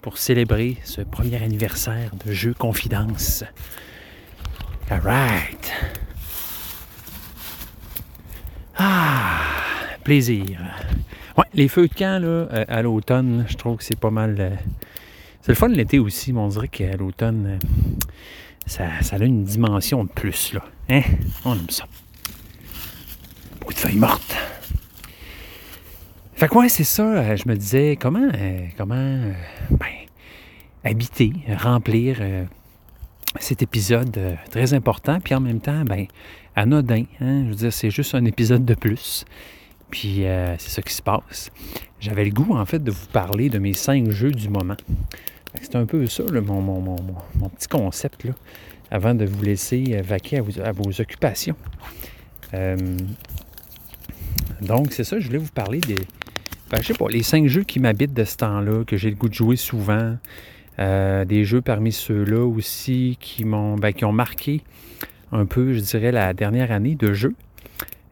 pour 0.00 0.18
célébrer 0.18 0.78
ce 0.84 1.02
premier 1.02 1.42
anniversaire 1.42 2.10
de 2.24 2.32
Jeu 2.32 2.52
Confidence. 2.52 3.44
All 4.90 5.00
right. 5.00 5.72
Ah, 8.76 9.40
plaisir. 10.02 10.58
Ouais, 11.36 11.44
les 11.52 11.66
feux 11.66 11.88
de 11.88 11.94
camp, 11.94 12.22
là, 12.22 12.28
euh, 12.28 12.64
à 12.68 12.82
l'automne, 12.82 13.44
je 13.48 13.56
trouve 13.56 13.78
que 13.78 13.84
c'est 13.84 13.98
pas 13.98 14.10
mal. 14.10 14.36
euh, 14.38 14.50
c'est 15.40 15.50
le 15.50 15.56
fun 15.56 15.68
l'été 15.68 15.98
aussi, 15.98 16.32
mais 16.32 16.38
on 16.38 16.48
dirait 16.48 16.68
qu'à 16.68 16.96
l'automne, 16.96 17.46
euh, 17.46 17.58
ça, 18.66 18.88
ça 19.02 19.16
a 19.16 19.24
une 19.24 19.44
dimension 19.44 20.04
de 20.04 20.10
plus, 20.10 20.52
là. 20.52 20.64
Hein? 20.88 21.02
On 21.44 21.54
aime 21.54 21.70
ça. 21.70 21.86
Beaucoup 23.58 23.72
de 23.74 23.78
feuilles 23.78 23.96
mortes. 23.96 24.36
Fait 26.34 26.48
que 26.48 26.54
ouais, 26.56 26.68
c'est 26.68 26.84
ça. 26.84 27.36
je 27.36 27.48
me 27.48 27.56
disais, 27.56 27.96
comment, 28.00 28.28
comment, 28.76 29.20
ben, 29.70 29.86
habiter, 30.82 31.32
remplir 31.58 32.18
cet 33.38 33.62
épisode 33.62 34.36
très 34.50 34.74
important, 34.74 35.20
puis 35.20 35.34
en 35.34 35.40
même 35.40 35.60
temps, 35.60 35.84
ben, 35.84 36.06
anodin. 36.56 37.04
Hein? 37.20 37.44
Je 37.44 37.48
veux 37.50 37.54
dire, 37.54 37.72
c'est 37.72 37.90
juste 37.90 38.14
un 38.14 38.24
épisode 38.24 38.64
de 38.64 38.74
plus. 38.74 39.24
Puis 39.90 40.26
euh, 40.26 40.56
c'est 40.58 40.70
ça 40.70 40.82
qui 40.82 40.92
se 40.94 41.02
passe. 41.02 41.50
J'avais 42.00 42.24
le 42.24 42.30
goût, 42.30 42.54
en 42.56 42.64
fait, 42.66 42.82
de 42.82 42.90
vous 42.90 43.06
parler 43.06 43.48
de 43.48 43.58
mes 43.58 43.72
cinq 43.72 44.10
jeux 44.10 44.32
du 44.32 44.48
moment. 44.48 44.76
C'est 45.62 45.76
un 45.76 45.86
peu 45.86 46.06
ça, 46.06 46.24
mon, 46.42 46.60
mon- 46.60 46.96
petit 47.48 47.68
concept, 47.68 48.26
avant 48.90 49.14
de 49.14 49.24
vous 49.24 49.42
laisser 49.42 49.84
euh, 49.90 50.02
vaquer 50.02 50.38
à, 50.38 50.72
vos- 50.72 51.00
occupations. 51.00 51.56
Euh, 52.54 52.76
donc, 54.60 54.92
c'est 54.92 55.04
ça, 55.04 55.18
je 55.18 55.26
voulais 55.26 55.38
vous 55.38 55.52
parler 55.52 55.80
des, 55.80 55.96
ben, 56.70 56.78
je 56.80 56.88
sais 56.88 56.94
les 57.08 57.22
cinq 57.22 57.46
jeux 57.46 57.62
qui 57.62 57.78
m'habitent 57.80 58.14
de 58.14 58.24
ce 58.24 58.36
temps-là, 58.38 58.84
que 58.84 58.96
j'ai 58.96 59.10
le 59.10 59.16
goût 59.16 59.28
de 59.28 59.34
jouer 59.34 59.56
souvent. 59.56 60.16
Des 60.78 61.44
jeux 61.44 61.60
parmi 61.60 61.92
ceux-là 61.92 62.44
aussi 62.44 63.16
qui 63.20 63.44
m'ont 63.44 63.76
ben, 63.76 63.92
qui 63.92 64.04
ont 64.04 64.12
marqué 64.12 64.60
un 65.30 65.46
peu, 65.46 65.72
je 65.72 65.78
dirais, 65.78 66.10
la 66.10 66.34
dernière 66.34 66.72
année 66.72 66.96
de 66.96 67.12
jeu. 67.12 67.34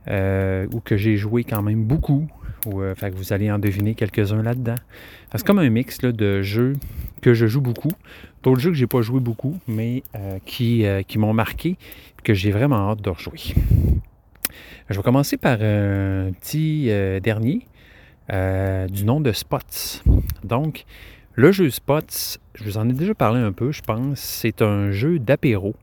Euh, 0.09 0.66
ou 0.72 0.80
que 0.80 0.96
j'ai 0.96 1.16
joué 1.16 1.44
quand 1.44 1.62
même 1.62 1.84
beaucoup. 1.84 2.28
Ou, 2.66 2.80
euh, 2.80 2.94
que 2.94 3.14
vous 3.14 3.32
allez 3.32 3.50
en 3.50 3.59
deviner 3.59 3.94
quelques-uns 3.94 4.42
là-dedans. 4.42 4.76
C'est 5.34 5.44
comme 5.44 5.59
un 5.59 5.68
mix 5.68 5.98
de 5.98 6.42
jeux 6.42 6.74
que 7.20 7.34
je 7.34 7.46
joue 7.46 7.61
beaucoup, 7.61 7.90
d'autres 8.42 8.61
jeux 8.61 8.70
que 8.70 8.76
j'ai 8.76 8.86
pas 8.86 9.03
joué 9.03 9.20
beaucoup, 9.20 9.59
mais 9.66 10.03
euh, 10.14 10.38
qui, 10.44 10.86
euh, 10.86 11.03
qui 11.03 11.18
m'ont 11.18 11.32
marqué, 11.32 11.76
que 12.22 12.34
j'ai 12.34 12.53
vraiment 12.53 12.90
hâte 12.90 13.03
de 13.03 13.11
rejouer. 13.11 13.55
Je 14.90 14.96
vais 14.96 15.03
commencer 15.03 15.36
par 15.36 15.61
un 15.61 16.30
petit 16.40 16.90
dernier 17.22 17.66
du 18.28 19.05
nom 19.05 19.20
de 19.20 19.32
Spots. 19.32 20.03
Donc, 20.44 20.84
le 21.34 21.50
jeu 21.50 21.70
Spots, 21.70 22.38
je 22.55 22.64
vous 22.64 22.76
en 22.78 22.88
ai 22.88 22.92
déjà 22.92 23.14
parlé 23.14 23.40
un 23.40 23.53
peu, 23.53 23.72
je 23.72 23.80
pense. 23.80 24.18
C'est 24.18 24.61
un 24.61 24.90
jeu 24.90 25.18
d'apéro. 25.18 25.74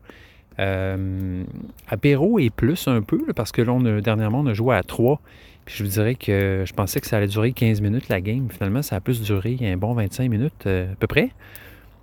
Euh, 0.60 1.42
apéro 1.88 2.38
et 2.38 2.50
plus 2.50 2.86
un 2.86 3.02
peu, 3.02 3.20
parce 3.34 3.50
que 3.50 3.62
là, 3.62 4.00
dernièrement, 4.00 4.40
on 4.40 4.46
a 4.46 4.54
joué 4.54 4.76
à 4.76 4.82
3. 4.82 5.20
Puis 5.64 5.76
je 5.78 5.84
vous 5.84 5.90
dirais 5.90 6.14
que 6.14 6.64
je 6.66 6.72
pensais 6.72 7.00
que 7.00 7.06
ça 7.06 7.16
allait 7.16 7.26
durer 7.26 7.52
15 7.52 7.80
minutes 7.80 8.08
la 8.08 8.20
game. 8.20 8.48
Finalement, 8.50 8.82
ça 8.82 8.96
a 8.96 9.00
plus 9.00 9.22
duré 9.22 9.56
un 9.62 9.76
bon 9.76 9.94
25 9.94 10.28
minutes 10.30 10.66
à 10.66 10.94
peu 10.98 11.06
près. 11.06 11.30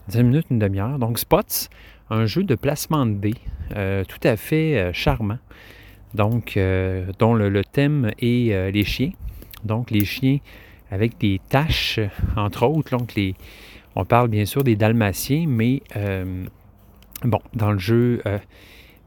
10 0.10 0.24
minutes, 0.24 0.48
une 0.50 0.60
demi-heure. 0.60 1.00
Donc, 1.00 1.20
Spots, 1.20 1.70
un 2.10 2.26
jeu 2.26 2.44
de 2.44 2.56
placement 2.56 3.06
de 3.06 3.14
dés 3.14 3.36
euh, 3.76 4.04
tout 4.06 4.26
à 4.26 4.38
fait 4.38 4.78
euh, 4.78 4.94
charmant. 4.94 5.40
Donc, 6.14 6.56
euh, 6.56 7.06
dont 7.20 7.34
le, 7.34 7.64
thème 7.64 8.12
est 8.20 8.72
les 8.72 8.84
chiens. 8.86 9.12
Donc, 9.64 9.92
les 9.92 10.06
chiens 10.06 10.40
avec 10.90 11.18
des 11.18 11.42
taches, 11.50 12.00
entre 12.38 12.66
autres. 12.66 12.98
Donc, 12.98 13.14
on 13.96 14.06
parle 14.06 14.30
bien 14.30 14.46
sûr 14.46 14.64
des 14.64 14.76
dalmatiens, 14.76 15.46
mais 15.48 15.82
bon, 17.24 17.40
dans 17.54 17.72
le 17.72 17.80
jeu, 17.80 18.22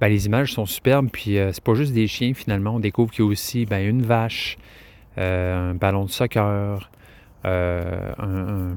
ben, 0.01 0.09
les 0.09 0.27
images 0.27 0.53
sont 0.53 0.67
superbes. 0.67 1.09
Puis, 1.13 1.37
c'est 1.53 1.65
pas 1.65 1.75
juste 1.75 1.93
des 1.93 2.07
chiens 2.07 2.35
finalement. 2.35 2.77
On 2.77 2.81
découvre 2.81 3.11
qu'il 3.11 3.25
y 3.25 3.29
a 3.29 3.31
aussi 3.31 3.67
ben, 3.67 3.87
une 3.87 4.03
vache, 4.03 4.59
un 5.17 5.75
ballon 5.75 6.05
de 6.05 6.11
soccer, 6.11 6.91
un 7.45 8.77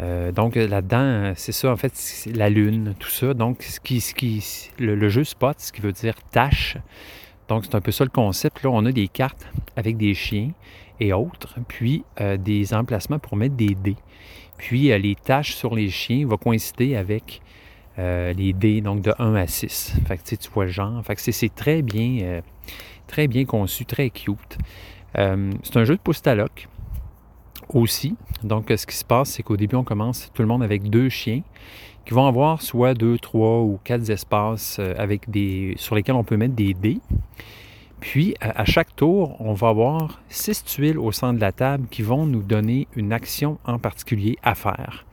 euh, 0.00 0.32
donc 0.32 0.56
là-dedans, 0.56 1.32
c'est 1.36 1.52
ça, 1.52 1.70
en 1.70 1.76
fait, 1.76 1.92
la 2.34 2.50
lune, 2.50 2.94
tout 2.98 3.10
ça. 3.10 3.34
Donc, 3.34 3.62
ce 3.62 3.78
qui, 3.80 4.00
ce 4.00 4.14
qui, 4.14 4.44
le, 4.78 5.08
jeu 5.08 5.24
spot, 5.24 5.58
ce 5.60 5.72
qui 5.72 5.80
veut 5.80 5.92
dire 5.92 6.14
tâche. 6.30 6.76
Donc, 7.48 7.64
c'est 7.64 7.74
un 7.74 7.80
peu 7.80 7.92
ça 7.92 8.04
le 8.04 8.10
concept. 8.10 8.62
Là, 8.62 8.70
on 8.70 8.84
a 8.86 8.92
des 8.92 9.08
cartes 9.08 9.46
avec 9.76 9.96
des 9.96 10.14
chiens 10.14 10.50
et 11.00 11.12
autres, 11.12 11.58
puis 11.68 12.04
euh, 12.20 12.36
des 12.36 12.74
emplacements 12.74 13.18
pour 13.18 13.36
mettre 13.36 13.54
des 13.54 13.74
dés. 13.74 13.96
Puis, 14.56 14.92
euh, 14.92 14.98
les 14.98 15.14
tâches 15.14 15.54
sur 15.54 15.74
les 15.74 15.90
chiens 15.90 16.26
vont 16.26 16.36
coïncider 16.36 16.96
avec 16.96 17.42
les 17.98 18.52
dés, 18.52 18.80
donc 18.80 19.02
de 19.02 19.12
1 19.18 19.34
à 19.34 19.46
6. 19.46 19.94
Fait 20.06 20.16
que 20.16 20.22
tu 20.22 20.50
vois 20.50 20.64
le 20.64 20.70
genre. 20.70 21.02
C'est 21.16 21.54
très 21.54 21.82
bien, 21.82 22.40
très 23.06 23.28
bien 23.28 23.44
conçu, 23.44 23.84
très 23.84 24.10
cute. 24.10 24.58
c'est 25.14 25.76
un 25.76 25.84
jeu 25.84 25.96
de 25.96 26.00
pouce 26.00 26.22
aussi. 27.74 28.16
Donc, 28.42 28.72
ce 28.74 28.86
qui 28.86 28.96
se 28.96 29.04
passe, 29.04 29.30
c'est 29.30 29.42
qu'au 29.42 29.56
début, 29.56 29.76
on 29.76 29.84
commence 29.84 30.30
tout 30.34 30.42
le 30.42 30.48
monde 30.48 30.62
avec 30.62 30.88
deux 30.88 31.08
chiens 31.08 31.42
qui 32.04 32.14
vont 32.14 32.26
avoir 32.26 32.62
soit 32.62 32.94
deux, 32.94 33.18
trois 33.18 33.60
ou 33.60 33.78
quatre 33.84 34.10
espaces 34.10 34.78
euh, 34.80 34.94
avec 34.98 35.26
sur 35.76 35.94
lesquels 35.94 36.16
on 36.16 36.24
peut 36.24 36.36
mettre 36.36 36.54
des 36.54 36.74
dés. 36.74 36.98
Puis, 38.00 38.34
à 38.40 38.64
chaque 38.64 38.96
tour, 38.96 39.36
on 39.40 39.54
va 39.54 39.68
avoir 39.68 40.20
six 40.28 40.64
tuiles 40.64 40.98
au 40.98 41.12
centre 41.12 41.34
de 41.34 41.40
la 41.40 41.52
table 41.52 41.86
qui 41.88 42.02
vont 42.02 42.26
nous 42.26 42.42
donner 42.42 42.88
une 42.96 43.12
action 43.12 43.58
en 43.64 43.78
particulier 43.78 44.36
à 44.42 44.56
faire. 44.56 45.06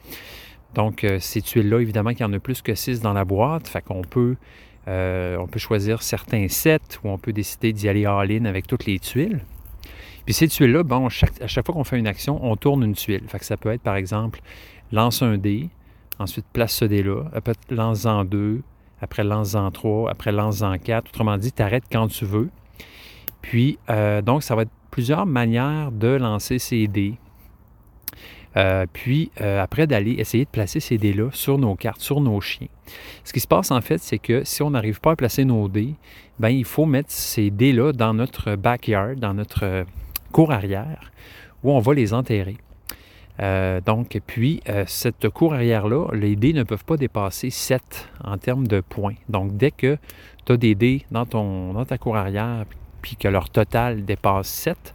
Donc, 0.75 1.03
euh, 1.03 1.19
ces 1.19 1.41
tuiles-là, 1.41 1.79
évidemment 1.79 2.11
qu'il 2.11 2.21
y 2.21 2.23
en 2.23 2.33
a 2.33 2.39
plus 2.39 2.61
que 2.61 2.75
six 2.75 3.01
dans 3.01 3.13
la 3.13 3.25
boîte, 3.25 3.67
fait 3.67 3.81
qu'on 3.81 4.01
peut, 4.01 4.35
euh, 4.87 5.37
on 5.37 5.47
peut 5.47 5.59
choisir 5.59 6.01
certains 6.01 6.47
sets 6.47 6.99
ou 7.03 7.09
on 7.09 7.17
peut 7.17 7.33
décider 7.33 7.73
d'y 7.73 7.89
aller 7.89 8.05
all-in 8.05 8.45
avec 8.45 8.67
toutes 8.67 8.85
les 8.85 8.99
tuiles. 8.99 9.41
Puis 10.25 10.33
ces 10.33 10.47
tuiles-là, 10.47 10.83
bon, 10.83 11.07
à 11.07 11.09
chaque 11.09 11.65
fois 11.65 11.73
qu'on 11.73 11.83
fait 11.83 11.97
une 11.97 12.07
action, 12.07 12.39
on 12.43 12.55
tourne 12.55 12.83
une 12.83 12.93
tuile. 12.93 13.23
Fait 13.27 13.39
que 13.39 13.45
ça 13.45 13.57
peut 13.57 13.71
être, 13.71 13.81
par 13.81 13.95
exemple, 13.95 14.41
lance 14.91 15.23
un 15.23 15.37
dé, 15.37 15.69
ensuite 16.19 16.45
place 16.53 16.73
ce 16.73 16.85
dé-là, 16.85 17.23
après 17.33 17.53
lance-en 17.71 18.25
deux, 18.25 18.61
après 19.01 19.23
lance-en 19.23 19.71
trois, 19.71 20.11
après 20.11 20.31
lance-en 20.31 20.77
quatre. 20.77 21.07
Autrement 21.09 21.37
dit, 21.37 21.51
tu 21.51 21.61
arrêtes 21.61 21.85
quand 21.91 22.07
tu 22.07 22.25
veux. 22.25 22.49
Puis, 23.41 23.79
euh, 23.89 24.21
donc, 24.21 24.43
ça 24.43 24.55
va 24.55 24.63
être 24.63 24.71
plusieurs 24.91 25.25
manières 25.25 25.91
de 25.91 26.09
lancer 26.09 26.59
ces 26.59 26.87
dés. 26.87 27.15
Euh, 28.59 28.85
puis, 28.91 29.31
euh, 29.39 29.63
après, 29.63 29.87
d'aller 29.87 30.13
essayer 30.13 30.43
de 30.43 30.49
placer 30.49 30.79
ces 30.79 30.97
dés-là 30.97 31.29
sur 31.31 31.57
nos 31.57 31.75
cartes, 31.75 32.01
sur 32.01 32.19
nos 32.19 32.41
chiens. 32.41 32.67
Ce 33.23 33.31
qui 33.31 33.39
se 33.39 33.47
passe, 33.47 33.71
en 33.71 33.79
fait, 33.79 33.99
c'est 33.99 34.19
que 34.19 34.43
si 34.43 34.61
on 34.61 34.71
n'arrive 34.71 34.99
pas 34.99 35.11
à 35.11 35.15
placer 35.15 35.45
nos 35.45 35.69
dés, 35.69 35.95
ben 36.39 36.49
il 36.49 36.65
faut 36.65 36.85
mettre 36.85 37.11
ces 37.11 37.51
dés-là 37.51 37.93
dans 37.93 38.13
notre 38.13 38.55
backyard, 38.55 39.15
dans 39.15 39.33
notre 39.33 39.85
cour 40.31 40.51
arrière 40.51 41.11
où 41.63 41.71
on 41.71 41.79
va 41.79 41.93
les 41.93 42.13
enterrer. 42.13 42.57
Euh, 43.39 43.79
donc, 43.79 44.19
puis, 44.27 44.61
euh, 44.67 44.83
cette 44.87 45.29
cour 45.29 45.53
arrière-là, 45.53 46.07
les 46.13 46.35
dés 46.35 46.53
ne 46.53 46.63
peuvent 46.63 46.83
pas 46.83 46.97
dépasser 46.97 47.49
7 47.49 48.09
en 48.23 48.37
termes 48.37 48.67
de 48.67 48.81
points. 48.81 49.15
Donc, 49.29 49.55
dès 49.55 49.71
que 49.71 49.97
tu 50.45 50.51
as 50.51 50.57
des 50.57 50.75
dés 50.75 51.05
dans, 51.11 51.25
ton, 51.25 51.73
dans 51.73 51.85
ta 51.85 51.97
cour 51.97 52.17
arrière, 52.17 52.65
puis 53.01 53.15
que 53.15 53.27
leur 53.27 53.49
total 53.49 54.05
dépasse 54.05 54.47
7, 54.47 54.93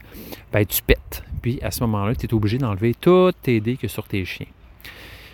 ben, 0.52 0.64
tu 0.64 0.82
pètes. 0.82 1.24
Puis, 1.42 1.58
à 1.62 1.70
ce 1.70 1.80
moment-là, 1.84 2.14
tu 2.14 2.26
es 2.26 2.34
obligé 2.34 2.58
d'enlever 2.58 2.94
tous 2.94 3.32
tes 3.42 3.60
dés 3.60 3.76
que 3.76 3.88
sur 3.88 4.06
tes 4.06 4.24
chiens. 4.24 4.46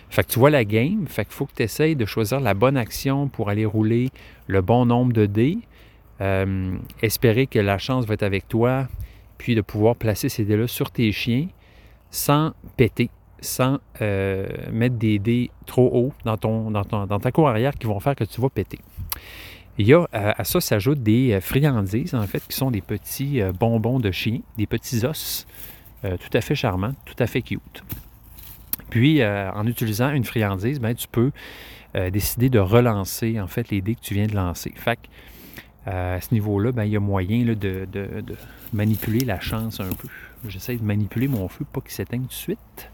Fait 0.09 0.23
que 0.23 0.29
tu 0.29 0.39
vois 0.39 0.49
la 0.49 0.65
game, 0.65 1.07
fait 1.07 1.25
faut 1.29 1.45
que 1.45 1.53
tu 1.55 1.63
essayes 1.63 1.95
de 1.95 2.05
choisir 2.05 2.41
la 2.41 2.53
bonne 2.53 2.75
action 2.75 3.29
pour 3.29 3.49
aller 3.49 3.65
rouler 3.65 4.09
le 4.47 4.61
bon 4.61 4.85
nombre 4.85 5.13
de 5.13 5.25
dés. 5.25 5.59
Euh, 6.19 6.75
espérer 7.01 7.47
que 7.47 7.59
la 7.59 7.77
chance 7.77 8.05
va 8.05 8.13
être 8.13 8.23
avec 8.23 8.47
toi 8.47 8.87
puis 9.37 9.55
de 9.55 9.61
pouvoir 9.61 9.95
placer 9.95 10.29
ces 10.29 10.45
dés-là 10.45 10.67
sur 10.67 10.91
tes 10.91 11.11
chiens 11.11 11.47
sans 12.11 12.51
péter, 12.77 13.09
sans 13.39 13.79
euh, 14.01 14.45
mettre 14.71 14.97
des 14.97 15.17
dés 15.17 15.49
trop 15.65 15.89
hauts 15.91 16.13
dans, 16.25 16.37
ton, 16.37 16.69
dans, 16.69 16.83
ta 17.19 17.31
cour 17.31 17.47
arrière 17.47 17.73
qui 17.73 17.87
vont 17.87 17.99
faire 17.99 18.15
que 18.15 18.25
tu 18.25 18.39
vas 18.39 18.49
péter. 18.49 18.79
Il 19.77 19.87
y 19.87 19.93
a, 19.93 19.99
euh, 19.99 20.05
à 20.13 20.43
ça 20.43 20.59
s'ajoutent 20.59 21.03
des 21.03 21.33
euh, 21.33 21.41
friandises, 21.41 22.13
en 22.13 22.25
fait, 22.27 22.45
qui 22.47 22.55
sont 22.55 22.71
des 22.71 22.81
petits 22.81 23.41
bonbons 23.59 23.99
de 23.99 24.11
chien, 24.11 24.39
des 24.57 24.67
petits 24.67 25.05
os, 25.05 25.45
tout 26.03 26.37
à 26.37 26.41
fait 26.41 26.55
charmants, 26.55 26.93
tout 27.05 27.15
à 27.19 27.27
fait 27.27 27.43
cute. 27.43 27.83
Puis, 28.89 29.23
en 29.23 29.67
utilisant 29.67 30.09
une 30.11 30.23
friandise, 30.23 30.79
ben, 30.79 30.95
tu 30.95 31.07
peux 31.07 31.31
décider 32.11 32.49
de 32.49 32.57
relancer, 32.57 33.39
en 33.39 33.45
fait, 33.45 33.69
les 33.69 33.81
dés 33.81 33.93
que 33.93 34.01
tu 34.01 34.15
viens 34.15 34.25
de 34.25 34.33
lancer. 34.33 34.73
Fait 34.75 34.97
à 35.85 36.19
ce 36.19 36.33
niveau-là, 36.33 36.71
ben, 36.71 36.85
il 36.85 36.91
y 36.91 36.97
a 36.97 36.99
moyen 36.99 37.43
de, 37.45 37.87
manipuler 38.73 39.19
la 39.25 39.39
chance 39.39 39.79
un 39.79 39.93
peu. 39.93 40.07
J'essaie 40.47 40.77
de 40.77 40.83
manipuler 40.83 41.27
mon 41.27 41.47
feu 41.47 41.65
pas 41.71 41.81
qu'il 41.81 41.91
s'éteigne 41.91 42.23
tout 42.23 42.29
de 42.29 42.33
suite. 42.33 42.89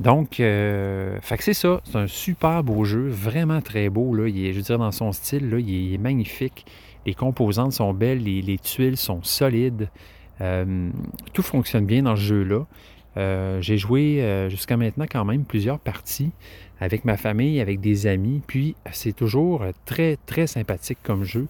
Donc, 0.00 0.38
euh, 0.38 1.18
c'est 1.40 1.54
ça. 1.54 1.80
C'est 1.84 1.96
un 1.96 2.06
super 2.06 2.62
beau 2.62 2.84
jeu, 2.84 3.08
vraiment 3.08 3.60
très 3.60 3.88
beau. 3.88 4.14
Là. 4.14 4.28
Je 4.28 4.52
veux 4.52 4.62
dire, 4.62 4.78
dans 4.78 4.92
son 4.92 5.12
style, 5.12 5.50
là, 5.50 5.58
il, 5.58 5.94
est, 5.94 5.98
magnifique. 5.98 6.66
Les 7.04 7.14
composantes 7.14 7.72
sont 7.72 7.92
belles, 7.92 8.22
les, 8.22 8.58
tuiles 8.58 8.96
sont 8.96 9.22
solides. 9.22 9.88
Euh, 10.40 10.90
tout 11.32 11.42
fonctionne 11.42 11.84
bien 11.84 12.02
dans 12.02 12.14
ce 12.14 12.22
jeu-là. 12.22 12.66
Euh, 13.16 13.60
j'ai 13.60 13.78
joué 13.78 14.46
jusqu'à 14.48 14.76
maintenant 14.76 15.06
quand 15.10 15.24
même 15.24 15.44
plusieurs 15.44 15.80
parties 15.80 16.30
avec 16.80 17.04
ma 17.04 17.16
famille, 17.16 17.60
avec 17.60 17.80
des 17.80 18.06
amis. 18.06 18.40
Puis 18.46 18.76
c'est 18.92 19.16
toujours 19.16 19.64
très, 19.84 20.16
très 20.26 20.46
sympathique 20.46 20.98
comme 21.02 21.24
jeu. 21.24 21.48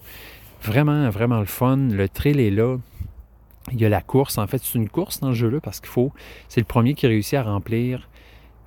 Vraiment, 0.63 1.11
vraiment 1.11 1.41
le 1.41 1.47
fun. 1.47 1.77
Le 1.77 2.09
trail 2.09 2.41
est 2.41 2.51
là. 2.51 2.79
Il 3.73 3.79
y 3.79 3.85
a 3.85 3.91
la 3.91 4.01
course. 4.01 4.39
En 4.39 4.47
fait, 4.47 4.63
c'est 4.63 4.79
une 4.79 4.89
course 4.89 5.21
dans 5.21 5.29
le 5.29 5.35
jeu-là 5.35 5.61
parce 5.61 5.81
qu'il 5.81 5.91
faut. 5.91 6.13
C'est 6.49 6.61
le 6.61 6.67
premier 6.67 6.95
qui 6.95 7.07
réussit 7.07 7.35
à 7.35 7.43
remplir 7.43 8.09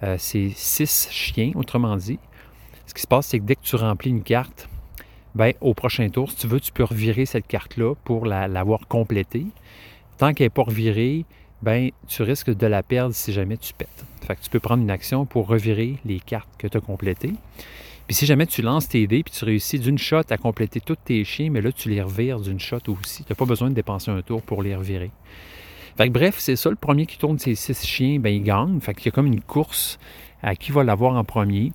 euh, 0.03 0.17
ses 0.17 0.51
six 0.55 1.07
chiens, 1.11 1.51
autrement 1.55 1.95
dit. 1.95 2.19
Ce 2.87 2.93
qui 2.93 3.01
se 3.01 3.07
passe, 3.07 3.27
c'est 3.27 3.39
que 3.39 3.45
dès 3.45 3.55
que 3.55 3.63
tu 3.63 3.75
remplis 3.75 4.09
une 4.09 4.23
carte, 4.23 4.67
ben, 5.33 5.53
au 5.61 5.73
prochain 5.73 6.09
tour, 6.09 6.29
si 6.31 6.37
tu 6.37 6.47
veux, 6.47 6.59
tu 6.59 6.71
peux 6.71 6.83
revirer 6.83 7.25
cette 7.25 7.47
carte-là 7.47 7.95
pour 8.03 8.25
l'avoir 8.25 8.87
complétée. 8.87 9.45
Tant 10.17 10.33
qu'elle 10.33 10.45
n'est 10.45 10.49
pas 10.49 10.63
revirée, 10.63 11.25
ben, 11.61 11.91
tu 12.07 12.23
risques 12.23 12.53
de 12.53 12.67
la 12.67 12.83
perdre 12.83 13.15
si 13.15 13.31
jamais 13.31 13.57
tu 13.57 13.73
pètes. 13.73 14.05
Fait 14.25 14.37
tu 14.41 14.49
peux 14.49 14.59
prendre 14.59 14.83
une 14.83 14.91
action 14.91 15.25
pour 15.25 15.47
revirer 15.47 15.97
les 16.05 16.19
cartes 16.19 16.49
que 16.57 16.67
tu 16.67 16.77
as 16.77 16.81
complétées. 16.81 17.33
Puis 18.07 18.15
si 18.15 18.25
jamais 18.25 18.45
tu 18.45 18.61
lances 18.61 18.89
tes 18.89 19.07
dés 19.07 19.23
puis 19.23 19.33
tu 19.33 19.45
réussis 19.45 19.79
d'une 19.79 19.97
shot 19.97 20.23
à 20.29 20.37
compléter 20.37 20.81
tous 20.81 20.97
tes 20.97 21.23
chiens, 21.23 21.49
mais 21.49 21.61
là 21.61 21.71
tu 21.71 21.89
les 21.89 22.01
revires 22.01 22.39
d'une 22.39 22.59
shot 22.59 22.79
aussi. 22.87 23.23
Tu 23.23 23.31
n'as 23.31 23.35
pas 23.35 23.45
besoin 23.45 23.69
de 23.69 23.75
dépenser 23.75 24.11
un 24.11 24.21
tour 24.21 24.41
pour 24.41 24.63
les 24.63 24.75
revirer. 24.75 25.11
Bref, 26.09 26.35
c'est 26.39 26.55
ça, 26.55 26.69
le 26.69 26.75
premier 26.75 27.05
qui 27.05 27.17
tourne 27.17 27.37
ses 27.37 27.55
six 27.55 27.85
chiens, 27.85 28.19
ben 28.19 28.33
il 28.33 28.43
gagne. 28.43 28.79
Fait 28.79 28.93
qu'il 28.93 29.05
y 29.05 29.09
a 29.09 29.11
comme 29.11 29.27
une 29.27 29.41
course 29.41 29.99
à 30.41 30.55
qui 30.55 30.71
va 30.71 30.83
l'avoir 30.83 31.15
en 31.15 31.23
premier. 31.23 31.73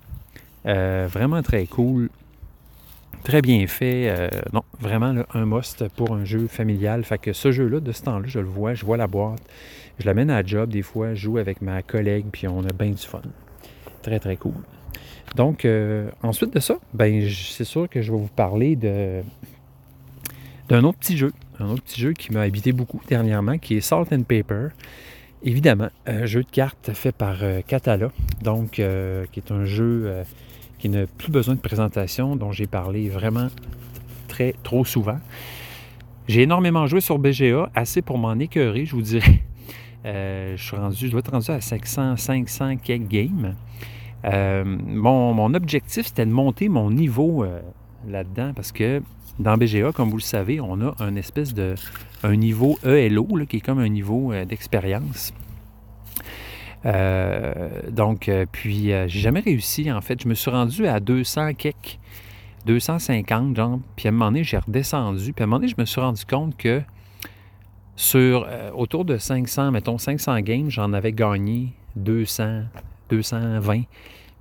Euh, 0.66 1.06
vraiment 1.10 1.42
très 1.42 1.66
cool. 1.66 2.10
Très 3.22 3.42
bien 3.42 3.66
fait. 3.66 4.08
Euh, 4.08 4.28
non, 4.52 4.62
vraiment 4.80 5.14
un 5.34 5.46
must 5.46 5.88
pour 5.96 6.14
un 6.14 6.24
jeu 6.24 6.46
familial. 6.48 7.04
Fait 7.04 7.18
que 7.18 7.32
ce 7.32 7.52
jeu-là, 7.52 7.80
de 7.80 7.92
ce 7.92 8.02
temps-là, 8.02 8.26
je 8.26 8.38
le 8.38 8.46
vois, 8.46 8.74
je 8.74 8.84
vois 8.84 8.96
la 8.96 9.06
boîte. 9.06 9.42
Je 9.98 10.06
l'amène 10.06 10.30
à 10.30 10.44
job 10.44 10.70
des 10.70 10.82
fois, 10.82 11.14
je 11.14 11.22
joue 11.22 11.38
avec 11.38 11.62
ma 11.62 11.82
collègue, 11.82 12.26
puis 12.30 12.46
on 12.48 12.60
a 12.64 12.72
bien 12.72 12.90
du 12.90 12.96
fun. 12.98 13.22
Très, 14.02 14.18
très 14.20 14.36
cool. 14.36 14.54
Donc, 15.34 15.64
euh, 15.64 16.10
ensuite 16.22 16.54
de 16.54 16.60
ça, 16.60 16.78
ben, 16.94 17.28
c'est 17.30 17.64
sûr 17.64 17.88
que 17.88 18.02
je 18.02 18.12
vais 18.12 18.18
vous 18.18 18.28
parler 18.28 18.76
de, 18.76 19.22
d'un 20.68 20.84
autre 20.84 20.98
petit 20.98 21.16
jeu. 21.16 21.32
Un 21.60 21.70
autre 21.70 21.82
petit 21.82 22.00
jeu 22.00 22.12
qui 22.12 22.32
m'a 22.32 22.42
habité 22.42 22.72
beaucoup 22.72 23.00
dernièrement, 23.08 23.58
qui 23.58 23.76
est 23.76 23.80
Salt 23.80 24.12
and 24.12 24.22
Paper. 24.22 24.68
Évidemment, 25.42 25.88
un 26.06 26.26
jeu 26.26 26.42
de 26.42 26.50
cartes 26.50 26.92
fait 26.92 27.12
par 27.12 27.42
euh, 27.42 27.60
Catala, 27.66 28.10
donc 28.42 28.72
qui 28.72 28.82
est 28.82 29.50
un 29.50 29.64
jeu 29.64 30.12
qui 30.78 30.88
n'a 30.88 31.06
plus 31.06 31.30
besoin 31.30 31.54
de 31.54 31.60
présentation, 31.60 32.36
dont 32.36 32.52
j'ai 32.52 32.66
parlé 32.66 33.08
vraiment 33.08 33.48
très, 34.28 34.54
trop 34.62 34.84
souvent. 34.84 35.18
J'ai 36.28 36.42
énormément 36.42 36.86
joué 36.86 37.00
sur 37.00 37.18
BGA, 37.18 37.70
assez 37.74 38.02
pour 38.02 38.18
m'en 38.18 38.34
écœurer, 38.34 38.84
je 38.84 38.94
vous 38.94 39.02
dirais. 39.02 39.42
je 40.04 40.56
suis 40.56 40.76
rendu, 40.76 41.06
je 41.06 41.10
dois 41.10 41.20
être 41.20 41.30
rendu 41.30 41.50
à 41.50 41.60
500, 41.60 42.16
500 42.16 42.76
quelques 42.78 43.08
games. 43.08 43.54
mon, 44.24 45.54
objectif, 45.54 46.06
c'était 46.06 46.26
de 46.26 46.32
monter 46.32 46.68
mon 46.68 46.90
niveau 46.90 47.46
là-dedans 48.06 48.52
parce 48.54 48.72
que 48.72 49.02
dans 49.38 49.56
BGA, 49.56 49.92
comme 49.92 50.10
vous 50.10 50.16
le 50.16 50.22
savez, 50.22 50.60
on 50.60 50.80
a 50.80 50.94
un 50.98 51.16
espèce 51.16 51.54
de 51.54 51.74
un 52.22 52.36
niveau 52.36 52.78
ELO 52.84 53.26
qui 53.48 53.58
est 53.58 53.60
comme 53.60 53.78
un 53.78 53.88
niveau 53.88 54.32
d'expérience. 54.48 55.32
donc, 57.90 58.30
puis, 58.52 58.86
j'ai 58.86 59.08
jamais 59.08 59.40
réussi, 59.40 59.90
en 59.92 60.00
fait. 60.00 60.22
Je 60.22 60.28
me 60.28 60.34
suis 60.34 60.50
rendu 60.50 60.86
à 60.86 61.00
200 61.00 61.54
quelques 61.54 61.98
250, 62.66 63.56
genre. 63.56 63.78
Puis 63.94 64.08
à 64.08 64.10
un 64.10 64.12
moment 64.12 64.26
donné, 64.26 64.44
j'ai 64.44 64.58
redescendu. 64.58 65.32
Puis 65.32 65.42
à 65.42 65.44
un 65.44 65.46
moment 65.46 65.60
donné, 65.60 65.68
je 65.68 65.76
me 65.78 65.86
suis 65.86 66.00
rendu 66.00 66.24
compte 66.26 66.56
que 66.56 66.82
sur 67.94 68.46
euh, 68.46 68.70
autour 68.72 69.04
de 69.04 69.16
500, 69.16 69.70
mettons 69.70 69.96
500 69.96 70.40
games, 70.40 70.68
j'en 70.68 70.92
avais 70.92 71.12
gagné 71.12 71.72
200, 71.94 72.64
220. 73.08 73.82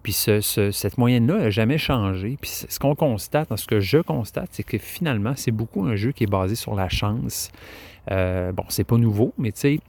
Puis 0.06 0.14
cette 0.14 1.00
moyenne-là 1.00 1.40
n'a 1.40 1.50
jamais 1.50 1.80
changé. 1.80 2.38
Puis 2.40 2.52
ce 2.70 2.78
qu'on 2.78 2.94
constate, 2.94 3.56
ce 3.56 3.66
que 3.66 3.80
je 3.80 3.98
constate, 3.98 4.50
c'est 4.52 4.62
que 4.62 4.78
finalement, 4.78 5.34
c'est 5.36 5.50
beaucoup 5.50 5.84
un 5.84 5.96
jeu 5.96 6.12
qui 6.12 6.26
est 6.26 6.30
basé 6.30 6.54
sur 6.54 6.76
la 6.76 6.90
chance. 6.90 7.50
Euh, 8.12 8.52
bon, 8.52 8.66
c'est 8.70 8.84
pas 8.84 8.98
nouveau, 8.98 9.34
mais 9.40 9.52
tu 9.52 9.62
sais, 9.62 9.80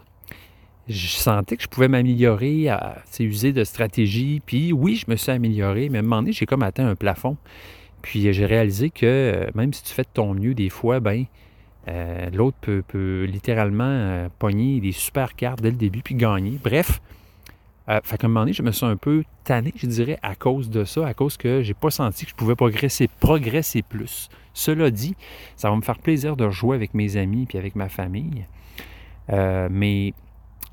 je 0.88 1.08
sentais 1.08 1.58
que 1.58 1.64
je 1.64 1.68
pouvais 1.68 1.88
m'améliorer, 1.88 2.70
à 2.70 3.02
user 3.20 3.52
de 3.52 3.62
stratégie. 3.62 4.40
Puis 4.46 4.72
oui, 4.72 4.96
je 4.96 5.04
me 5.10 5.16
suis 5.16 5.30
amélioré, 5.30 5.90
mais 5.90 5.98
à 5.98 6.00
un 6.00 6.04
moment 6.04 6.22
donné, 6.22 6.32
j'ai 6.32 6.46
comme 6.46 6.62
atteint 6.62 6.88
un 6.88 6.94
plafond. 6.94 7.36
Puis 8.00 8.32
j'ai 8.32 8.46
réalisé 8.46 8.88
que 8.88 9.04
euh, 9.04 9.50
même 9.54 9.74
si 9.74 9.82
tu 9.82 9.92
fais 9.92 10.04
de 10.04 10.08
ton 10.14 10.32
mieux, 10.32 10.54
des 10.54 10.70
fois, 10.70 10.98
ben 10.98 11.26
euh, 11.88 12.30
l'autre 12.32 12.56
peut, 12.62 13.24
littéralement 13.24 13.84
euh, 13.84 14.28
pogner 14.38 14.80
des 14.80 14.92
super 14.92 15.36
cartes 15.36 15.60
dès 15.60 15.72
le 15.72 15.76
début 15.76 16.00
puis 16.00 16.14
gagner. 16.14 16.58
Bref, 16.64 17.02
euh, 17.89 18.01
fait 18.03 18.24
un 18.24 18.28
moment 18.28 18.41
donné, 18.41 18.53
je 18.53 18.62
me 18.62 18.72
suis 18.72 18.87
un 18.87 18.97
peu 18.97 19.24
tanné, 19.45 19.72
je 19.76 19.87
dirais, 19.87 20.18
à 20.22 20.34
cause 20.34 20.70
de 20.70 20.84
ça, 20.84 21.07
à 21.07 21.14
cause 21.14 21.37
que 21.37 21.62
j'ai 21.62 21.74
pas 21.74 21.91
senti 21.91 22.24
que 22.24 22.30
je 22.30 22.37
pouvais 22.37 22.57
progresser, 22.57 23.09
progresser 23.20 23.82
plus. 23.82 24.28
Cela 24.55 24.91
dit, 24.91 25.14
ça 25.57 25.70
va 25.70 25.76
me 25.76 25.82
faire 25.82 25.99
plaisir 25.99 26.37
de 26.37 26.49
jouer 26.51 26.76
avec 26.76 26.95
mes 26.95 27.16
amis 27.16 27.47
puis 27.47 27.59
avec 27.59 27.76
ma 27.76 27.89
famille. 27.89 28.47
mais 29.28 30.14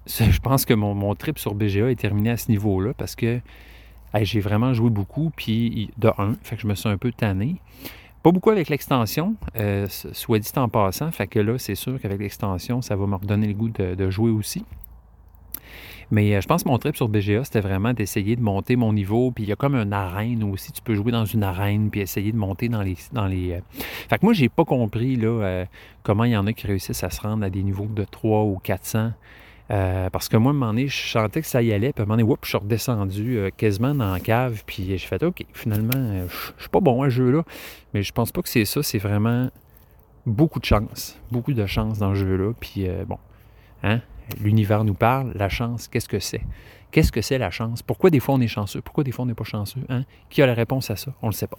je 0.08 0.40
pense 0.40 0.66
que 0.66 0.74
mon, 0.74 0.94
mon, 0.96 1.16
trip 1.16 1.40
sur 1.40 1.54
BGA 1.54 1.92
est 1.92 2.00
terminé 2.00 2.32
à 2.32 2.38
ce 2.38 2.50
niveau-là 2.50 2.94
parce 2.94 3.16
que 3.16 3.42
j'ai 4.22 4.40
vraiment 4.40 4.74
joué 4.74 4.90
beaucoup, 4.90 5.32
puis 5.36 5.90
de 5.98 6.12
un, 6.18 6.36
fait 6.44 6.56
que 6.56 6.62
je 6.62 6.68
me 6.68 6.76
suis 6.76 6.90
un 6.90 6.98
peu 6.98 7.12
tanné. 7.12 7.56
Pas 8.22 8.32
beaucoup 8.32 8.52
avec 8.52 8.70
l'extension, 8.70 9.36
euh, 9.58 9.88
soit 9.90 10.40
dit 10.40 10.52
en 10.56 10.70
passant, 10.70 11.12
fait 11.12 11.28
que 11.28 11.40
là, 11.40 11.58
c'est 11.58 11.76
sûr 11.76 12.00
qu'avec 12.00 12.20
l'extension, 12.22 12.82
ça 12.82 12.96
va 12.96 13.06
me 13.08 13.16
redonner 13.16 13.48
le 13.48 13.54
goût 13.54 13.70
de, 13.70 14.10
jouer 14.10 14.32
aussi. 14.32 14.64
Mais 16.12 16.36
euh, 16.36 16.42
je 16.42 16.48
pense 16.48 16.64
que 16.64 16.70
mon 16.70 16.78
trip 16.78 16.96
sur 16.96 17.08
BGA, 17.08 17.44
c'était 17.44 17.62
vraiment 17.62 17.94
d'essayer 17.94 18.36
de 18.36 18.42
monter 18.42 18.76
mon 18.76 18.94
niveau. 18.94 19.32
Puis 19.32 19.44
il 19.46 19.50
y 19.50 19.54
a 19.54 19.56
comme 19.56 19.76
une 19.76 19.94
arène 19.94 20.44
aussi. 20.44 20.72
Tu 20.72 20.82
peux 20.82 20.96
jouer 20.96 21.12
dans 21.12 21.26
une 21.26 21.44
arène 21.44 21.90
puis 21.90 22.02
essayer 22.02 22.32
de 22.32 22.38
monter 22.38 22.70
dans 22.70 22.82
les. 22.82 22.98
Dans 23.12 23.28
les 23.28 23.54
euh. 23.54 23.60
Fait 24.10 24.18
que 24.18 24.26
moi, 24.26 24.34
j'ai 24.34 24.50
pas 24.50 24.66
compris 24.66 25.16
là, 25.16 25.66
comment 26.04 26.24
il 26.24 26.32
y 26.32 26.38
en 26.38 26.48
a 26.48 26.54
qui 26.54 26.68
réussissent 26.68 27.04
à 27.04 27.10
se 27.10 27.22
rendre 27.22 27.44
à 27.46 27.50
des 27.50 27.64
niveaux 27.64 27.88
de 27.88 28.04
3 28.04 28.44
ou 28.44 28.60
400 28.64 29.12
euh, 29.72 30.10
parce 30.10 30.28
que 30.30 30.38
moi, 30.38 30.52
à 30.52 30.56
un 30.56 30.58
moment 30.58 30.72
donné, 30.72 30.88
je 30.88 31.08
sentais 31.08 31.42
que 31.42 31.48
ça 31.48 31.62
y 31.62 31.72
allait. 31.72 31.94
Puis 31.94 32.02
à 32.02 32.04
un 32.04 32.06
moment 32.06 32.22
donné, 32.22 32.38
je 32.44 32.48
suis 32.48 32.58
redescendu 32.58 33.38
euh, 33.38 33.50
quasiment 33.56 33.96
dans 33.96 34.12
la 34.12 34.20
cave. 34.20 34.64
Puis 34.66 34.86
j'ai 34.86 34.98
fait, 34.98 35.24
OK, 35.24 35.46
finalement, 35.54 35.92
euh, 35.96 36.28
je 36.58 36.62
suis 36.62 36.70
pas 36.70 36.80
bon 36.80 37.02
à 37.02 37.06
ce 37.06 37.16
jeu-là. 37.16 37.44
Mais 37.94 38.04
je 38.04 38.12
pense 38.12 38.32
pas 38.32 38.42
que 38.42 38.50
c'est 38.50 38.66
ça. 38.66 38.84
C'est 38.84 39.00
vraiment 39.00 39.50
beaucoup 40.26 40.60
de 40.60 40.66
chance. 40.66 41.18
Beaucoup 41.32 41.54
de 41.54 41.66
chance 41.66 42.00
dans 42.00 42.14
ce 42.14 42.20
jeu-là. 42.20 42.54
Puis 42.60 42.88
bon, 43.08 43.18
hein, 43.84 44.02
l'univers 44.42 44.84
nous 44.84 44.94
parle. 44.94 45.32
La 45.36 45.50
chance, 45.50 45.88
qu'est-ce 45.88 46.10
que 46.10 46.20
c'est? 46.20 46.42
Qu'est-ce 46.94 47.12
que 47.12 47.22
c'est 47.22 47.40
la 47.40 47.50
chance? 47.50 47.82
Pourquoi 47.82 48.12
des 48.12 48.20
fois 48.20 48.36
on 48.36 48.42
est 48.42 48.48
chanceux? 48.48 48.80
Pourquoi 48.82 49.04
des 49.04 49.12
fois 49.12 49.24
on 49.24 49.26
n'est 49.26 49.34
pas 49.34 49.44
chanceux? 49.44 49.82
Hein? 49.90 50.04
Qui 50.30 50.44
a 50.44 50.46
la 50.46 50.54
réponse 50.54 50.92
à 50.92 50.96
ça? 50.96 51.12
On 51.24 51.28
ne 51.28 51.32
le 51.32 51.36
sait 51.36 51.48
pas. 51.48 51.58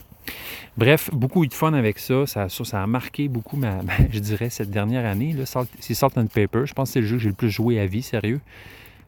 Bref, 0.77 1.11
beaucoup 1.13 1.43
eu 1.43 1.49
de 1.49 1.55
fun 1.55 1.73
avec 1.73 1.99
ça. 1.99 2.25
Ça, 2.27 2.49
ça, 2.49 2.83
a 2.83 2.87
marqué 2.87 3.27
beaucoup, 3.27 3.61
je 4.13 4.19
dirais, 4.21 4.49
cette 4.49 4.71
dernière 4.71 5.05
année. 5.05 5.35
C'est 5.81 5.95
Salt 5.95 6.17
and 6.17 6.27
Paper. 6.27 6.67
Je 6.67 6.73
pense 6.73 6.91
que 6.91 6.93
c'est 6.93 7.01
le 7.01 7.07
jeu 7.07 7.17
que 7.17 7.23
j'ai 7.23 7.31
le 7.31 7.35
plus 7.35 7.51
joué 7.51 7.81
à 7.81 7.87
vie, 7.87 8.03
sérieux. 8.03 8.41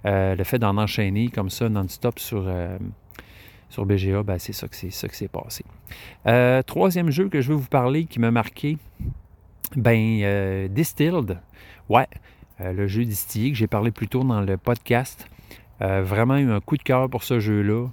Euh, 0.05 0.35
le 0.35 0.43
fait 0.43 0.59
d'en 0.59 0.77
enchaîner 0.79 1.29
comme 1.29 1.49
ça, 1.49 1.69
non-stop 1.69 2.19
sur, 2.19 2.45
euh, 2.47 2.77
sur 3.71 3.87
BGA, 3.87 4.25
ben, 4.25 4.39
c'est 4.39 4.53
ça 4.53 4.67
que 4.67 4.75
c'est 4.75 5.29
passé. 5.29 5.65
Euh, 6.27 6.61
troisième 6.63 7.11
jeu 7.11 7.29
que 7.29 7.41
je 7.41 7.51
veux 7.51 7.57
vous 7.57 7.69
parler 7.69 8.05
qui 8.05 8.19
m'a 8.19 8.33
marqué, 8.33 8.79
ben 9.77 10.69
Distilled. 10.69 11.39
Ouais, 11.89 12.09
le 12.59 12.87
jeu 12.87 13.05
distillé 13.05 13.51
que 13.51 13.57
j'ai 13.57 13.67
parlé 13.67 13.91
plus 13.91 14.09
tôt 14.09 14.25
dans 14.25 14.41
le 14.41 14.57
podcast. 14.57 15.29
Euh, 15.83 16.03
vraiment 16.03 16.37
eu 16.37 16.51
un 16.51 16.61
coup 16.61 16.77
de 16.77 16.83
cœur 16.83 17.09
pour 17.11 17.23
ce 17.23 17.41
jeu-là. 17.41 17.89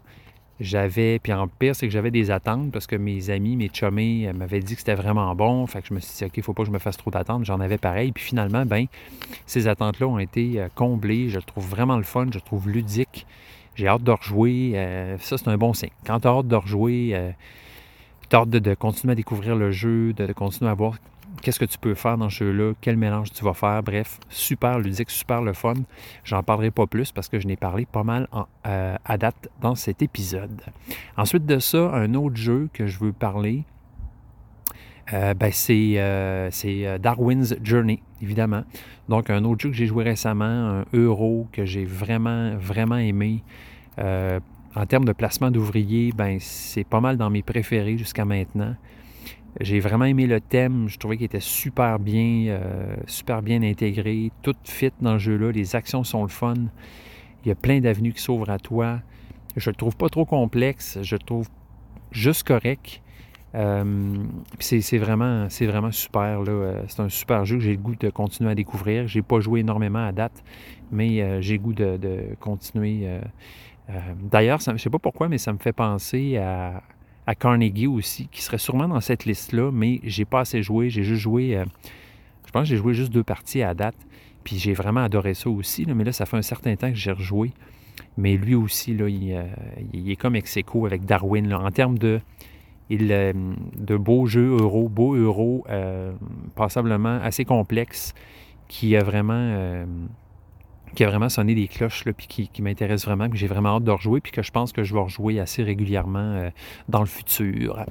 J'avais, 0.60 1.20
puis 1.20 1.34
en 1.34 1.48
pire, 1.48 1.76
c'est 1.76 1.88
que 1.88 1.92
j'avais 1.92 2.12
des 2.12 2.32
attentes 2.32 2.72
parce 2.72 2.88
que 2.88 2.96
mes 2.96 3.30
amis, 3.30 3.58
mes 3.58 3.70
chummés 3.74 4.28
euh, 4.28 4.34
m'avaient 4.34 4.62
dit 4.62 4.76
que 4.76 4.80
c'était 4.80 4.96
vraiment 4.96 5.36
bon. 5.36 5.68
Fait 5.68 5.82
que 5.82 5.88
je 5.90 5.94
me 5.94 6.00
suis 6.00 6.16
dit, 6.18 6.26
OK, 6.26 6.38
il 6.38 6.44
faut 6.44 6.54
pas 6.54 6.64
que 6.64 6.68
je 6.68 6.74
me 6.74 6.80
fasse 6.80 6.96
trop 6.96 7.12
d'attentes. 7.12 7.44
J'en 7.44 7.60
avais 7.60 7.78
pareil. 7.78 8.12
Puis 8.12 8.24
finalement, 8.24 8.66
ben, 8.66 8.86
ces 9.46 9.68
attentes-là 9.68 10.08
ont 10.08 10.20
été 10.20 10.62
euh, 10.62 10.70
comblées. 10.74 11.30
Je 11.30 11.40
trouve 11.40 11.68
vraiment 11.68 11.98
le 11.98 12.04
fun. 12.04 12.28
Je 12.30 12.36
le 12.36 12.42
trouve 12.42 12.70
ludique. 12.70 13.26
J'ai 13.76 13.88
hâte 13.88 14.04
de 14.04 14.12
rejouer. 14.12 15.18
ça, 15.20 15.36
c'est 15.40 15.48
un 15.48 15.58
bon 15.58 15.74
signe. 15.74 15.90
Quand 16.06 16.20
tu 16.20 16.28
as 16.28 16.32
hâte 16.32 16.48
de 16.48 16.56
rejouer, 16.56 17.34
tu 18.30 18.36
as 18.36 18.40
hâte 18.40 18.50
de, 18.52 18.74
continuer 18.76 19.14
à 19.14 19.16
découvrir 19.16 19.56
le 19.56 19.72
jeu, 19.72 20.14
de 20.14 20.32
continuer 20.32 20.70
à 20.70 20.76
voir 20.76 20.94
qu'est-ce 21.42 21.60
que 21.60 21.66
tu 21.66 21.78
peux 21.78 21.94
faire 21.94 22.18
dans 22.18 22.30
ce 22.30 22.44
jeu-là, 22.44 22.74
quel 22.82 22.98
mélange 22.98 23.32
tu 23.32 23.44
vas 23.44 23.54
faire? 23.54 23.82
Bref, 23.84 24.20
super 24.30 24.80
ludique, 24.80 25.10
super 25.10 25.42
le 25.42 25.54
fun. 25.54 25.74
J'en 26.24 26.44
parlerai 26.44 26.72
pas 26.72 26.88
plus 26.88 27.12
parce 27.12 27.30
que 27.30 27.40
je 27.40 27.48
n'ai 27.48 27.58
parlé 27.58 27.86
pas 27.86 28.04
mal 28.04 28.28
euh, 28.66 28.96
à 29.04 29.18
date 29.18 29.50
dans 29.62 29.76
cet 29.76 30.02
épisode. 30.02 30.62
Ensuite 31.18 31.46
de 31.46 31.60
ça, 31.60 31.92
un 31.94 32.14
autre 32.14 32.36
jeu 32.36 32.70
que 32.74 32.88
je 32.88 33.00
veux 33.00 33.14
parler, 33.14 33.64
euh, 35.14 35.34
ben 35.34 35.52
c'est, 35.52 35.96
euh, 35.98 36.50
Darwin's 37.00 37.56
Journey, 37.64 38.02
évidemment. 38.22 38.64
Donc, 39.10 39.30
un 39.30 39.44
autre 39.44 39.62
jeu 39.62 39.70
que 39.70 39.76
j'ai 39.76 39.88
joué 39.88 40.06
récemment, 40.06 40.46
un 40.46 40.86
euro 40.94 41.48
que 41.52 41.66
j'ai 41.66 41.86
vraiment, 41.86 42.56
vraiment 42.56 42.98
aimé. 42.98 43.44
en 43.98 44.86
termes 44.88 45.06
de 45.06 45.12
placement 45.12 45.52
d'ouvriers, 45.52 46.12
ben, 46.16 46.38
c'est 46.40 46.84
pas 46.84 47.00
mal 47.00 47.18
dans 47.18 47.30
mes 47.30 47.44
préférés 47.44 47.98
jusqu'à 47.98 48.26
maintenant. 48.26 48.76
J'ai 49.60 49.80
vraiment 49.80 50.06
aimé 50.06 50.26
le 50.26 50.42
thème. 50.42 50.88
Je 50.88 50.98
trouvais 50.98 51.18
qu'il 51.18 51.26
était 51.26 51.40
super 51.40 52.00
bien, 52.00 52.48
euh, 52.48 52.96
super 53.06 53.42
bien 53.42 53.62
intégré. 53.62 54.32
Tout 54.42 54.56
fit 54.64 54.92
dans 55.00 55.14
le 55.14 55.20
jeu-là. 55.20 55.52
Les 55.52 55.76
actions 55.76 56.04
sont 56.04 56.24
le 56.24 56.30
fun. 56.30 56.56
Il 57.46 57.50
y 57.50 57.52
a 57.52 57.56
plein 57.56 57.80
d'avenues 57.80 58.14
qui 58.14 58.22
s'ouvrent 58.22 58.50
à 58.50 58.58
toi. 58.58 59.00
Je 59.56 59.70
le 59.70 59.76
trouve 59.76 59.96
pas 59.96 60.10
trop 60.10 60.26
complexe. 60.26 60.98
Je 61.02 61.16
le 61.16 61.22
trouve 61.22 61.48
juste 62.12 62.44
correct. 62.48 63.02
Euh, 63.54 64.16
c'est 64.60 64.98
vraiment, 64.98 65.48
vraiment 65.62 65.92
super. 65.92 66.44
Euh, 66.48 66.84
c'est 66.88 67.02
un 67.02 67.10
super 67.10 67.46
jeu 67.46 67.58
que 67.58 67.64
j'ai 67.64 67.74
le 67.76 67.82
goût 67.82 67.96
de 67.96 68.10
continuer 68.10 68.50
à 68.50 68.56
découvrir. 68.56 69.08
J'ai 69.08 69.22
pas 69.22 69.40
joué 69.40 69.60
énormément 69.60 70.04
à 70.04 70.12
date, 70.12 70.44
mais 70.92 71.42
j'ai 71.44 71.58
le 71.58 71.64
goût 71.64 71.74
de, 71.74 72.36
continuer. 72.40 73.08
D'ailleurs, 74.32 74.60
je 74.62 74.72
ne 74.72 74.78
sais 74.78 74.90
pas 74.90 74.98
pourquoi, 74.98 75.30
mais 75.30 75.38
ça 75.38 75.54
me 75.54 75.60
fait 75.60 75.74
penser 75.74 76.38
à, 76.38 76.82
à 77.26 77.36
Carnegie 77.36 77.88
aussi, 77.88 78.28
qui 78.32 78.42
serait 78.42 78.58
sûrement 78.58 78.88
dans 78.88 79.00
cette 79.02 79.26
liste-là, 79.26 79.72
mais 79.72 80.00
j'ai 80.04 80.26
pas 80.26 80.42
assez 80.42 80.62
joué. 80.62 80.90
J'ai 80.90 81.04
juste 81.04 81.22
joué, 81.22 81.58
euh, 81.58 81.66
je 82.46 82.52
pense 82.52 82.64
que 82.64 82.70
j'ai 82.70 82.78
joué 82.78 82.94
juste 82.94 83.12
deux 83.12 83.24
parties 83.24 83.62
à 83.62 83.74
date, 83.74 83.96
puis 84.44 84.58
j'ai 84.58 84.74
vraiment 84.74 85.02
adoré 85.02 85.34
ça 85.34 85.50
aussi. 85.50 85.86
mais 85.86 86.04
là, 86.04 86.12
ça 86.12 86.26
fait 86.26 86.38
un 86.38 86.42
certain 86.42 86.76
temps 86.76 86.90
que 86.90 86.98
j'ai 86.98 87.12
rejoué. 87.12 87.52
Mais 88.18 88.38
lui 88.38 88.56
aussi, 88.56 88.94
là, 88.94 89.08
il, 89.08 89.34
euh, 89.34 89.44
est 89.94 90.16
comme 90.16 90.36
ex 90.36 90.58
avec 90.86 91.06
Darwin. 91.06 91.54
en 91.54 91.72
termes 91.72 91.98
de, 91.98 92.20
il, 92.90 93.12
euh, 93.12 93.34
de 93.78 93.96
beaux 93.96 94.26
jeux 94.26 94.58
euro, 94.58 94.90
beaux 94.90 95.16
euros, 95.16 95.66
passablement 96.56 97.20
assez 97.22 97.46
complexes, 97.46 98.14
qui 98.68 98.96
a 98.98 99.04
vraiment 99.04 99.86
qui 100.94 101.04
a 101.04 101.10
vraiment 101.10 101.30
sonné 101.30 101.56
des 101.56 101.68
cloches, 101.68 102.06
là, 102.06 102.14
puis 102.14 102.28
qui, 102.28 102.62
m'intéresse 102.62 103.06
vraiment, 103.06 103.30
que 103.30 103.36
j'ai 103.36 103.48
vraiment 103.48 103.78
hâte 103.78 103.84
de 103.84 103.92
rejouer, 103.92 104.22
puis 104.22 104.32
que 104.32 104.42
je 104.42 104.52
pense 104.52 104.72
que 104.72 104.84
je 104.84 104.94
vais 104.94 105.00
rejouer 105.00 105.40
assez 105.40 105.64
régulièrement 105.64 106.20
euh, 106.20 106.50
dans 106.88 107.00
le 107.00 107.08
futur. 107.08 107.86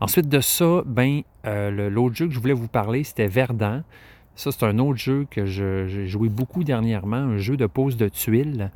Ensuite 0.00 0.28
de 0.28 0.40
ça, 0.40 0.82
ben, 0.84 1.22
euh, 1.46 1.90
l'autre 1.90 2.14
jeu 2.14 2.26
que 2.26 2.34
je 2.34 2.40
voulais 2.40 2.54
vous 2.54 2.68
parler, 2.68 3.04
c'était 3.04 3.28
Verdant. 3.28 3.82
Ça, 4.36 4.50
c'est 4.50 4.64
un 4.64 4.78
autre 4.78 4.98
jeu 4.98 5.26
que 5.30 5.46
j'ai 5.46 6.06
joué 6.06 6.28
beaucoup 6.28 6.64
dernièrement, 6.64 7.16
un 7.16 7.38
jeu 7.38 7.56
de 7.56 7.66
pose 7.66 7.96
de 7.96 8.08
tuiles. 8.08 8.70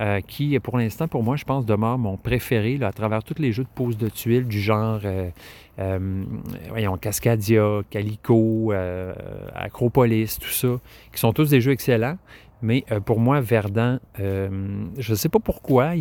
Euh, 0.00 0.20
qui, 0.20 0.58
pour 0.58 0.78
l'instant, 0.78 1.06
pour 1.06 1.22
moi, 1.22 1.36
je 1.36 1.44
pense, 1.44 1.66
demeure 1.66 1.98
mon 1.98 2.16
préféré 2.16 2.78
là, 2.78 2.88
à 2.88 2.92
travers 2.92 3.22
tous 3.22 3.38
les 3.38 3.52
jeux 3.52 3.64
de 3.64 3.68
pose 3.68 3.98
de 3.98 4.08
tuiles 4.08 4.46
du 4.48 4.58
genre, 4.58 5.00
voyons, 6.70 6.96
Cascadia, 6.96 7.82
Calico, 7.90 8.72
Acropolis, 9.54 10.38
tout 10.40 10.48
ça, 10.48 10.80
qui 11.12 11.20
sont 11.20 11.34
tous 11.34 11.50
des 11.50 11.60
jeux 11.60 11.72
excellents. 11.72 12.16
Mais 12.62 12.84
euh, 12.90 13.00
pour 13.00 13.18
moi, 13.18 13.40
Verdun, 13.40 14.00
euh, 14.20 14.86
je 14.96 15.10
ne 15.10 15.16
sais 15.16 15.28
pas 15.28 15.40
pourquoi, 15.40 15.92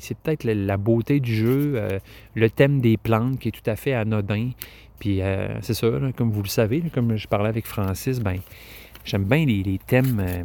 c'est 0.00 0.16
peut-être 0.16 0.44
la, 0.44 0.76
beauté 0.76 1.20
du 1.20 1.34
jeu, 1.34 1.74
euh, 1.76 1.98
le 2.34 2.50
thème 2.50 2.80
des 2.80 2.96
plantes 2.96 3.38
qui 3.38 3.48
est 3.48 3.52
tout 3.52 3.70
à 3.70 3.76
fait 3.76 3.92
anodin. 3.92 4.50
Puis 4.98 5.20
c'est 5.60 5.74
ça, 5.74 5.86
comme 6.16 6.30
vous 6.32 6.42
le 6.42 6.48
savez, 6.48 6.82
comme 6.92 7.16
je 7.16 7.28
parlais 7.28 7.48
avec 7.48 7.66
Francis, 7.66 8.18
ben 8.18 8.38
j'aime 9.04 9.22
bien 9.22 9.46
les, 9.46 9.78
thèmes 9.86 10.44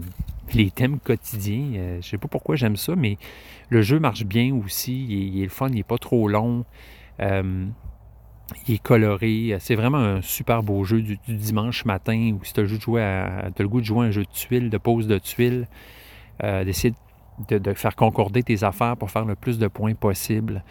les 0.54 0.72
thèmes 0.72 1.00
quotidiens. 1.00 1.74
Euh, 1.76 1.98
je 2.02 2.10
sais 2.10 2.18
pas 2.18 2.28
pourquoi 2.28 2.56
j'aime 2.56 2.76
ça, 2.76 2.96
mais 2.96 3.18
le 3.70 3.82
jeu 3.82 4.00
marche 4.00 4.26
bien 4.26 4.54
aussi. 4.56 5.06
Il 5.06 5.42
est, 5.42 5.44
le 5.44 5.50
fun, 5.50 5.70
il 5.70 5.76
n'est 5.76 5.84
pas 5.84 5.98
trop 5.98 6.28
long. 6.28 6.66
Euh, 8.54 8.64
il 8.68 8.76
est 8.76 8.82
coloré. 8.82 9.56
C'est 9.60 9.76
vraiment 9.76 9.98
un 9.98 10.22
super 10.22 10.64
beau 10.64 10.84
jeu 10.84 11.02
du, 11.02 11.18
dimanche 11.28 11.86
matin 11.86 12.36
où 12.40 12.44
si 12.44 12.54
tu 12.54 12.60
as, 12.62 12.64
le 12.64 13.68
goût 13.68 13.82
de 13.82 13.86
jouer 13.86 14.06
à 14.06 14.08
un 14.08 14.12
jeu 14.12 14.24
de 14.24 14.30
tuiles, 14.32 14.70
de 14.70 14.78
pose 14.78 15.08
de 15.08 15.18
tuiles, 15.18 15.68
euh, 16.44 16.64
d'essayer 16.64 16.94
de, 17.50 17.74
faire 17.74 17.96
concorder 17.96 18.44
tes 18.44 18.64
affaires 18.64 18.96
pour 18.98 19.12
faire 19.12 19.26
le 19.26 19.36
plus 19.36 19.58
de 19.58 19.68
points 19.68 19.96
possible. 19.96 20.64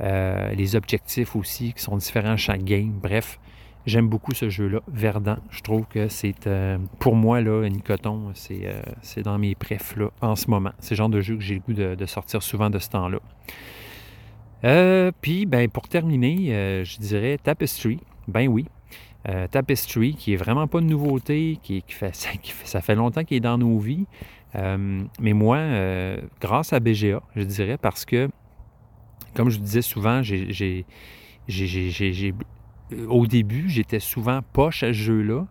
les 0.00 0.76
objectifs 0.76 1.36
aussi 1.36 1.72
qui 1.72 1.82
sont 1.82 1.96
différents 1.96 2.32
à 2.32 2.36
chaque 2.36 2.64
game. 2.64 2.92
Bref, 3.02 3.38
J'aime 3.86 4.08
beaucoup 4.08 4.32
ce 4.32 4.48
jeu-là, 4.48 4.80
Verdant. 4.88 5.36
Je 5.50 5.60
trouve 5.60 5.84
que 5.84 6.08
c'est, 6.08 6.46
euh, 6.46 6.78
pour 7.00 7.16
moi, 7.16 7.42
là, 7.42 7.68
Nicoton, 7.68 8.30
c'est, 8.32 8.62
euh, 8.64 9.22
dans 9.22 9.36
mes 9.38 9.54
prefs 9.54 9.96
là, 9.96 10.08
en 10.22 10.36
ce 10.36 10.48
moment. 10.48 10.70
C'est 10.78 10.92
le 10.92 10.96
genre 10.96 11.10
de 11.10 11.20
jeu 11.20 11.36
que 11.36 11.42
j'ai 11.42 11.56
le 11.56 11.60
goût 11.60 11.74
de, 11.74 12.06
sortir 12.06 12.42
souvent 12.42 12.70
de 12.70 12.78
ce 12.78 12.88
temps-là. 12.88 13.18
Euh, 14.64 15.12
puis, 15.20 15.46
ben, 15.46 15.68
pour 15.68 15.88
terminer, 15.88 16.84
je 16.84 16.98
dirais 16.98 17.38
Tapestry. 17.42 18.00
Ben 18.28 18.48
oui. 18.48 18.66
Tapestry, 19.50 20.14
qui 20.14 20.34
est 20.34 20.36
vraiment 20.36 20.66
pas 20.66 20.80
de 20.80 20.86
nouveauté, 20.86 21.58
qui, 21.62 21.82
fait, 21.88 22.14
ça 22.64 22.80
fait 22.80 22.94
longtemps 22.94 23.24
qu'il 23.24 23.38
est 23.38 23.40
dans 23.40 23.58
nos 23.58 23.78
vies. 23.78 24.06
mais 24.54 25.32
moi, 25.32 25.58
grâce 26.40 26.72
à 26.72 26.80
BGA, 26.80 27.22
je 27.36 27.42
dirais, 27.42 27.78
parce 27.78 28.04
que, 28.04 28.28
comme 29.34 29.50
je 29.50 29.58
disais 29.58 29.82
souvent, 29.82 30.22
au 33.08 33.26
début, 33.26 33.68
j'étais 33.68 34.00
souvent 34.00 34.40
poche 34.52 34.82
à 34.82 34.88
ce 34.88 34.92
jeu-là. 34.92 35.46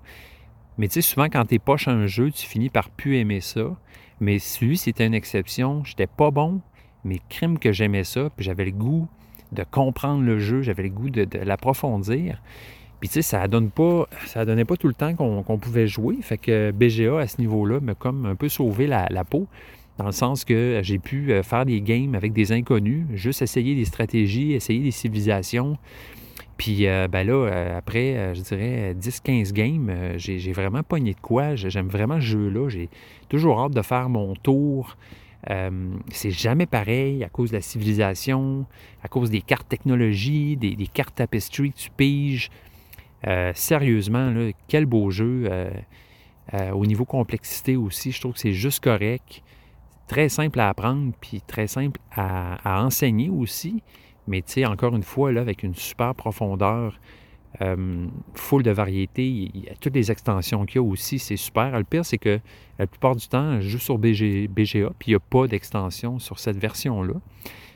Mais 0.78 0.88
tu 0.88 0.93
sais, 0.93 1.01
souvent, 1.01 1.26
quand 1.26 1.45
tu 1.45 1.55
es 1.55 1.59
poche 1.59 1.88
à 1.88 1.91
un 1.91 2.07
jeu, 2.07 2.32
tu 2.32 2.45
finis 2.45 2.70
par 2.70 2.89
plus 2.89 3.18
aimer 3.18 3.41
ça. 3.41 3.76
Mais 4.20 4.39
celui, 4.39 4.78
c'était 4.78 5.05
une 5.05 5.14
exception. 5.14 5.84
J'étais 5.84 6.07
pas 6.07 6.32
bon, 6.32 6.61
mais 7.04 7.20
crime 7.30 7.60
que 7.60 7.72
j'aimais 7.72 8.04
ça. 8.04 8.30
Puis 8.36 8.45
j'avais 8.45 8.66
le 8.66 8.72
goût 8.72 9.08
de 9.54 9.64
comprendre 9.64 10.24
le 10.24 10.39
jeu, 10.39 10.62
j'avais 10.62 10.84
le 10.84 10.89
goût 10.89 11.10
de, 11.10 11.28
l'approfondir. 11.39 12.41
Puis 12.99 13.10
tu 13.10 13.16
sais, 13.16 13.22
ça 13.22 13.47
donne 13.47 13.70
pas, 13.70 14.08
ça 14.26 14.45
donnait 14.45 14.66
pas 14.66 14.78
tout 14.78 14.88
le 14.88 14.93
temps 14.93 15.14
qu'on 15.14 15.58
pouvait 15.58 15.88
jouer. 15.88 16.18
Fait 16.22 16.38
que 16.38 16.72
BGA, 16.72 17.20
à 17.20 17.28
ce 17.28 17.39
niveau-là, 17.39 17.80
m'a 17.82 17.95
comme 17.95 18.26
un 18.26 18.36
peu 18.36 18.49
sauvé 18.49 18.88
la, 18.88 19.24
peau 19.26 19.47
dans 19.97 20.06
le 20.06 20.12
sens 20.12 20.45
que 20.45 20.80
j'ai 20.82 20.99
pu 20.99 21.32
euh, 21.32 21.43
faire 21.43 21.66
des 21.66 21.82
games 21.82 22.16
avec 22.16 22.34
des 22.34 22.51
inconnus, 22.51 23.06
juste 23.14 23.41
essayer 23.41 23.76
des 23.76 23.86
stratégies, 23.86 24.54
essayer 24.54 24.80
des 24.80 24.91
civilisations, 24.91 25.78
puis 26.58 26.88
euh, 26.88 27.08
ben 27.08 27.28
là, 27.28 27.34
euh, 27.34 27.78
après, 27.78 28.34
je 28.34 28.41
dirais 28.41 28.95
10-15 28.99 29.51
games, 29.51 29.91
j'ai 30.18 30.51
vraiment 30.51 30.82
pogné 30.82 31.14
de 31.14 31.20
quoi. 31.20 31.56
J'aime 31.56 31.88
vraiment 31.88 32.16
ce 32.16 32.26
jeu-là. 32.26 32.70
J'ai 32.70 32.89
toujours 33.28 33.60
hâte 33.60 33.74
de 33.74 33.82
faire 33.82 34.08
mon 34.10 34.34
tour. 34.36 34.95
C'est 36.12 36.32
jamais 36.32 36.66
pareil 36.66 37.24
à 37.24 37.30
cause 37.30 37.52
de 37.52 37.58
la 37.58 37.62
civilisation, 37.62 38.66
à 39.04 39.08
cause 39.08 39.30
des 39.30 39.41
cartes 39.41 39.68
technologie, 39.68 40.58
des, 40.58 40.88
cartes 40.88 41.16
tapestry 41.16 41.72
que 41.72 41.78
tu 41.78 41.89
piges. 41.91 42.50
sérieusement, 43.54 44.30
là, 44.32 44.52
quel 44.68 44.86
beau 44.86 45.12
jeu. 45.12 45.50
au 46.74 46.86
niveau 46.86 47.06
complexité 47.06 47.76
aussi, 47.76 48.12
je 48.12 48.20
trouve 48.20 48.34
que 48.34 48.39
c'est 48.39 48.54
juste 48.54 48.84
correct. 48.84 49.44
Très 50.08 50.30
simple 50.30 50.60
à 50.60 50.70
apprendre, 50.70 51.14
puis 51.20 51.41
très 51.46 51.68
simple 51.68 52.00
à 52.16 52.84
enseigner 52.84 53.30
aussi. 53.30 53.82
Mais 54.28 54.41
tu 54.41 54.54
sais, 54.54 54.66
encore 54.66 54.96
une 54.96 55.04
fois, 55.04 55.32
là, 55.32 55.41
avec 55.41 55.64
une 55.64 55.76
super 55.76 56.16
profondeur, 56.16 57.00
euh, 57.62 58.08
full 58.34 58.64
de 58.64 58.72
variété, 58.72 59.26
il 59.28 59.66
y 59.66 59.70
a 59.70 59.76
toutes 59.80 59.93
les 59.93 60.12
extensions 60.12 60.66
qu'il 60.66 60.78
y 60.78 60.80
a 60.80 60.84
aussi, 60.84 61.20
c'est 61.20 61.38
super. 61.38 61.78
Le 61.78 61.84
pire, 61.84 62.06
c'est 62.06 62.18
que 62.18 62.39
la 62.80 62.88
plupart 62.88 63.16
du 63.16 63.28
temps, 63.28 63.62
je 63.62 63.70
joue 63.70 63.80
sur 63.80 63.97
BGA, 63.97 64.47
puis 64.56 65.08
il 65.08 65.10
n'y 65.10 65.16
a 65.16 65.20
pas 65.20 65.47
d'extension 65.47 66.20
sur 66.20 66.39
cette 66.39 66.58
version-là. 66.58 67.14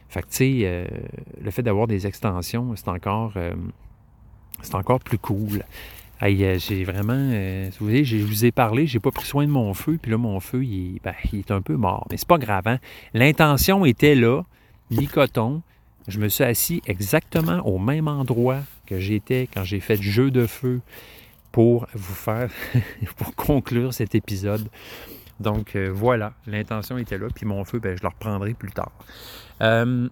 Fait 0.09 0.21
que, 0.21 0.27
tu 0.27 0.35
sais, 0.35 0.59
euh, 0.63 0.87
le 1.41 1.51
fait 1.51 1.61
d'avoir 1.61 1.87
des 1.87 2.07
extensions, 2.07 2.75
c'est 2.75 2.87
encore, 2.87 3.33
euh, 3.35 3.53
plus 5.03 5.19
cool. 5.19 5.63
j'ai 6.21 6.83
vraiment, 6.83 7.31
vous 7.79 7.85
voyez, 7.85 8.03
je 8.03 8.17
vous 8.17 8.45
ai 8.45 8.51
parlé, 8.51 8.87
j'ai 8.87 8.99
pas 8.99 9.11
pris 9.11 9.25
soin 9.25 9.45
de 9.45 9.51
mon 9.51 9.73
feu, 9.73 9.99
puis 10.01 10.09
là, 10.09 10.17
mon 10.17 10.39
feu, 10.39 10.63
il 10.63 10.95
est, 10.95 11.03
ben, 11.03 11.13
un 11.49 11.61
peu 11.61 11.75
mort. 11.75 12.07
Mais 12.09 12.17
c'est 12.17 12.27
pas 12.27 12.39
grave, 12.39 12.67
hein? 12.67 12.79
L'intention 13.13 13.85
était 13.85 14.15
là, 14.15 14.43
coton 15.13 15.61
je 16.07 16.19
me 16.19 16.29
suis 16.29 16.43
assis 16.43 16.81
exactement 16.87 17.59
au 17.65 17.79
même 17.79 18.07
endroit 18.07 18.59
que 18.87 18.99
j'étais 18.99 19.47
quand 19.53 19.63
j'ai 19.63 19.79
fait 19.79 20.01
jeu 20.01 20.31
de 20.31 20.47
feu 20.47 20.81
pour 21.51 21.87
vous 21.93 22.13
faire, 22.13 22.49
pour 23.17 23.35
conclure 23.35 23.93
cet 23.93 24.15
épisode. 24.15 24.67
Donc 25.39 25.75
euh, 25.75 25.89
voilà, 25.93 26.33
l'intention 26.45 26.97
était 26.97 27.17
là, 27.17 27.27
puis 27.33 27.45
mon 27.45 27.63
feu, 27.63 27.79
ben, 27.79 27.95
je 27.97 28.01
le 28.01 28.09
reprendrai 28.09 28.53
plus 28.53 28.71
tard. 28.71 28.91
Euh, 29.61 30.07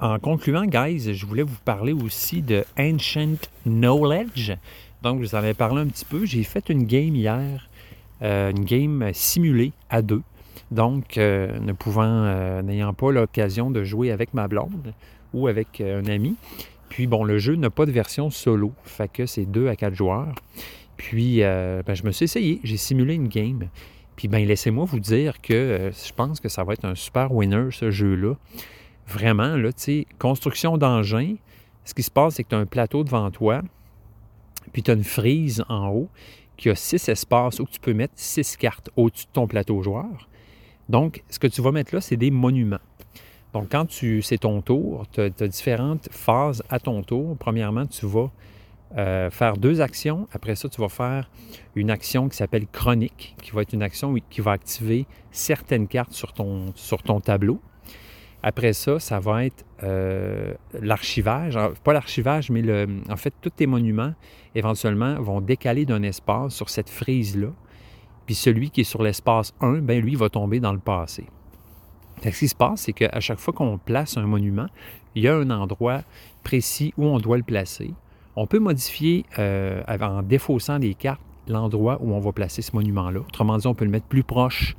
en 0.00 0.18
concluant, 0.18 0.64
guys, 0.64 1.14
je 1.14 1.26
voulais 1.26 1.42
vous 1.42 1.58
parler 1.64 1.92
aussi 1.92 2.42
de 2.42 2.64
Ancient 2.78 3.36
Knowledge. 3.66 4.52
Donc, 5.02 5.20
je 5.20 5.28
vous 5.28 5.34
en 5.34 5.38
avais 5.38 5.54
parlé 5.54 5.82
un 5.82 5.86
petit 5.86 6.06
peu. 6.06 6.24
J'ai 6.24 6.42
fait 6.42 6.70
une 6.70 6.84
game 6.84 7.14
hier, 7.14 7.68
euh, 8.22 8.50
une 8.50 8.64
game 8.64 9.10
simulée 9.12 9.72
à 9.90 10.00
deux. 10.00 10.22
Donc, 10.70 11.16
ne 11.16 11.72
pouvant, 11.72 12.62
n'ayant 12.62 12.94
pas 12.94 13.10
l'occasion 13.10 13.70
de 13.70 13.82
jouer 13.84 14.10
avec 14.10 14.32
ma 14.32 14.48
blonde 14.48 14.94
ou 15.34 15.48
avec 15.48 15.80
un 15.80 16.06
ami, 16.06 16.36
puis 16.90 17.06
bon, 17.06 17.24
le 17.24 17.38
jeu 17.38 17.54
n'a 17.54 17.70
pas 17.70 17.86
de 17.86 17.92
version 17.92 18.28
solo, 18.28 18.72
fait 18.84 19.10
que 19.10 19.24
c'est 19.24 19.46
deux 19.46 19.68
à 19.68 19.76
quatre 19.76 19.94
joueurs. 19.94 20.34
Puis, 20.98 21.38
ben, 21.38 21.94
je 21.94 22.04
me 22.04 22.10
suis 22.10 22.24
essayé, 22.24 22.60
j'ai 22.62 22.76
simulé 22.76 23.14
une 23.14 23.28
game. 23.28 23.70
Puis, 24.16 24.28
ben, 24.28 24.46
laissez-moi 24.46 24.84
vous 24.84 25.00
dire 25.00 25.40
que 25.40 25.90
je 25.90 26.12
pense 26.12 26.40
que 26.40 26.50
ça 26.50 26.62
va 26.62 26.74
être 26.74 26.84
un 26.84 26.94
super 26.94 27.32
winner, 27.32 27.68
ce 27.70 27.90
jeu-là. 27.90 28.34
Vraiment, 29.06 29.56
là, 29.56 29.72
tu 29.72 29.82
sais, 29.82 30.06
construction 30.18 30.76
d'engin, 30.76 31.36
ce 31.86 31.94
qui 31.94 32.02
se 32.02 32.10
passe, 32.10 32.34
c'est 32.34 32.44
que 32.44 32.50
tu 32.50 32.54
as 32.54 32.58
un 32.58 32.66
plateau 32.66 33.02
devant 33.02 33.30
toi, 33.30 33.62
puis 34.72 34.82
tu 34.82 34.90
as 34.90 34.94
une 34.94 35.04
frise 35.04 35.64
en 35.70 35.88
haut 35.88 36.08
qui 36.58 36.68
a 36.68 36.74
six 36.74 37.08
espaces 37.08 37.60
où 37.60 37.66
tu 37.66 37.80
peux 37.80 37.94
mettre 37.94 38.12
six 38.16 38.58
cartes 38.58 38.90
au-dessus 38.94 39.24
de 39.24 39.32
ton 39.32 39.46
plateau 39.46 39.82
joueur. 39.82 40.28
Donc, 40.90 41.22
ce 41.30 41.38
que 41.38 41.46
tu 41.46 41.62
vas 41.62 41.72
mettre 41.72 41.94
là, 41.94 42.02
c'est 42.02 42.18
des 42.18 42.30
monuments. 42.30 42.76
Donc, 43.52 43.68
quand 43.70 43.86
tu, 43.86 44.22
c'est 44.22 44.38
ton 44.38 44.60
tour, 44.60 45.06
tu 45.12 45.20
as, 45.20 45.30
différentes 45.48 46.08
phases 46.10 46.62
à 46.68 46.78
ton 46.78 47.02
tour. 47.02 47.36
Premièrement, 47.38 47.86
tu 47.86 48.06
vas 48.06 48.30
euh, 48.96 49.30
faire 49.30 49.56
deux 49.56 49.80
actions. 49.80 50.28
Après 50.32 50.54
ça, 50.54 50.68
tu 50.68 50.80
vas 50.80 50.88
faire 50.88 51.30
une 51.74 51.90
action 51.90 52.28
qui 52.28 52.36
s'appelle 52.36 52.66
chronique, 52.66 53.36
qui 53.42 53.50
va 53.50 53.62
être 53.62 53.72
une 53.72 53.82
action 53.82 54.14
qui 54.30 54.40
va 54.40 54.52
activer 54.52 55.06
certaines 55.30 55.88
cartes 55.88 56.12
sur 56.12 56.32
ton, 56.32 57.20
tableau. 57.20 57.60
Après 58.42 58.72
ça, 58.72 58.98
ça 59.00 59.20
va 59.20 59.44
être 59.44 59.64
euh, 59.82 60.54
l'archivage. 60.80 61.58
Pas 61.84 61.92
l'archivage, 61.92 62.50
mais 62.50 62.62
le, 62.62 62.86
en 63.08 63.16
fait, 63.16 63.34
tous 63.40 63.50
tes 63.50 63.66
monuments, 63.66 64.14
éventuellement, 64.54 65.20
vont 65.20 65.40
décaler 65.40 65.84
d'un 65.86 66.02
espace 66.02 66.54
sur 66.54 66.70
cette 66.70 66.88
frise-là. 66.88 67.48
Puis 68.26 68.34
celui 68.34 68.70
qui 68.70 68.82
est 68.82 68.84
sur 68.84 69.02
l'espace 69.02 69.52
1, 69.60 69.80
ben 69.80 70.00
lui, 70.00 70.14
va 70.14 70.30
tomber 70.30 70.60
dans 70.60 70.72
le 70.72 70.78
passé. 70.78 71.26
Ce 72.22 72.38
qui 72.38 72.48
se 72.48 72.54
passe, 72.54 72.82
c'est 72.82 72.92
qu'à 72.92 73.20
chaque 73.20 73.38
fois 73.38 73.52
qu'on 73.54 73.78
place 73.78 74.16
un 74.16 74.26
monument, 74.26 74.66
il 75.14 75.24
y 75.24 75.28
a 75.28 75.36
un 75.36 75.50
endroit 75.50 76.02
précis 76.42 76.92
où 76.96 77.04
on 77.04 77.18
doit 77.18 77.36
le 77.36 77.42
placer. 77.42 77.92
On 78.36 78.46
peut 78.46 78.58
modifier 78.58 79.24
euh, 79.38 79.82
en 79.88 80.22
défaussant 80.22 80.78
les 80.78 80.94
cartes 80.94 81.20
l'endroit 81.48 81.98
où 82.00 82.12
on 82.12 82.20
va 82.20 82.32
placer 82.32 82.62
ce 82.62 82.74
monument-là. 82.76 83.20
Autrement 83.20 83.56
dit, 83.58 83.66
on 83.66 83.74
peut 83.74 83.84
le 83.84 83.90
mettre 83.90 84.06
plus 84.06 84.22
proche 84.22 84.76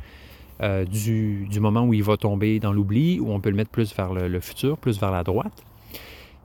euh, 0.62 0.86
du, 0.86 1.48
moment 1.60 1.84
où 1.84 1.94
il 1.94 2.04
va 2.04 2.18
tomber 2.18 2.60
dans 2.60 2.72
l'oubli, 2.72 3.20
ou 3.20 3.32
on 3.32 3.40
peut 3.40 3.50
le 3.50 3.56
mettre 3.56 3.72
plus 3.72 3.96
vers 3.96 4.14
le 4.14 4.40
futur, 4.40 4.78
plus 4.78 5.00
vers 5.00 5.12
la 5.12 5.24
droite. 5.24 5.66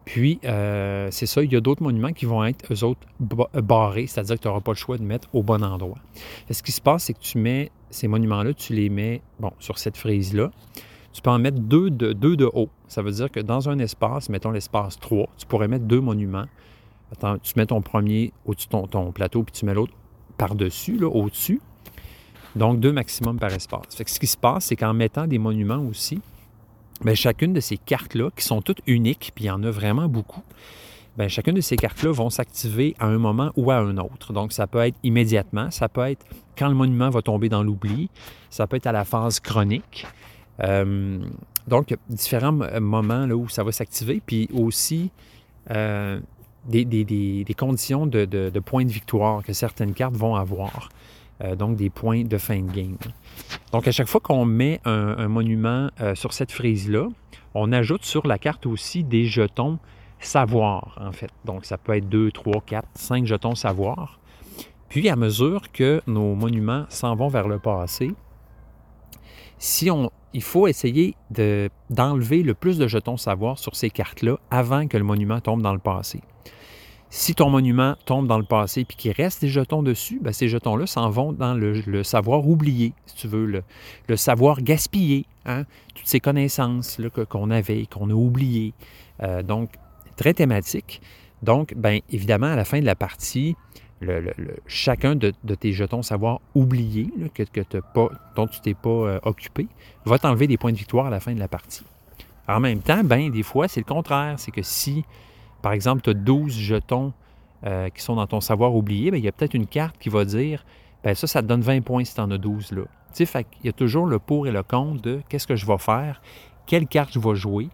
Puis, 0.07 0.39
euh, 0.45 1.09
c'est 1.11 1.27
ça, 1.27 1.43
il 1.43 1.53
y 1.53 1.57
a 1.57 1.61
d'autres 1.61 1.83
monuments 1.83 2.13
qui 2.13 2.27
vont 2.27 2.45
être, 2.45 2.73
eux 2.73 2.85
autres, 2.85 3.01
barrés, 3.21 4.07
c'est-à-dire 4.07 4.37
que 4.37 4.43
tu 4.43 4.49
n'auras 4.49 4.61
pas 4.61 4.71
le 4.71 4.77
choix 4.77 4.97
de 4.99 5.03
mettre 5.03 5.29
au 5.33 5.43
bon 5.43 5.63
endroit. 5.65 5.99
ce 6.49 6.63
qui 6.63 6.71
se 6.71 6.81
passe, 6.81 7.05
c'est 7.05 7.13
que 7.13 7.19
tu 7.19 7.39
mets 7.39 7.73
ces 7.91 8.07
monuments-là, 8.07 8.55
tu 8.55 8.73
les 8.73 8.89
mets, 8.89 9.21
bon, 9.41 9.51
sur 9.59 9.79
cette 9.79 9.97
frise-là. 9.97 10.53
Tu 11.13 11.23
peux 11.23 11.31
en 11.31 11.41
mettre 11.41 11.59
deux 11.59 11.91
de, 11.91 12.13
deux 12.13 12.37
de 12.37 12.45
haut. 12.45 12.69
Ça 12.87 13.03
veut 13.03 13.11
dire 13.11 13.33
que 13.33 13.41
dans 13.41 13.69
un 13.69 13.81
espace, 13.81 14.29
mettons 14.29 14.53
l'espace 14.53 14.97
3, 15.01 15.29
tu 15.39 15.47
pourrais 15.47 15.67
mettre 15.67 15.87
deux 15.87 16.01
monuments. 16.01 16.47
Attends, 17.11 17.39
tu 17.39 17.55
mets 17.57 17.67
ton 17.67 17.83
premier 17.83 18.33
au-dessus 18.45 18.69
de 18.69 18.87
ton, 18.87 19.11
plateau, 19.11 19.43
puis 19.43 19.53
tu 19.53 19.67
mets 19.67 19.75
l'autre 19.75 19.95
par-dessus, 20.39 21.03
au-dessus. 21.03 21.61
Donc, 22.55 22.79
deux 22.79 22.93
maximum 22.93 23.41
par 23.41 23.53
espace. 23.53 23.97
Fait 23.97 24.05
que 24.05 24.11
ce 24.11 24.21
qui 24.21 24.29
se 24.29 24.37
passe, 24.37 24.67
c'est 24.67 24.77
qu'en 24.77 24.95
mettant 24.95 25.27
des 25.27 25.39
monuments 25.39 25.83
aussi, 25.91 26.21
Bien, 27.05 27.15
chacune 27.15 27.53
de 27.53 27.61
ces 27.61 27.77
cartes-là, 27.77 28.31
qui 28.35 28.45
sont 28.45 28.63
toutes 28.63 28.81
uniques, 28.87 29.33
puis 29.35 29.45
il 29.45 29.47
y 29.49 29.51
en 29.51 29.63
a 29.63 29.71
vraiment 29.71 30.09
beaucoup, 30.09 30.43
bien, 31.17 31.29
chacune 31.29 31.55
de 31.55 31.61
ces 31.61 31.77
cartes-là 31.77 32.13
vont 32.13 32.31
s'activer 32.31 32.95
à 32.99 33.07
un 33.07 33.19
moment 33.19 33.53
ou 33.57 33.71
à 33.71 33.77
un 33.77 33.97
autre. 33.99 34.33
Donc, 34.33 34.53
ça 34.53 34.67
peut 34.67 34.81
être 34.81 34.97
immédiatement, 35.03 35.71
ça 35.71 35.89
peut 35.89 36.07
être 36.09 36.25
quand 36.57 36.69
le 36.69 36.75
monument 36.75 37.11
va 37.11 37.23
tomber 37.23 37.49
dans 37.49 37.63
l'oubli, 37.63 38.11
ça 38.51 38.67
peut 38.67 38.77
être 38.77 38.87
à 38.87 38.93
la 38.93 39.05
phase 39.05 39.41
chronique. 39.41 40.07
Euh, 40.63 41.19
donc, 41.67 41.95
différents 42.09 42.53
moments 42.81 43.25
où 43.27 43.49
ça 43.49 43.63
va 43.63 43.73
s'activer, 43.73 44.23
puis 44.25 44.49
aussi 44.55 45.11
euh, 45.71 46.21
des, 46.67 47.55
conditions 47.57 48.07
de, 48.07 48.25
de, 48.25 48.61
points 48.61 48.85
de 48.85 48.91
victoire 48.91 49.43
que 49.43 49.53
certaines 49.53 49.95
cartes 49.95 50.17
vont 50.17 50.37
avoir. 50.37 50.89
Donc 51.57 51.77
des 51.77 51.91
points 51.91 52.25
de 52.25 52.39
fin 52.39 52.61
de 52.61 52.71
game. 52.71 52.97
Donc 53.73 53.87
à 53.87 53.93
chaque 53.93 54.09
fois 54.09 54.21
qu'on 54.21 54.45
met 54.45 54.81
un, 54.85 55.29
monument 55.29 55.91
sur 56.15 56.33
cette 56.33 56.53
frise-là, 56.53 57.09
on 57.55 57.73
ajoute 57.73 58.05
sur 58.05 58.27
la 58.27 58.39
carte 58.39 58.67
aussi 58.67 59.05
des 59.05 59.25
jetons 59.25 59.79
savoir, 60.19 60.99
en 61.01 61.13
fait. 61.13 61.31
Donc 61.45 61.65
ça 61.65 61.79
peut 61.79 61.97
être 61.97 62.09
2, 62.09 62.31
3, 62.31 62.63
4, 62.65 62.89
5 62.95 63.27
jetons 63.27 63.55
savoir. 63.55 64.19
Puis 64.89 65.09
à 65.09 65.17
mesure 65.17 65.73
que 65.73 66.01
nos 66.07 66.35
monuments 66.35 66.87
s'en 66.89 67.15
vont 67.17 67.29
vers 67.29 67.49
le 67.49 67.59
passé, 67.59 68.13
si 69.59 69.91
on, 69.91 70.11
il 70.33 70.43
faut 70.43 70.67
essayer 70.67 71.17
d'enlever 71.91 72.43
le 72.43 72.55
plus 72.55 72.79
de 72.79 72.87
jetons 72.87 73.17
savoir 73.17 73.59
sur 73.59 73.75
ces 73.75 73.91
cartes-là 73.91 74.39
avant 74.51 74.87
que 74.87 74.97
le 74.97 75.05
monument 75.05 75.41
tombe 75.41 75.63
dans 75.63 75.73
le 75.73 75.79
passé. 75.79 76.21
Si 77.09 77.35
ton 77.35 77.51
monument 77.51 77.95
tombe 78.05 78.27
dans 78.27 78.39
le 78.39 78.45
passé 78.45 78.81
et 78.81 78.85
qu'il 78.85 79.13
reste 79.13 79.41
des 79.41 79.49
jetons 79.49 79.83
dessus, 79.83 80.19
bien, 80.21 80.33
ces 80.33 80.49
jetons-là 80.49 80.87
s'en 80.87 81.09
vont 81.09 81.33
dans 81.33 81.55
le, 81.55 82.03
savoir 82.03 82.47
oublié, 82.47 82.93
si 83.07 83.17
tu 83.17 83.29
veux, 83.29 83.63
le, 84.09 84.17
savoir 84.17 84.61
gaspillé, 84.61 85.27
hein? 85.45 85.65
toutes 85.95 86.07
ces 86.07 86.21
connaissances 86.21 87.01
qu'on 87.29 87.51
avait, 87.51 87.87
qu'on 87.87 88.11
a 88.11 88.15
oubliées. 88.15 88.75
Euh, 89.23 89.43
donc, 89.43 89.71
très 90.17 90.35
thématique. 90.35 91.01
Donc, 91.43 91.75
bien 91.75 92.01
évidemment, 92.11 92.47
à 92.49 92.57
la 92.57 92.65
fin 92.65 92.81
de 92.81 92.87
la 92.87 92.97
partie, 92.97 93.57
chacun 94.67 95.15
de, 95.15 95.33
tes 95.55 95.73
jetons 95.73 96.03
savoir 96.03 96.41
oubliés, 96.55 97.09
que, 97.35 97.45
que 97.45 97.79
pas, 97.95 98.11
dont 98.35 98.47
tu 98.47 98.61
t'es 98.61 98.75
pas 98.75 98.91
euh, 98.91 99.19
occupé, 99.23 99.69
va 100.05 100.19
t'enlever 100.19 100.47
des 100.47 100.59
points 100.59 100.73
de 100.73 100.77
victoire 100.77 101.07
à 101.07 101.11
la 101.11 101.21
fin 101.21 101.35
de 101.35 101.39
la 101.39 101.49
partie. 101.49 101.85
En 102.49 102.61
même 102.61 102.81
temps, 102.81 103.03
ben, 103.03 103.31
des 103.31 103.43
fois, 103.43 103.69
c'est 103.69 103.81
le 103.81 103.87
contraire. 103.87 104.35
C'est 104.39 104.53
que 104.53 104.63
si, 104.63 105.05
par 105.67 105.73
exemple, 105.73 106.01
tu 106.03 106.11
as 106.11 106.15
12 106.15 106.57
jetons 106.57 107.13
euh, 107.65 107.89
qui 107.89 108.01
sont 108.01 108.15
dans 108.15 108.27
ton 108.29 108.41
savoir 108.41 108.77
oublié, 108.77 109.11
ben, 109.11 109.17
il 109.17 109.25
y 109.25 109.27
a 109.27 109.33
peut-être 109.33 109.55
une 109.55 109.67
carte 109.67 109.99
qui 109.99 110.09
va 110.09 110.25
dire 110.25 110.65
ben, 111.03 111.13
ça, 111.13 111.27
ça 111.27 111.43
te 111.43 111.49
donne 111.49 111.61
20 111.61 111.81
points 111.81 112.05
si 112.05 112.15
tu 112.15 112.21
en 112.21 112.31
as 112.31 112.39
12 112.39 112.71
là. 112.71 112.83
Il 113.19 113.67
y 113.67 113.69
a 113.69 113.73
toujours 113.73 114.07
le 114.07 114.21
pour 114.21 114.47
et 114.47 114.53
le 114.53 114.63
contre 114.63 115.03
de 115.03 115.23
qu'est-ce 115.29 115.49
que 115.49 115.57
je 115.57 115.67
vais 115.67 115.79
faire, 115.79 116.23
quelle 116.67 116.87
carte 116.87 117.13
je 117.13 117.19
vais 117.19 117.35
jouer 117.35 117.69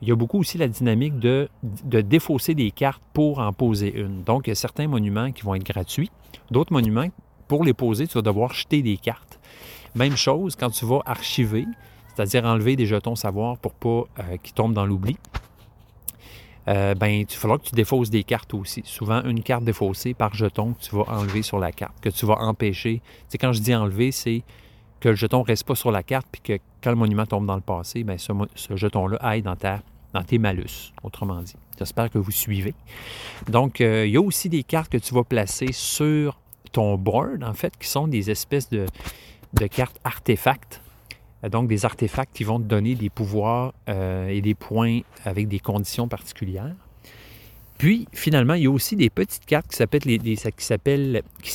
il 0.00 0.08
y 0.08 0.10
a 0.10 0.16
beaucoup 0.16 0.40
aussi 0.40 0.58
la 0.58 0.66
dynamique 0.66 1.20
de, 1.20 1.48
de, 1.62 2.00
défausser 2.00 2.56
des 2.56 2.72
cartes 2.72 3.04
pour 3.12 3.38
en 3.38 3.52
poser 3.52 3.96
une. 3.96 4.24
Donc, 4.24 4.48
il 4.48 4.50
y 4.50 4.52
a 4.52 4.56
certains 4.56 4.88
monuments 4.88 5.30
qui 5.30 5.42
vont 5.42 5.54
être 5.54 5.62
gratuits. 5.62 6.10
D'autres 6.50 6.72
monuments, 6.72 7.06
pour 7.46 7.62
les 7.62 7.72
poser, 7.72 8.08
tu 8.08 8.14
vas 8.14 8.22
devoir 8.22 8.52
jeter 8.52 8.82
des 8.82 8.96
cartes. 8.96 9.38
Même 9.94 10.16
chose 10.16 10.56
quand 10.56 10.70
tu 10.70 10.84
vas 10.86 11.02
archiver, 11.06 11.66
c'est-à-dire 12.12 12.44
enlever 12.44 12.74
des 12.74 12.86
jetons 12.86 13.14
savoir 13.14 13.58
pour 13.58 13.74
pas 13.74 14.08
euh, 14.18 14.36
qu'ils 14.42 14.54
tombent 14.54 14.74
dans 14.74 14.86
l'oubli. 14.86 15.18
Euh, 16.68 16.94
ben, 16.94 17.08
il 17.08 17.26
faudra 17.26 17.58
que 17.58 17.64
tu 17.64 17.74
défausses 17.74 18.10
des 18.10 18.22
cartes 18.22 18.54
aussi. 18.54 18.82
Souvent, 18.84 19.22
une 19.24 19.42
carte 19.42 19.64
défaussée 19.64 20.14
par 20.14 20.34
jeton 20.34 20.74
que 20.74 20.82
tu 20.82 20.94
vas 20.94 21.04
enlever 21.08 21.42
sur 21.42 21.58
la 21.58 21.72
carte, 21.72 22.00
que 22.00 22.08
tu 22.08 22.24
vas 22.24 22.36
empêcher. 22.38 23.00
C'est 23.28 23.38
quand 23.38 23.52
je 23.52 23.60
dis 23.60 23.74
enlever, 23.74 24.12
c'est 24.12 24.42
que 25.00 25.08
le 25.08 25.16
jeton 25.16 25.40
ne 25.40 25.44
reste 25.44 25.64
pas 25.64 25.74
sur 25.74 25.90
la 25.90 26.02
carte, 26.02 26.26
puis 26.30 26.40
que 26.40 26.62
quand 26.82 26.90
le 26.90 26.96
monument 26.96 27.26
tombe 27.26 27.46
dans 27.46 27.56
le 27.56 27.60
passé, 27.62 28.04
ben, 28.04 28.16
ce, 28.16 28.32
jeton-là 28.76 29.16
aille 29.20 29.42
dans 29.42 29.56
ta 29.56 29.80
dans 30.12 30.22
tes 30.22 30.38
malus, 30.38 30.92
autrement 31.02 31.40
dit. 31.40 31.56
J'espère 31.78 32.10
que 32.10 32.18
vous 32.18 32.30
suivez. 32.30 32.74
Donc, 33.48 33.80
euh, 33.80 34.06
il 34.06 34.12
y 34.12 34.16
a 34.18 34.20
aussi 34.20 34.50
des 34.50 34.62
cartes 34.62 34.92
que 34.92 34.98
tu 34.98 35.14
vas 35.14 35.24
placer 35.24 35.72
sur 35.72 36.38
ton 36.70 36.96
board, 36.96 37.42
en 37.42 37.54
fait, 37.54 37.76
qui 37.78 37.88
sont 37.88 38.08
des 38.08 38.30
espèces 38.30 38.68
de, 38.68 38.86
cartes 39.68 39.98
artefacts. 40.04 40.81
Euh, 41.44 41.48
donc, 41.48 41.68
des 41.68 41.84
artefacts 41.84 42.34
qui 42.34 42.44
vont 42.44 42.58
te 42.58 42.64
donner 42.64 42.94
des 42.94 43.10
pouvoirs 43.10 43.74
euh, 43.88 44.28
et 44.28 44.40
des 44.40 44.54
points 44.54 45.00
avec 45.24 45.48
des 45.48 45.58
conditions 45.58 46.08
particulières. 46.08 46.74
Puis, 47.78 48.06
finalement, 48.12 48.54
il 48.54 48.62
y 48.62 48.66
a 48.66 48.70
aussi 48.70 48.96
des 48.96 49.10
petites 49.10 49.44
cartes 49.44 49.68
qui 49.68 49.76
s'appellent 49.76 50.02
les, 50.04 50.18
qui 50.18 51.54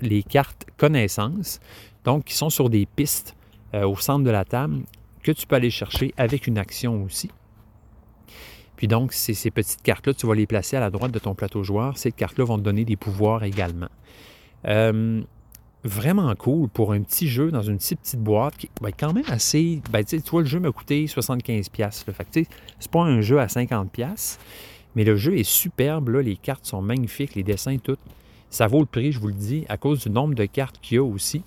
les 0.00 0.22
cartes 0.22 0.66
connaissances, 0.78 1.60
donc 2.04 2.24
qui 2.24 2.34
sont 2.34 2.48
sur 2.48 2.70
des 2.70 2.86
pistes 2.86 3.34
au 3.74 3.96
centre 3.96 4.24
de 4.24 4.30
la 4.30 4.46
table 4.46 4.80
que 5.22 5.30
tu 5.30 5.46
peux 5.46 5.56
aller 5.56 5.68
chercher 5.68 6.14
avec 6.16 6.46
une 6.46 6.56
action 6.56 7.04
aussi. 7.04 7.30
Puis 8.76 8.86
donc, 8.86 9.12
ces, 9.12 9.34
ces 9.34 9.50
petites 9.50 9.82
cartes-là, 9.82 10.14
tu 10.14 10.26
vas 10.26 10.34
les 10.34 10.46
placer 10.46 10.76
à 10.76 10.80
la 10.80 10.88
droite 10.88 11.10
de 11.10 11.18
ton 11.18 11.34
plateau 11.34 11.64
joueur. 11.64 11.98
Ces 11.98 12.12
cartes-là 12.12 12.44
vont 12.44 12.56
te 12.56 12.62
donner 12.62 12.84
des 12.84 12.96
pouvoirs 12.96 13.42
également. 13.42 13.88
Euh, 14.66 15.22
vraiment 15.88 16.34
cool 16.34 16.68
pour 16.68 16.92
un 16.92 17.00
petit 17.02 17.28
jeu 17.28 17.50
dans 17.50 17.62
une 17.62 17.78
petite, 17.78 18.16
boîte 18.16 18.56
qui 18.56 18.70
va 18.80 18.90
être 18.90 18.98
quand 18.98 19.12
même 19.12 19.24
assez. 19.28 19.82
Ben, 19.90 20.04
tu 20.04 20.18
vois, 20.30 20.42
le 20.42 20.46
jeu 20.46 20.60
m'a 20.60 20.70
coûté 20.70 21.04
75$. 21.06 21.80
Là. 21.80 21.90
Fait 21.90 22.46
c'est 22.78 22.90
pas 22.90 23.02
un 23.02 23.20
jeu 23.20 23.40
à 23.40 23.46
50$, 23.46 24.38
mais 24.94 25.04
le 25.04 25.16
jeu 25.16 25.36
est 25.36 25.48
superbe. 25.48 26.10
Là. 26.10 26.22
Les 26.22 26.36
cartes 26.36 26.66
sont 26.66 26.82
magnifiques, 26.82 27.34
les 27.34 27.42
dessins, 27.42 27.78
tout. 27.78 27.98
Ça 28.50 28.66
vaut 28.66 28.80
le 28.80 28.86
prix, 28.86 29.12
je 29.12 29.18
vous 29.18 29.28
le 29.28 29.34
dis, 29.34 29.64
à 29.68 29.76
cause 29.76 30.04
du 30.04 30.10
nombre 30.10 30.34
de 30.34 30.46
cartes 30.46 30.78
qu'il 30.80 30.96
y 30.96 30.98
a 30.98 31.04
aussi. 31.04 31.42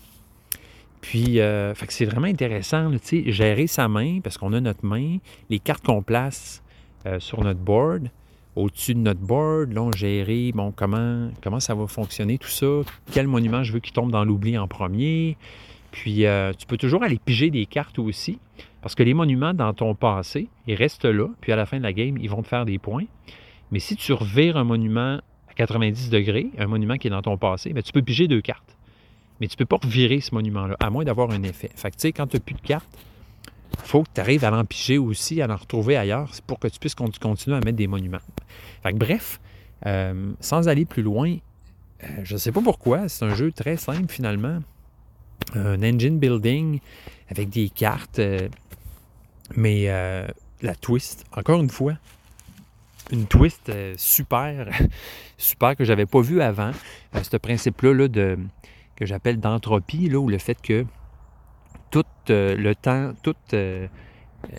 Puis, 1.01 1.39
euh, 1.39 1.73
fait 1.73 1.87
que 1.87 1.93
c'est 1.93 2.05
vraiment 2.05 2.27
intéressant, 2.27 2.91
sais, 3.01 3.31
gérer 3.31 3.65
sa 3.65 3.87
main, 3.87 4.19
parce 4.21 4.37
qu'on 4.37 4.53
a 4.53 4.61
notre 4.61 4.85
main, 4.85 5.17
les 5.49 5.57
cartes 5.57 5.83
qu'on 5.83 6.03
place, 6.03 6.61
euh, 7.07 7.19
sur 7.19 7.43
notre 7.43 7.59
board. 7.59 8.09
Au-dessus 8.55 8.93
de 8.93 8.99
notre 8.99 9.21
board, 9.21 9.71
là, 9.71 9.81
on 9.81 9.91
gérer 9.91 10.51
bon, 10.53 10.73
comment, 10.75 11.29
comment 11.41 11.59
ça 11.59 11.73
va 11.73 11.87
fonctionner, 11.87 12.37
tout 12.37 12.49
ça. 12.49 12.67
Quel 13.11 13.27
monument 13.27 13.63
je 13.63 13.71
veux 13.71 13.79
qu'il 13.79 13.93
tombe 13.93 14.11
dans 14.11 14.25
l'oubli 14.25 14.57
en 14.57 14.67
premier. 14.67 15.37
Puis, 15.91 16.25
euh, 16.25 16.51
tu 16.57 16.65
peux 16.65 16.77
toujours 16.77 17.03
aller 17.03 17.19
piger 17.23 17.49
des 17.49 17.65
cartes 17.65 17.99
aussi. 17.99 18.39
Parce 18.81 18.95
que 18.95 19.03
les 19.03 19.13
monuments 19.13 19.53
dans 19.53 19.73
ton 19.73 19.93
passé, 19.93 20.49
ils 20.67 20.75
restent 20.75 21.05
là. 21.05 21.27
Puis, 21.39 21.51
à 21.51 21.55
la 21.55 21.65
fin 21.65 21.77
de 21.77 21.83
la 21.83 21.93
game, 21.93 22.17
ils 22.17 22.29
vont 22.29 22.41
te 22.41 22.47
faire 22.47 22.65
des 22.65 22.77
points. 22.77 23.05
Mais 23.71 23.79
si 23.79 23.95
tu 23.95 24.11
revires 24.11 24.57
un 24.57 24.63
monument 24.63 25.21
à 25.49 25.53
90 25.55 26.09
degrés, 26.09 26.49
un 26.57 26.67
monument 26.67 26.97
qui 26.97 27.07
est 27.07 27.11
dans 27.11 27.21
ton 27.21 27.37
passé, 27.37 27.71
bien, 27.71 27.81
tu 27.81 27.91
peux 27.91 28.01
piger 28.01 28.27
deux 28.27 28.41
cartes. 28.41 28.77
Mais 29.39 29.47
tu 29.47 29.53
ne 29.53 29.57
peux 29.57 29.65
pas 29.65 29.77
revirer 29.81 30.19
ce 30.19 30.35
monument-là, 30.35 30.75
à 30.79 30.89
moins 30.89 31.03
d'avoir 31.03 31.31
un 31.31 31.43
effet. 31.43 31.69
Fait 31.75 31.89
que, 31.89 31.95
tu 31.95 32.01
sais, 32.01 32.11
quand 32.11 32.27
tu 32.27 32.37
n'as 32.37 32.41
plus 32.41 32.55
de 32.55 32.61
cartes, 32.61 32.89
faut 33.83 34.03
que 34.03 34.09
tu 34.13 34.21
arrives 34.21 34.45
à 34.45 34.51
l'empiger 34.51 34.97
aussi, 34.97 35.41
à 35.41 35.49
en 35.49 35.55
retrouver 35.55 35.97
ailleurs, 35.97 36.31
pour 36.47 36.59
que 36.59 36.67
tu 36.67 36.79
puisses 36.79 36.95
continuer 36.95 37.57
à 37.57 37.59
mettre 37.59 37.77
des 37.77 37.87
monuments. 37.87 38.19
Fait 38.83 38.93
bref, 38.93 39.39
euh, 39.85 40.33
sans 40.39 40.67
aller 40.67 40.85
plus 40.85 41.03
loin, 41.03 41.37
euh, 42.03 42.07
je 42.23 42.33
ne 42.33 42.39
sais 42.39 42.51
pas 42.51 42.61
pourquoi, 42.61 43.09
c'est 43.09 43.25
un 43.25 43.35
jeu 43.35 43.51
très 43.51 43.77
simple 43.77 44.11
finalement. 44.11 44.59
Un 45.55 45.81
engine 45.83 46.19
building 46.19 46.79
avec 47.29 47.49
des 47.49 47.69
cartes, 47.69 48.19
euh, 48.19 48.47
mais 49.55 49.87
la 50.61 50.75
twist, 50.75 51.25
encore 51.35 51.61
une 51.61 51.69
fois, 51.69 51.93
une 53.11 53.25
twist 53.25 53.71
super, 53.97 54.69
super 55.37 55.75
que 55.75 55.83
j'avais 55.83 56.05
pas 56.05 56.21
vu 56.21 56.41
avant. 56.41 56.71
ce 57.21 57.37
principe-là 57.37 58.07
que 58.95 59.05
j'appelle 59.05 59.39
d'entropie, 59.39 60.13
ou 60.15 60.29
le 60.29 60.37
fait 60.37 60.61
que 60.61 60.85
tout 61.91 62.05
euh, 62.29 62.55
le 62.55 62.73
temps, 62.73 63.11
tout, 63.21 63.35
euh, 63.53 63.87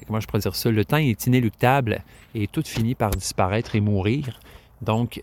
comment 0.07 0.21
je 0.21 0.27
pourrais 0.27 0.41
dire 0.41 0.55
ça, 0.55 0.71
le 0.71 0.85
temps 0.85 0.99
est 0.99 1.27
inéluctable 1.27 2.03
et 2.35 2.47
tout 2.47 2.63
finit 2.65 2.95
par 2.95 3.11
disparaître 3.11 3.75
et 3.75 3.81
mourir. 3.81 4.39
Donc, 4.83 5.23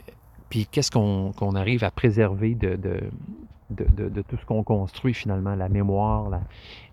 puis 0.49 0.68
qu'est-ce 0.70 0.91
qu'on 0.91 1.55
arrive 1.55 1.84
à 1.84 1.91
préserver 1.91 2.55
de, 2.55 2.78
tout 4.28 4.38
ce 4.38 4.45
qu'on 4.45 4.64
construit 4.64 5.14
finalement, 5.14 5.55
la 5.55 5.70
mémoire, 5.70 6.41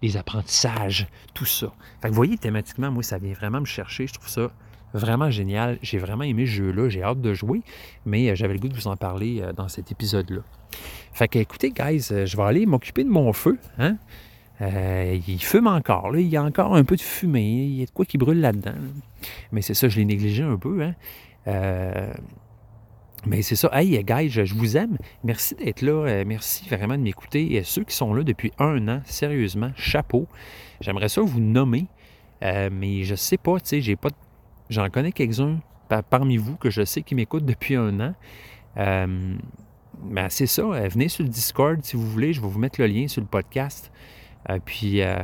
les 0.02 0.16
apprentissages, 0.18 1.08
tout 1.32 1.46
ça. 1.46 1.72
Fait 2.02 2.08
que 2.08 2.12
vous 2.12 2.16
voyez, 2.16 2.36
thématiquement, 2.36 2.90
moi, 2.90 3.02
ça 3.02 3.16
vient 3.18 3.32
vraiment 3.32 3.60
me 3.60 3.66
chercher. 3.66 4.06
Je 4.06 4.12
trouve 4.12 4.28
ça 4.28 4.50
vraiment 4.92 5.30
génial. 5.30 5.78
J'ai 5.80 5.98
vraiment 5.98 6.24
aimé 6.24 6.44
ce 6.44 6.52
jeu-là. 6.52 6.90
J'ai 6.90 7.02
hâte 7.02 7.22
de 7.22 7.32
jouer, 7.32 7.62
mais 8.04 8.28
euh, 8.28 8.34
j'avais 8.34 8.52
le 8.52 8.60
goût 8.60 8.68
de 8.68 8.74
vous 8.74 8.88
en 8.88 8.96
parler 8.96 9.42
dans 9.56 9.68
cet 9.68 9.90
épisode-là. 9.90 10.42
Fait 11.12 11.28
que, 11.28 11.38
écoutez, 11.38 11.70
guys, 11.70 12.08
je 12.10 12.36
vais 12.36 12.42
aller 12.42 12.66
m'occuper 12.66 13.04
de 13.04 13.08
mon 13.08 13.32
feu. 13.32 13.58
Hein? 13.78 13.96
Euh, 14.62 15.18
il 15.26 15.42
fume 15.42 15.66
encore. 15.66 16.16
Il 16.16 16.28
y 16.28 16.36
a 16.36 16.42
encore 16.42 16.74
un 16.74 16.84
peu 16.84 16.96
de 16.96 17.02
fumée. 17.02 17.66
Il 17.66 17.80
y 17.80 17.82
a 17.82 17.86
de 17.86 17.90
quoi 17.90 18.04
qui 18.04 18.18
brûle 18.18 18.40
là-dedans. 18.40 18.74
Mais 19.52 19.62
c'est 19.62 19.74
ça, 19.74 19.88
je 19.88 19.98
l'ai 19.98 20.04
négligé 20.04 20.42
un 20.42 20.56
peu. 20.56 20.82
Hein. 20.82 20.94
Euh, 21.46 22.12
mais 23.26 23.42
c'est 23.42 23.56
ça. 23.56 23.68
Hey, 23.72 24.02
guys, 24.02 24.30
je, 24.30 24.54
vous 24.54 24.76
aime. 24.76 24.98
Merci 25.24 25.54
d'être 25.56 25.82
là. 25.82 25.92
Euh, 25.92 26.24
merci 26.26 26.68
vraiment 26.68 26.96
de 26.96 27.02
m'écouter. 27.02 27.54
Et 27.54 27.64
ceux 27.64 27.84
qui 27.84 27.94
sont 27.94 28.14
là 28.14 28.22
depuis 28.22 28.52
un 28.58 28.88
an, 28.88 29.00
sérieusement, 29.04 29.70
chapeau. 29.76 30.26
J'aimerais 30.80 31.08
ça 31.08 31.20
vous 31.20 31.40
nommer. 31.40 31.86
mais 32.42 33.02
je 33.02 33.14
sais 33.14 33.38
pas, 33.38 33.58
tu 33.60 33.66
sais, 33.66 33.80
j'ai 33.80 33.96
pas. 33.96 34.10
J'en 34.68 34.88
connais 34.90 35.12
quelques-uns 35.12 35.60
parmi 36.10 36.36
vous 36.36 36.56
que 36.56 36.70
je 36.70 36.84
sais 36.84 37.02
qui 37.02 37.14
m'écoutent 37.14 37.46
depuis 37.46 37.76
un 37.76 38.00
an. 38.00 38.14
ben 38.76 40.28
c'est 40.28 40.46
ça. 40.46 40.62
venez 40.88 41.08
sur 41.08 41.24
le 41.24 41.30
Discord 41.30 41.82
si 41.82 41.96
vous 41.96 42.06
voulez. 42.06 42.32
Je 42.32 42.40
vais 42.40 42.48
vous 42.48 42.58
mettre 42.58 42.80
le 42.80 42.86
lien 42.86 43.06
sur 43.06 43.20
le 43.20 43.28
podcast. 43.28 43.90
Euh, 44.50 44.58
puis, 44.64 45.02
euh, 45.02 45.14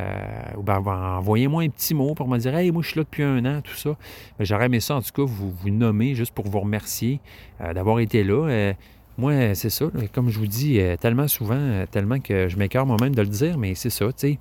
ben, 0.63 0.83
envoyez-moi 0.85 1.63
un 1.63 1.69
petit 1.69 1.95
mot 1.95 2.15
pour 2.15 2.29
me 2.29 2.39
dire 2.39 2.55
Hey, 2.55 2.71
moi, 2.71 2.83
je 2.83 2.89
suis 2.89 2.99
là 2.99 3.05
depuis 3.05 3.23
un 3.23 3.45
an, 3.45 3.61
tout 3.63 3.75
ça. 3.75 3.97
Ben, 4.39 4.45
j'aurais 4.45 4.67
aimé 4.67 4.81
ça, 4.81 4.97
en 4.97 5.03
tout 5.03 5.13
cas, 5.15 5.23
vous, 5.23 5.51
vous 5.51 5.71
nommer 5.71 6.15
juste 6.15 6.33
pour 6.33 6.49
vous 6.49 6.61
remercier 6.61 7.21
euh, 7.61 7.73
d'avoir 7.73 8.01
été 8.01 8.25
là. 8.25 8.73
moi, 9.19 9.55
c'est 9.55 9.71
ça. 9.71 9.87
Comme 10.13 10.31
je 10.31 10.39
vous 10.39 10.47
dis 10.47 10.81
tellement 11.01 11.29
souvent, 11.29 11.85
tellement 11.91 12.19
que 12.19 12.49
je 12.49 12.57
m'écœure 12.57 12.87
moi-même 12.87 13.15
de 13.15 13.23
le 13.23 13.29
dire, 13.29 13.59
mais 13.59 13.75
c'est 13.75 13.91
ça, 13.91 14.07
tu 14.13 14.39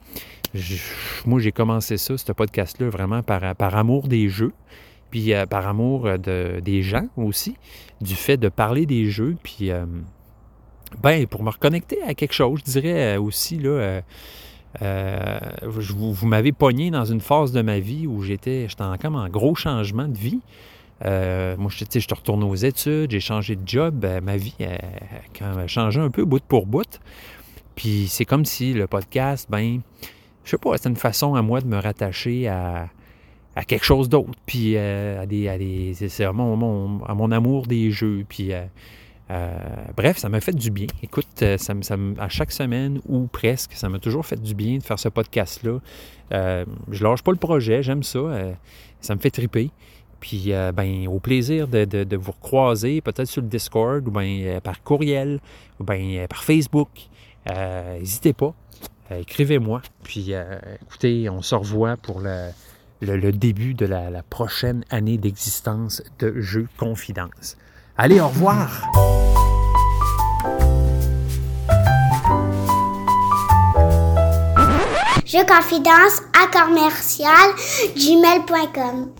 sais. 0.53 0.79
moi, 1.25 1.39
j'ai 1.39 1.51
commencé 1.51 1.97
ça, 1.97 2.17
ce 2.17 2.31
podcast-là, 2.31 2.89
vraiment 2.89 3.21
par, 3.21 3.55
par 3.55 3.75
amour 3.75 4.07
des 4.07 4.29
jeux 4.29 4.53
puis 5.11 5.33
par 5.49 5.67
amour 5.67 6.17
de, 6.17 6.61
des 6.61 6.83
gens 6.83 7.07
aussi, 7.17 7.57
du 7.99 8.15
fait 8.15 8.37
de 8.37 8.47
parler 8.47 8.85
des 8.85 9.07
jeux, 9.07 9.35
puis 9.43 9.69
ben, 11.03 11.27
pour 11.27 11.43
me 11.43 11.49
reconnecter 11.49 12.01
à 12.03 12.13
quelque 12.13 12.33
chose, 12.33 12.61
je 12.65 12.71
dirais 12.71 13.17
aussi, 13.17 13.57
là, 13.57 14.01
vous, 14.79 16.27
m'avez 16.27 16.51
pogné 16.51 16.91
dans 16.91 17.05
une 17.05 17.21
phase 17.21 17.51
de 17.51 17.61
ma 17.61 17.79
vie 17.79 18.07
où 18.07 18.23
j'étais, 18.23 18.67
j'étais 18.67 18.83
en 18.83 19.29
gros 19.29 19.55
changement 19.55 20.07
de 20.07 20.17
vie. 20.17 20.39
moi, 21.03 21.69
je, 21.69 21.99
je 21.99 22.15
retourne 22.15 22.43
aux 22.43 22.55
études, 22.55 23.11
j'ai 23.11 23.19
changé 23.19 23.55
de 23.55 23.67
job. 23.67 24.05
ma 24.23 24.37
vie 24.37 24.55
a, 24.61 25.67
changé 25.67 25.99
un 25.99 26.09
peu 26.09 26.25
bout 26.25 26.43
pour 26.43 26.65
bout. 26.65 26.99
Puis 27.75 28.07
c'est 28.09 28.25
comme 28.25 28.45
si 28.45 28.73
le 28.73 28.87
podcast, 28.87 29.47
ben, 29.49 29.81
je 30.43 30.51
sais 30.51 30.57
pas, 30.57 30.77
c'est 30.77 30.89
une 30.89 30.95
façon 30.95 31.35
à 31.35 31.41
moi 31.41 31.61
de 31.61 31.67
me 31.67 31.77
rattacher 31.77 32.47
à, 32.47 32.89
quelque 33.67 33.85
chose 33.85 34.09
d'autre, 34.09 34.31
puis 34.45 34.73
euh, 34.75 35.21
à 35.21 35.25
des, 35.25 35.47
à, 35.47 35.57
des 35.57 35.95
à, 36.21 36.31
mon, 36.31 37.03
à 37.05 37.13
mon 37.13 37.31
amour 37.31 37.67
des 37.67 37.91
jeux, 37.91 38.25
puis 38.27 38.51
euh, 39.31 39.33
euh, 39.33 39.91
bref, 39.95 40.17
ça 40.17 40.29
m'a 40.29 40.41
fait 40.41 40.55
du 40.55 40.71
bien. 40.71 40.87
Écoute, 41.01 41.43
ça, 41.57 41.73
à 42.17 42.29
chaque 42.29 42.51
semaine 42.51 42.99
ou 43.07 43.27
presque, 43.27 43.73
ça 43.73 43.89
m'a 43.89 43.99
toujours 43.99 44.25
fait 44.25 44.41
du 44.41 44.53
bien 44.53 44.77
de 44.77 44.83
faire 44.83 44.99
ce 44.99 45.09
podcast-là. 45.09 45.79
je 46.31 47.03
lâche 47.03 47.23
pas 47.23 47.31
le 47.31 47.37
projet, 47.37 47.81
j'aime 47.83 48.03
ça, 48.03 48.19
ça 48.99 49.15
me 49.15 49.19
fait 49.19 49.31
triper. 49.31 49.71
Puis, 50.19 50.51
ben, 50.75 51.07
au 51.07 51.19
plaisir 51.19 51.67
de, 51.67 52.15
vous 52.15 52.31
recroiser, 52.31 53.01
peut-être 53.01 53.27
sur 53.27 53.41
le 53.41 53.47
Discord, 53.47 54.07
ou 54.07 54.11
par 54.61 54.83
courriel, 54.83 55.39
ou 55.79 55.83
par 55.83 56.43
Facebook. 56.43 56.89
N'hésitez 57.47 58.33
pas. 58.33 58.53
Euh, 59.11 59.19
écrivez-moi. 59.19 59.81
Puis 60.03 60.27
euh, 60.29 60.57
écoutez, 60.81 61.29
on 61.29 61.41
se 61.41 61.55
revoit 61.55 61.97
pour 61.97 62.21
le, 62.21 63.31
début 63.31 63.73
de 63.73 63.85
la, 63.85 64.23
prochaine 64.23 64.83
année 64.89 65.17
d'existence 65.17 66.01
de 66.19 66.39
Jeux 66.39 66.67
Confidence. 66.77 67.57
Allez, 68.03 68.19
au 68.19 68.29
revoir! 68.29 68.67
Jeux 75.23 75.45
Confidence 75.45 76.23
à 76.33 76.47
commercial 76.47 77.51
gmail.com 77.95 79.11